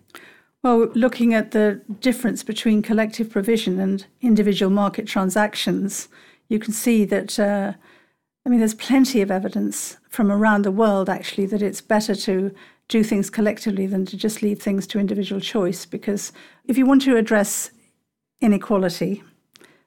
Well, 0.63 0.89
looking 0.95 1.33
at 1.33 1.51
the 1.51 1.81
difference 1.99 2.41
between 2.41 2.81
collective 2.81 3.29
provision 3.29 3.79
and 3.79 4.05
individual 4.21 4.71
market 4.71 5.07
transactions, 5.07 6.07
you 6.47 6.59
can 6.59 6.73
see 6.73 7.05
that. 7.05 7.39
Uh, 7.39 7.73
I 8.45 8.49
mean, 8.49 8.59
there's 8.59 8.75
plenty 8.75 9.21
of 9.21 9.31
evidence 9.31 9.97
from 10.09 10.29
around 10.29 10.63
the 10.63 10.71
world 10.71 11.09
actually 11.09 11.45
that 11.47 11.61
it's 11.61 11.79
better 11.79 12.13
to 12.13 12.53
do 12.89 13.03
things 13.03 13.29
collectively 13.29 13.87
than 13.87 14.05
to 14.05 14.17
just 14.17 14.41
leave 14.41 14.61
things 14.61 14.85
to 14.87 14.99
individual 14.99 15.39
choice. 15.39 15.85
Because 15.85 16.33
if 16.65 16.77
you 16.77 16.85
want 16.85 17.01
to 17.03 17.15
address 17.15 17.71
inequality, 18.41 19.23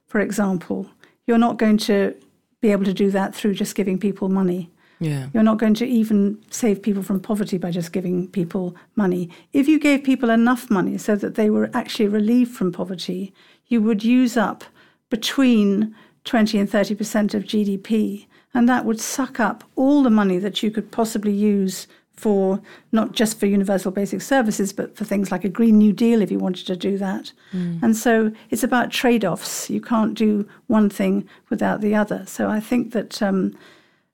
for 0.06 0.20
example, 0.20 0.90
you're 1.26 1.38
not 1.38 1.58
going 1.58 1.76
to 1.78 2.14
be 2.60 2.72
able 2.72 2.84
to 2.84 2.94
do 2.94 3.10
that 3.10 3.34
through 3.34 3.54
just 3.54 3.74
giving 3.74 3.98
people 3.98 4.28
money. 4.28 4.70
Yeah. 4.98 5.28
You're 5.34 5.42
not 5.42 5.58
going 5.58 5.74
to 5.74 5.86
even 5.86 6.42
save 6.50 6.82
people 6.82 7.02
from 7.02 7.20
poverty 7.20 7.58
by 7.58 7.70
just 7.70 7.92
giving 7.92 8.28
people 8.28 8.74
money. 8.94 9.28
If 9.52 9.68
you 9.68 9.78
gave 9.78 10.04
people 10.04 10.30
enough 10.30 10.70
money 10.70 10.96
so 10.96 11.16
that 11.16 11.34
they 11.34 11.50
were 11.50 11.70
actually 11.74 12.08
relieved 12.08 12.52
from 12.52 12.72
poverty, 12.72 13.34
you 13.66 13.82
would 13.82 14.04
use 14.04 14.36
up 14.36 14.64
between 15.10 15.94
20 16.24 16.58
and 16.58 16.70
30% 16.70 17.34
of 17.34 17.44
GDP. 17.44 18.26
And 18.54 18.68
that 18.68 18.86
would 18.86 19.00
suck 19.00 19.38
up 19.38 19.64
all 19.76 20.02
the 20.02 20.10
money 20.10 20.38
that 20.38 20.62
you 20.62 20.70
could 20.70 20.90
possibly 20.90 21.32
use 21.32 21.86
for 22.16 22.60
not 22.92 23.12
just 23.12 23.38
for 23.38 23.46
universal 23.46 23.92
basic 23.92 24.22
services, 24.22 24.72
but 24.72 24.96
for 24.96 25.04
things 25.04 25.30
like 25.30 25.44
a 25.44 25.48
Green 25.48 25.78
New 25.78 25.92
Deal 25.92 26.22
if 26.22 26.30
you 26.30 26.38
wanted 26.38 26.66
to 26.66 26.76
do 26.76 26.96
that. 26.98 27.32
Mm. 27.52 27.82
And 27.82 27.96
so 27.96 28.32
it's 28.50 28.64
about 28.64 28.90
trade 28.90 29.24
offs. 29.24 29.68
You 29.68 29.80
can't 29.80 30.14
do 30.14 30.48
one 30.66 30.88
thing 30.88 31.28
without 31.50 31.80
the 31.80 31.94
other. 31.94 32.24
So 32.26 32.48
I 32.48 32.60
think 32.60 32.92
that 32.92 33.20
um, 33.20 33.56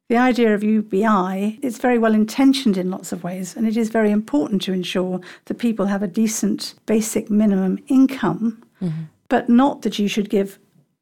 the 0.09 0.17
idea 0.17 0.55
of 0.55 0.65
UBI 0.65 1.59
is 1.63 1.79
very 1.79 1.99
well 1.99 2.15
intentioned 2.15 2.77
in 2.77 2.91
lots 2.91 3.13
of 3.13 3.23
ways, 3.23 3.57
and 3.57 3.67
it 3.67 3.77
is 3.77 3.89
very 3.89 4.11
important 4.11 4.63
to 4.63 4.73
ensure 4.73 5.21
that 5.47 5.55
people 5.55 5.87
have 5.87 6.03
a 6.03 6.09
decent 6.09 6.75
basic 6.87 7.31
minimum 7.31 7.79
income, 7.87 8.63
mm-hmm. 8.83 9.05
but 9.29 9.49
not 9.49 9.83
that 9.83 9.99
you 9.99 10.09
should 10.09 10.29
give 10.29 10.59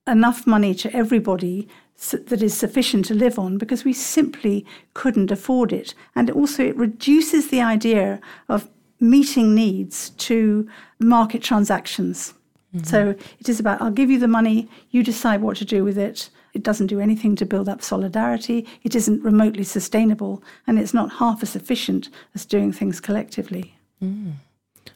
enough 0.07 0.47
money 0.47 0.75
to 0.75 0.95
everybody 0.95 1.69
that 2.09 2.43
is 2.43 2.57
sufficient 2.57 3.05
to 3.07 3.15
live 3.15 3.39
on 3.39 3.59
because 3.59 3.85
we 3.85 3.93
simply 3.93 4.65
couldn't 4.95 5.31
afford 5.31 5.73
it. 5.73 5.95
And 6.17 6.31
also, 6.31 6.65
it 6.65 6.77
reduces 6.77 7.49
the 7.49 7.61
idea 7.61 8.21
of 8.49 8.69
meeting 9.01 9.55
needs 9.55 10.11
to 10.11 10.69
market 10.99 11.43
transactions. 11.43 12.35
Mm-hmm. 12.75 12.85
So 12.85 13.15
it 13.39 13.49
is 13.49 13.61
about 13.61 13.83
I'll 13.83 13.91
give 13.91 14.11
you 14.11 14.19
the 14.19 14.29
money, 14.29 14.69
you 14.91 15.03
decide 15.03 15.43
what 15.43 15.57
to 15.59 15.65
do 15.65 15.85
with 15.85 15.99
it. 15.99 16.31
It 16.53 16.63
doesn't 16.63 16.89
do 16.89 17.01
anything 17.01 17.37
to 17.37 17.47
build 17.47 17.69
up 17.69 17.83
solidarity. 17.83 18.67
It 18.83 18.95
isn't 18.95 19.23
remotely 19.23 19.65
sustainable, 19.65 20.43
and 20.67 20.79
it's 20.79 20.95
not 20.95 21.13
half 21.15 21.43
as 21.43 21.55
efficient 21.55 22.09
as 22.35 22.45
doing 22.45 22.73
things 22.73 23.01
collectively. 23.01 23.75
Mm. 24.03 24.33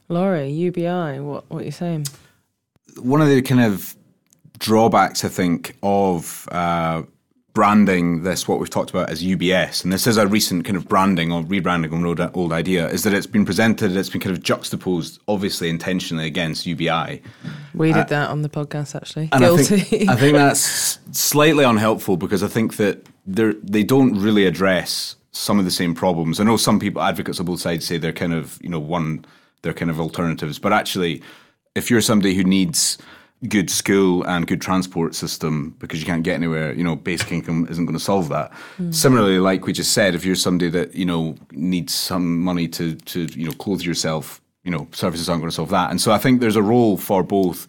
Laurie, 0.09 0.49
UBI, 0.49 1.19
what 1.19 1.49
what 1.49 1.61
are 1.61 1.65
you 1.65 1.71
saying? 1.71 2.07
One 2.97 3.21
of 3.21 3.29
the 3.29 3.41
kind 3.41 3.61
of 3.61 3.95
drawbacks, 4.59 5.23
I 5.25 5.29
think, 5.29 5.75
of 5.83 6.47
uh, 6.51 7.03
branding 7.55 8.23
this, 8.23 8.47
what 8.47 8.59
we've 8.59 8.69
talked 8.69 8.89
about 8.89 9.09
as 9.09 9.23
UBS, 9.23 9.83
and 9.83 9.91
this 9.91 10.05
is 10.05 10.17
a 10.17 10.27
recent 10.27 10.65
kind 10.65 10.75
of 10.75 10.87
branding 10.87 11.31
or 11.31 11.41
rebranding 11.43 11.93
on 11.93 12.05
old, 12.05 12.19
old 12.35 12.51
idea, 12.51 12.87
is 12.89 13.03
that 13.03 13.13
it's 13.13 13.25
been 13.25 13.45
presented, 13.45 13.95
it's 13.95 14.09
been 14.09 14.21
kind 14.21 14.35
of 14.35 14.43
juxtaposed, 14.43 15.19
obviously 15.27 15.69
intentionally 15.69 16.27
against 16.27 16.65
UBI. 16.65 17.21
We 17.73 17.93
did 17.93 18.01
uh, 18.01 18.03
that 18.03 18.29
on 18.29 18.41
the 18.41 18.49
podcast, 18.49 18.93
actually. 18.93 19.27
Guilty. 19.27 19.75
I 19.75 19.79
think, 19.79 20.09
I 20.09 20.15
think 20.19 20.37
that's 20.37 20.99
slightly 21.11 21.63
unhelpful 21.63 22.17
because 22.17 22.43
I 22.43 22.47
think 22.47 22.75
that 22.75 23.07
they 23.25 23.83
don't 23.83 24.19
really 24.19 24.45
address 24.45 25.15
some 25.31 25.57
of 25.57 25.65
the 25.65 25.71
same 25.71 25.95
problems. 25.95 26.39
I 26.39 26.43
know 26.43 26.57
some 26.57 26.79
people, 26.79 27.01
advocates 27.01 27.39
on 27.39 27.45
both 27.45 27.61
sides, 27.61 27.85
say 27.85 27.97
they're 27.97 28.13
kind 28.13 28.33
of, 28.33 28.59
you 28.61 28.69
know, 28.69 28.79
one, 28.79 29.25
they're 29.61 29.73
kind 29.73 29.89
of 29.89 29.99
alternatives, 29.99 30.59
but 30.59 30.73
actually, 30.73 31.23
if 31.73 31.89
you're 31.89 32.01
somebody 32.01 32.35
who 32.35 32.43
needs 32.43 32.97
good 33.47 33.69
school 33.69 34.23
and 34.23 34.47
good 34.47 34.61
transport 34.61 35.13
system 35.13 35.75
because 35.79 35.99
you 35.99 36.05
can't 36.05 36.23
get 36.23 36.35
anywhere, 36.35 36.73
you 36.73 36.83
know, 36.83 36.95
basic 36.95 37.31
income 37.31 37.67
isn't 37.69 37.85
going 37.85 37.97
to 37.97 38.03
solve 38.03 38.29
that. 38.29 38.51
Similarly, 38.91 39.39
like 39.39 39.65
we 39.65 39.73
just 39.73 39.91
said, 39.91 40.15
if 40.15 40.25
you're 40.25 40.35
somebody 40.35 40.69
that, 40.71 40.95
you 40.95 41.05
know, 41.05 41.35
needs 41.51 41.93
some 41.93 42.41
money 42.41 42.67
to, 42.69 42.95
to, 42.95 43.25
you 43.25 43.45
know, 43.45 43.53
clothe 43.53 43.81
yourself, 43.81 44.41
you 44.63 44.71
know, 44.71 44.87
services 44.91 45.29
aren't 45.29 45.41
going 45.41 45.49
to 45.49 45.55
solve 45.55 45.69
that. 45.69 45.91
And 45.91 46.01
so 46.01 46.11
I 46.11 46.17
think 46.17 46.41
there's 46.41 46.55
a 46.55 46.63
role 46.63 46.97
for 46.97 47.23
both 47.23 47.67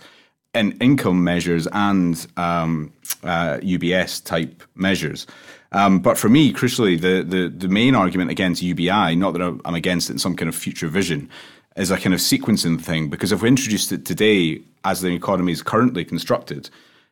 in 0.54 0.72
income 0.78 1.22
measures 1.22 1.68
and 1.72 2.26
um, 2.36 2.92
uh, 3.22 3.58
UBS 3.58 4.24
type 4.24 4.62
measures. 4.74 5.26
Um, 5.72 5.98
but 5.98 6.16
for 6.16 6.28
me, 6.28 6.52
crucially, 6.52 6.98
the, 6.98 7.22
the, 7.22 7.48
the 7.48 7.68
main 7.68 7.94
argument 7.94 8.30
against 8.30 8.62
UBI, 8.62 9.16
not 9.16 9.32
that 9.34 9.42
I'm 9.42 9.74
against 9.74 10.08
it 10.08 10.14
in 10.14 10.18
some 10.18 10.34
kind 10.34 10.48
of 10.48 10.54
future 10.54 10.88
vision, 10.88 11.28
is 11.76 11.90
a 11.90 11.96
kind 11.96 12.14
of 12.14 12.20
sequencing 12.20 12.80
thing. 12.80 13.08
Because 13.08 13.32
if 13.32 13.42
we 13.42 13.48
introduced 13.48 13.92
it 13.92 14.04
today, 14.04 14.60
as 14.84 15.00
the 15.00 15.08
economy 15.08 15.52
is 15.52 15.62
currently 15.62 16.04
constructed, 16.04 16.70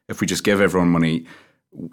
if 0.08 0.20
we 0.20 0.26
just 0.26 0.44
give 0.44 0.60
everyone 0.60 0.88
money, 0.88 1.26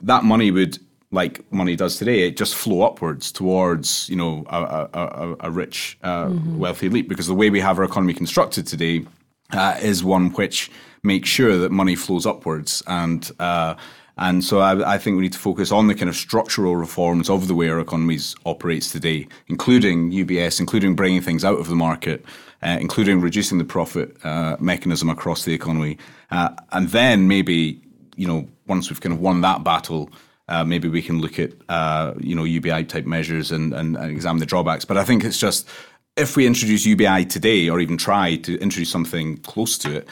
that 0.01 0.23
money 0.23 0.51
would, 0.51 0.79
like 1.11 1.51
money 1.51 1.75
does 1.75 1.97
today, 1.97 2.27
it 2.27 2.37
just 2.37 2.55
flow 2.55 2.83
upwards 2.83 3.31
towards 3.31 4.07
you 4.09 4.15
know 4.15 4.45
a, 4.49 4.63
a, 4.63 4.89
a, 4.93 5.35
a 5.41 5.51
rich, 5.51 5.97
uh, 6.03 6.31
wealthy 6.57 6.87
elite. 6.87 7.09
Because 7.09 7.27
the 7.27 7.33
way 7.33 7.49
we 7.49 7.59
have 7.59 7.77
our 7.77 7.85
economy 7.85 8.13
constructed 8.13 8.65
today 8.65 9.05
uh, 9.51 9.77
is 9.81 10.03
one 10.03 10.31
which 10.31 10.71
makes 11.03 11.27
sure 11.27 11.57
that 11.57 11.71
money 11.71 11.95
flows 11.95 12.25
upwards 12.25 12.81
and. 12.87 13.31
Uh, 13.39 13.75
and 14.17 14.43
so 14.43 14.59
I, 14.59 14.95
I, 14.95 14.97
think 14.97 15.15
we 15.15 15.23
need 15.23 15.33
to 15.33 15.39
focus 15.39 15.71
on 15.71 15.87
the 15.87 15.95
kind 15.95 16.09
of 16.09 16.15
structural 16.15 16.75
reforms 16.75 17.29
of 17.29 17.47
the 17.47 17.55
way 17.55 17.69
our 17.69 17.79
economies 17.79 18.35
operates 18.45 18.91
today, 18.91 19.27
including 19.47 20.11
UBS, 20.11 20.59
including 20.59 20.95
bringing 20.95 21.21
things 21.21 21.45
out 21.45 21.59
of 21.59 21.67
the 21.67 21.75
market, 21.75 22.25
uh, 22.61 22.77
including 22.79 23.21
reducing 23.21 23.57
the 23.57 23.63
profit 23.63 24.15
uh, 24.25 24.57
mechanism 24.59 25.09
across 25.09 25.45
the 25.45 25.53
economy, 25.53 25.97
uh, 26.29 26.49
and 26.71 26.89
then 26.89 27.27
maybe 27.27 27.81
you 28.15 28.27
know 28.27 28.47
once 28.67 28.89
we've 28.89 29.01
kind 29.01 29.13
of 29.13 29.19
won 29.19 29.41
that 29.41 29.63
battle. 29.63 30.09
Uh, 30.49 30.65
maybe 30.65 30.89
we 30.89 31.01
can 31.01 31.21
look 31.21 31.39
at 31.39 31.53
uh, 31.69 32.13
you 32.19 32.35
know 32.35 32.43
UBI 32.43 32.83
type 32.83 33.05
measures 33.05 33.51
and, 33.51 33.73
and, 33.73 33.95
and 33.95 34.11
examine 34.11 34.39
the 34.39 34.45
drawbacks. 34.45 34.83
But 34.83 34.97
I 34.97 35.05
think 35.05 35.23
it's 35.23 35.39
just 35.39 35.69
if 36.17 36.35
we 36.35 36.45
introduce 36.45 36.85
UBI 36.85 37.25
today, 37.25 37.69
or 37.69 37.79
even 37.79 37.97
try 37.97 38.35
to 38.35 38.59
introduce 38.59 38.89
something 38.89 39.37
close 39.37 39.77
to 39.79 39.97
it, 39.97 40.07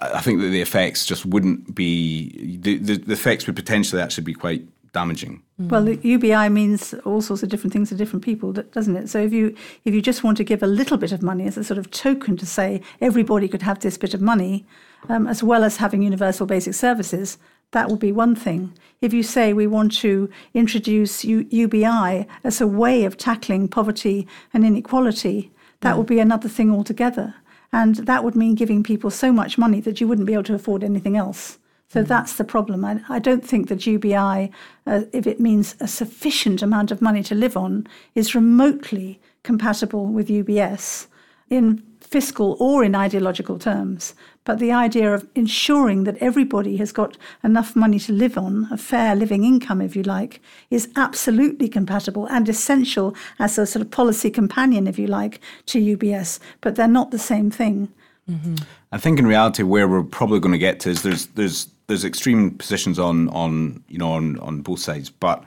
I 0.00 0.20
think 0.20 0.40
that 0.40 0.48
the 0.48 0.60
effects 0.60 1.04
just 1.04 1.26
wouldn't 1.26 1.74
be 1.74 2.58
the, 2.58 2.78
the, 2.78 2.96
the 2.98 3.12
effects 3.12 3.46
would 3.46 3.56
potentially 3.56 4.00
actually 4.00 4.24
be 4.24 4.34
quite 4.34 4.64
damaging. 4.92 5.42
Well, 5.58 5.84
the 5.84 5.98
UBI 6.02 6.48
means 6.50 6.94
all 7.04 7.22
sorts 7.22 7.42
of 7.42 7.48
different 7.48 7.72
things 7.72 7.88
to 7.88 7.94
different 7.94 8.24
people, 8.24 8.52
doesn't 8.52 8.96
it? 8.96 9.08
So 9.08 9.20
if 9.20 9.32
you 9.32 9.56
if 9.84 9.94
you 9.94 10.02
just 10.02 10.22
want 10.22 10.36
to 10.36 10.44
give 10.44 10.62
a 10.62 10.66
little 10.66 10.96
bit 10.96 11.12
of 11.12 11.22
money 11.22 11.46
as 11.46 11.56
a 11.56 11.64
sort 11.64 11.78
of 11.78 11.90
token 11.90 12.36
to 12.36 12.46
say 12.46 12.82
everybody 13.00 13.48
could 13.48 13.62
have 13.62 13.80
this 13.80 13.98
bit 13.98 14.14
of 14.14 14.20
money, 14.20 14.64
um, 15.08 15.26
as 15.26 15.42
well 15.42 15.64
as 15.64 15.78
having 15.78 16.02
universal 16.02 16.46
basic 16.46 16.74
services, 16.74 17.38
that 17.72 17.88
will 17.88 17.96
be 17.96 18.12
one 18.12 18.34
thing. 18.34 18.72
If 19.00 19.12
you 19.12 19.22
say 19.22 19.52
we 19.52 19.66
want 19.66 19.92
to 19.98 20.30
introduce 20.54 21.24
U- 21.24 21.46
UBI 21.50 22.26
as 22.44 22.60
a 22.60 22.66
way 22.66 23.04
of 23.04 23.16
tackling 23.16 23.68
poverty 23.68 24.28
and 24.52 24.64
inequality, 24.64 25.50
that 25.80 25.96
will 25.96 26.04
be 26.04 26.20
another 26.20 26.48
thing 26.48 26.70
altogether. 26.70 27.34
And 27.72 27.96
that 27.96 28.22
would 28.22 28.36
mean 28.36 28.54
giving 28.54 28.82
people 28.82 29.10
so 29.10 29.32
much 29.32 29.56
money 29.56 29.80
that 29.80 30.00
you 30.00 30.06
wouldn't 30.06 30.26
be 30.26 30.34
able 30.34 30.42
to 30.44 30.54
afford 30.54 30.84
anything 30.84 31.16
else. 31.16 31.58
So 31.88 32.02
that's 32.02 32.36
the 32.36 32.44
problem. 32.44 32.84
I, 32.84 33.02
I 33.08 33.18
don't 33.18 33.46
think 33.46 33.68
that 33.68 33.86
UBI, 33.86 34.50
uh, 34.86 35.02
if 35.12 35.26
it 35.26 35.40
means 35.40 35.76
a 35.78 35.86
sufficient 35.86 36.62
amount 36.62 36.90
of 36.90 37.02
money 37.02 37.22
to 37.24 37.34
live 37.34 37.56
on, 37.56 37.86
is 38.14 38.34
remotely 38.34 39.20
compatible 39.42 40.06
with 40.06 40.28
UBS 40.28 41.06
in 41.50 41.82
fiscal 42.12 42.56
or 42.60 42.84
in 42.84 42.94
ideological 42.94 43.58
terms. 43.58 44.14
But 44.44 44.58
the 44.58 44.70
idea 44.70 45.14
of 45.14 45.26
ensuring 45.34 46.04
that 46.04 46.18
everybody 46.18 46.76
has 46.76 46.92
got 46.92 47.16
enough 47.42 47.74
money 47.74 47.98
to 48.00 48.12
live 48.12 48.36
on, 48.36 48.68
a 48.70 48.76
fair 48.76 49.16
living 49.16 49.44
income, 49.44 49.80
if 49.80 49.96
you 49.96 50.02
like, 50.02 50.40
is 50.70 50.90
absolutely 50.94 51.68
compatible 51.68 52.26
and 52.26 52.48
essential 52.48 53.16
as 53.38 53.56
a 53.56 53.66
sort 53.66 53.82
of 53.82 53.90
policy 53.90 54.30
companion, 54.30 54.86
if 54.86 54.98
you 54.98 55.06
like, 55.06 55.40
to 55.66 55.96
UBS. 55.96 56.38
But 56.60 56.76
they're 56.76 56.86
not 56.86 57.12
the 57.12 57.18
same 57.18 57.50
thing. 57.50 57.88
Mm-hmm. 58.30 58.56
I 58.92 58.98
think 58.98 59.18
in 59.18 59.26
reality, 59.26 59.62
where 59.62 59.88
we're 59.88 60.02
probably 60.02 60.38
going 60.38 60.52
to 60.52 60.58
get 60.58 60.80
to 60.80 60.90
is 60.90 61.02
there's 61.02 61.26
there's 61.26 61.68
there's 61.86 62.04
extreme 62.04 62.50
positions 62.52 62.98
on 62.98 63.28
on 63.30 63.82
you 63.88 63.98
know 63.98 64.12
on 64.12 64.38
on 64.40 64.60
both 64.60 64.80
sides, 64.80 65.08
but 65.08 65.42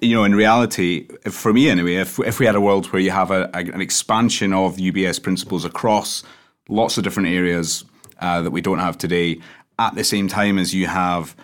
you 0.00 0.14
know 0.14 0.24
in 0.24 0.34
reality, 0.34 1.06
for 1.30 1.52
me 1.52 1.68
anyway, 1.68 1.96
if 1.96 2.18
if 2.20 2.38
we 2.38 2.46
had 2.46 2.54
a 2.54 2.60
world 2.60 2.86
where 2.86 3.00
you 3.02 3.10
have 3.10 3.30
a, 3.30 3.50
a, 3.54 3.58
an 3.58 3.80
expansion 3.80 4.52
of 4.52 4.76
UBS 4.76 5.22
principles 5.22 5.64
across 5.64 6.22
lots 6.68 6.96
of 6.96 7.04
different 7.04 7.28
areas 7.28 7.84
uh, 8.20 8.42
that 8.42 8.50
we 8.50 8.60
don't 8.60 8.78
have 8.78 8.96
today, 8.98 9.40
at 9.78 9.94
the 9.94 10.04
same 10.04 10.28
time 10.28 10.58
as 10.58 10.74
you 10.74 10.86
have 10.86 11.36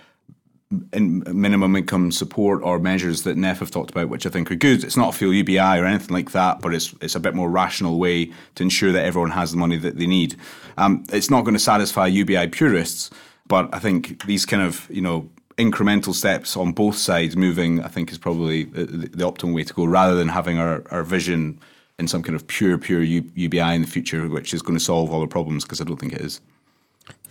in 0.93 1.23
minimum 1.33 1.75
income 1.77 2.13
support 2.13 2.63
or 2.63 2.79
measures 2.79 3.23
that 3.23 3.37
NEF 3.37 3.61
have 3.61 3.71
talked 3.71 3.91
about, 3.91 4.11
which 4.11 4.27
I 4.27 4.31
think 4.31 4.51
are 4.51 4.57
good. 4.57 4.85
It's 4.85 4.99
not 4.99 5.15
a 5.15 5.19
full 5.19 5.33
UBI 5.33 5.79
or 5.79 5.87
anything 5.87 6.15
like 6.15 6.33
that, 6.33 6.61
but 6.61 6.75
it's 6.75 6.95
it's 7.01 7.15
a 7.15 7.21
bit 7.21 7.35
more 7.35 7.49
rational 7.49 7.99
way 7.99 8.27
to 8.57 8.63
ensure 8.63 8.93
that 8.93 9.05
everyone 9.05 9.31
has 9.31 9.53
the 9.53 9.57
money 9.57 9.79
that 9.79 9.97
they 9.97 10.07
need. 10.07 10.37
Um, 10.77 11.05
it's 11.11 11.31
not 11.31 11.45
going 11.45 11.55
to 11.55 11.61
satisfy 11.61 12.07
UBI 12.07 12.49
purists, 12.49 13.11
but 13.47 13.75
I 13.75 13.79
think 13.79 14.27
these 14.27 14.45
kind 14.45 14.63
of 14.63 14.87
you 14.91 15.01
know 15.01 15.31
incremental 15.59 16.15
steps 16.15 16.57
on 16.57 16.73
both 16.73 16.97
sides 16.97 17.37
moving, 17.37 17.83
I 17.83 17.89
think, 17.89 18.11
is 18.11 18.19
probably 18.19 18.65
uh, 18.67 18.87
the, 18.87 19.11
the 19.13 19.25
optimal 19.25 19.55
way 19.55 19.65
to 19.65 19.75
go, 19.75 19.85
rather 19.85 20.15
than 20.15 20.29
having 20.29 20.59
our, 20.59 20.85
our 20.91 21.03
vision 21.03 21.59
in 21.99 22.07
some 22.07 22.23
kind 22.23 22.37
of 22.37 22.47
pure 22.47 22.79
pure 22.79 23.03
U, 23.03 23.31
UBI 23.35 23.75
in 23.75 23.83
the 23.83 23.89
future, 23.89 24.29
which 24.29 24.55
is 24.55 24.63
going 24.63 24.79
to 24.79 24.85
solve 24.85 25.13
all 25.13 25.21
the 25.21 25.27
problems, 25.27 25.65
because 25.65 25.81
I 25.81 25.85
don't 25.85 25.99
think 25.99 26.13
it 26.13 26.21
is. 26.21 26.41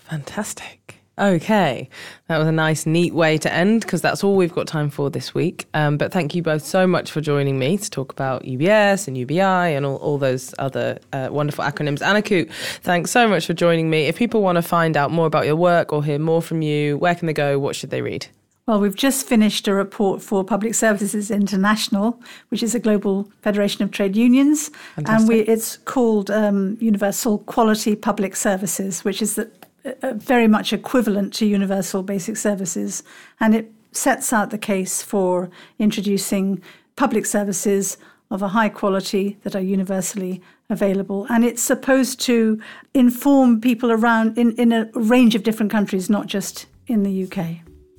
Fantastic. 0.09 0.96
Okay, 1.19 1.89
that 2.27 2.37
was 2.37 2.47
a 2.47 2.51
nice, 2.51 2.85
neat 2.85 3.11
way 3.11 3.39
to 3.39 3.51
end 3.51 3.81
because 3.81 4.01
that's 4.01 4.23
all 4.23 4.35
we've 4.35 4.53
got 4.53 4.67
time 4.67 4.91
for 4.91 5.09
this 5.09 5.33
week. 5.33 5.65
Um, 5.73 5.97
but 5.97 6.11
thank 6.11 6.35
you 6.35 6.43
both 6.43 6.63
so 6.63 6.85
much 6.85 7.11
for 7.11 7.21
joining 7.21 7.57
me 7.57 7.77
to 7.79 7.89
talk 7.89 8.11
about 8.11 8.43
UBS 8.43 9.07
and 9.07 9.17
UBI 9.17 9.41
and 9.41 9.83
all, 9.83 9.95
all 9.95 10.19
those 10.19 10.53
other 10.59 10.99
uh, 11.13 11.29
wonderful 11.31 11.65
acronyms. 11.65 12.05
Anna 12.05 12.21
Coote, 12.21 12.51
thanks 12.81 13.09
so 13.09 13.27
much 13.27 13.47
for 13.47 13.53
joining 13.53 13.89
me. 13.89 14.05
If 14.05 14.17
people 14.17 14.43
want 14.43 14.57
to 14.57 14.61
find 14.61 14.95
out 14.95 15.09
more 15.09 15.25
about 15.25 15.47
your 15.47 15.55
work 15.55 15.91
or 15.91 16.03
hear 16.03 16.19
more 16.19 16.41
from 16.41 16.61
you, 16.61 16.97
where 16.99 17.15
can 17.15 17.25
they 17.25 17.33
go? 17.33 17.57
What 17.57 17.75
should 17.75 17.89
they 17.89 18.03
read? 18.03 18.27
Well, 18.67 18.81
we've 18.81 18.95
just 18.95 19.25
finished 19.25 19.65
a 19.69 19.73
report 19.73 20.21
for 20.21 20.43
Public 20.43 20.75
Services 20.75 21.31
International, 21.31 22.21
which 22.49 22.61
is 22.61 22.75
a 22.75 22.79
global 22.79 23.31
federation 23.41 23.81
of 23.81 23.91
trade 23.91 24.17
unions, 24.17 24.71
and 24.97 25.25
we, 25.25 25.39
it's 25.39 25.77
called 25.77 26.29
um, 26.29 26.75
Universal 26.81 27.39
Quality 27.39 27.95
Public 27.95 28.35
Services, 28.35 29.05
which 29.05 29.21
is 29.21 29.35
the, 29.35 29.43
uh, 29.45 29.66
Uh, 30.01 30.13
very 30.13 30.47
much 30.47 30.73
equivalent 30.73 31.33
to 31.33 31.45
universal 31.45 32.03
basic 32.03 32.35
services, 32.35 33.03
and 33.39 33.55
it 33.55 33.71
sets 33.91 34.33
out 34.33 34.49
the 34.49 34.57
case 34.57 35.01
for 35.01 35.49
introducing 35.79 36.61
public 36.95 37.25
services 37.25 37.97
of 38.29 38.41
a 38.41 38.49
high 38.49 38.69
quality 38.69 39.37
that 39.43 39.55
are 39.55 39.61
universally 39.61 40.41
available. 40.69 41.25
And 41.29 41.45
it's 41.45 41.61
supposed 41.61 42.19
to 42.21 42.61
inform 42.93 43.61
people 43.61 43.91
around 43.91 44.37
in, 44.37 44.51
in 44.53 44.73
a 44.73 44.89
range 44.93 45.35
of 45.35 45.43
different 45.43 45.71
countries, 45.71 46.09
not 46.09 46.27
just 46.27 46.65
in 46.87 47.03
the 47.03 47.23
UK. 47.23 47.37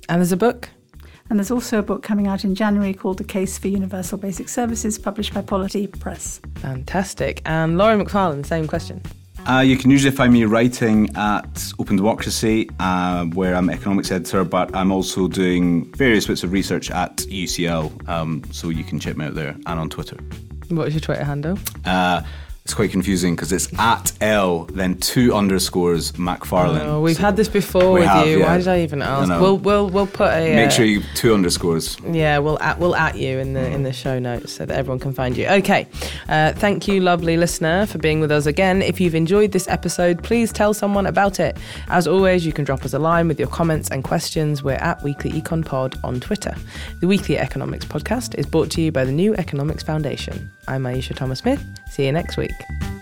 And 0.07 0.21
there's 0.21 0.31
a 0.31 0.37
book. 0.37 0.69
And 1.29 1.39
there's 1.39 1.51
also 1.51 1.79
a 1.79 1.83
book 1.83 2.03
coming 2.03 2.27
out 2.27 2.43
in 2.43 2.55
January 2.55 2.93
called 2.93 3.17
The 3.17 3.23
Case 3.23 3.57
for 3.57 3.67
Universal 3.67 4.17
Basic 4.19 4.49
Services, 4.49 4.97
published 4.99 5.33
by 5.33 5.41
Polity 5.41 5.87
Press. 5.87 6.41
Fantastic. 6.55 7.41
And 7.45 7.77
Laurie 7.77 8.03
McFarlane, 8.03 8.45
same 8.45 8.67
question. 8.67 9.01
Uh, 9.49 9.61
you 9.61 9.75
can 9.75 9.89
usually 9.89 10.15
find 10.15 10.31
me 10.31 10.45
writing 10.45 11.09
at 11.15 11.73
Open 11.79 11.95
Democracy, 11.95 12.69
uh, 12.79 13.25
where 13.25 13.55
I'm 13.55 13.71
economics 13.71 14.11
editor, 14.11 14.43
but 14.43 14.75
I'm 14.75 14.91
also 14.91 15.27
doing 15.27 15.91
various 15.93 16.27
bits 16.27 16.43
of 16.43 16.51
research 16.51 16.91
at 16.91 17.17
UCL, 17.17 18.07
um, 18.07 18.43
so 18.51 18.69
you 18.69 18.83
can 18.83 18.99
check 18.99 19.17
me 19.17 19.25
out 19.25 19.33
there 19.33 19.55
and 19.65 19.79
on 19.79 19.89
Twitter. 19.89 20.17
What 20.67 20.87
is 20.89 20.93
your 20.93 21.01
Twitter 21.01 21.23
handle? 21.23 21.57
Uh, 21.83 22.21
it's 22.69 22.75
quite 22.75 22.91
confusing 22.91 23.35
because 23.35 23.51
it's 23.51 23.67
at 23.79 24.11
L, 24.21 24.65
then 24.65 24.95
two 24.99 25.33
underscores 25.33 26.11
McFarlane. 26.11 26.85
Oh, 26.85 27.01
we've 27.01 27.15
So 27.15 27.23
had 27.23 27.35
this 27.35 27.47
before 27.47 27.93
with 27.93 28.03
have, 28.03 28.27
you. 28.27 28.39
yeah. 28.39 28.45
Why 28.45 28.57
did 28.59 28.67
I 28.67 28.81
even 28.81 29.01
ask? 29.01 29.27
We'll 29.41 29.57
we'll 29.57 29.89
we'll 29.89 30.05
put 30.05 30.29
a 30.31 30.55
Make 30.55 30.67
uh, 30.67 30.69
sure 30.69 30.85
you 30.85 31.01
two 31.15 31.33
underscores. 31.33 31.97
Yeah, 32.07 32.37
we'll 32.37 32.59
at 32.61 32.77
we'll 32.77 32.95
at 32.95 33.17
you 33.17 33.39
in 33.39 33.53
the 33.53 33.65
in 33.71 33.81
the 33.81 33.91
show 33.91 34.19
notes 34.19 34.53
so 34.53 34.67
that 34.67 34.77
everyone 34.77 34.99
can 34.99 35.13
find 35.13 35.35
you. 35.35 35.47
Okay, 35.47 35.87
uh, 36.27 36.53
thank 36.53 36.87
you, 36.87 36.99
lovely 37.01 37.37
listener, 37.37 37.87
for 37.87 37.97
being 37.97 38.19
with 38.19 38.29
us 38.31 38.45
again. 38.45 38.83
If 38.83 39.01
you've 39.01 39.15
enjoyed 39.15 39.51
this 39.51 39.67
episode, 39.67 40.21
please 40.23 40.53
tell 40.53 40.75
someone 40.75 41.07
about 41.07 41.39
it. 41.39 41.57
As 41.87 42.05
always, 42.07 42.45
you 42.45 42.53
can 42.53 42.65
drop 42.65 42.85
us 42.85 42.93
a 42.93 42.99
line 42.99 43.27
with 43.27 43.39
your 43.39 43.49
comments 43.49 43.89
and 43.89 44.03
questions. 44.03 44.61
We're 44.63 44.73
at 44.73 45.01
Weekly 45.01 45.31
Econ 45.31 45.65
Pod 45.65 45.97
on 46.03 46.19
Twitter. 46.19 46.53
The 47.01 47.07
Weekly 47.07 47.39
Economics 47.39 47.85
Podcast 47.85 48.35
is 48.35 48.45
brought 48.45 48.69
to 48.73 48.81
you 48.81 48.91
by 48.91 49.05
the 49.05 49.11
New 49.11 49.33
Economics 49.37 49.81
Foundation. 49.81 50.51
I'm 50.67 50.83
Ayeisha 50.83 51.15
Thomas 51.15 51.39
Smith. 51.39 51.65
See 51.89 52.05
you 52.05 52.11
next 52.11 52.37
week. 52.59 52.98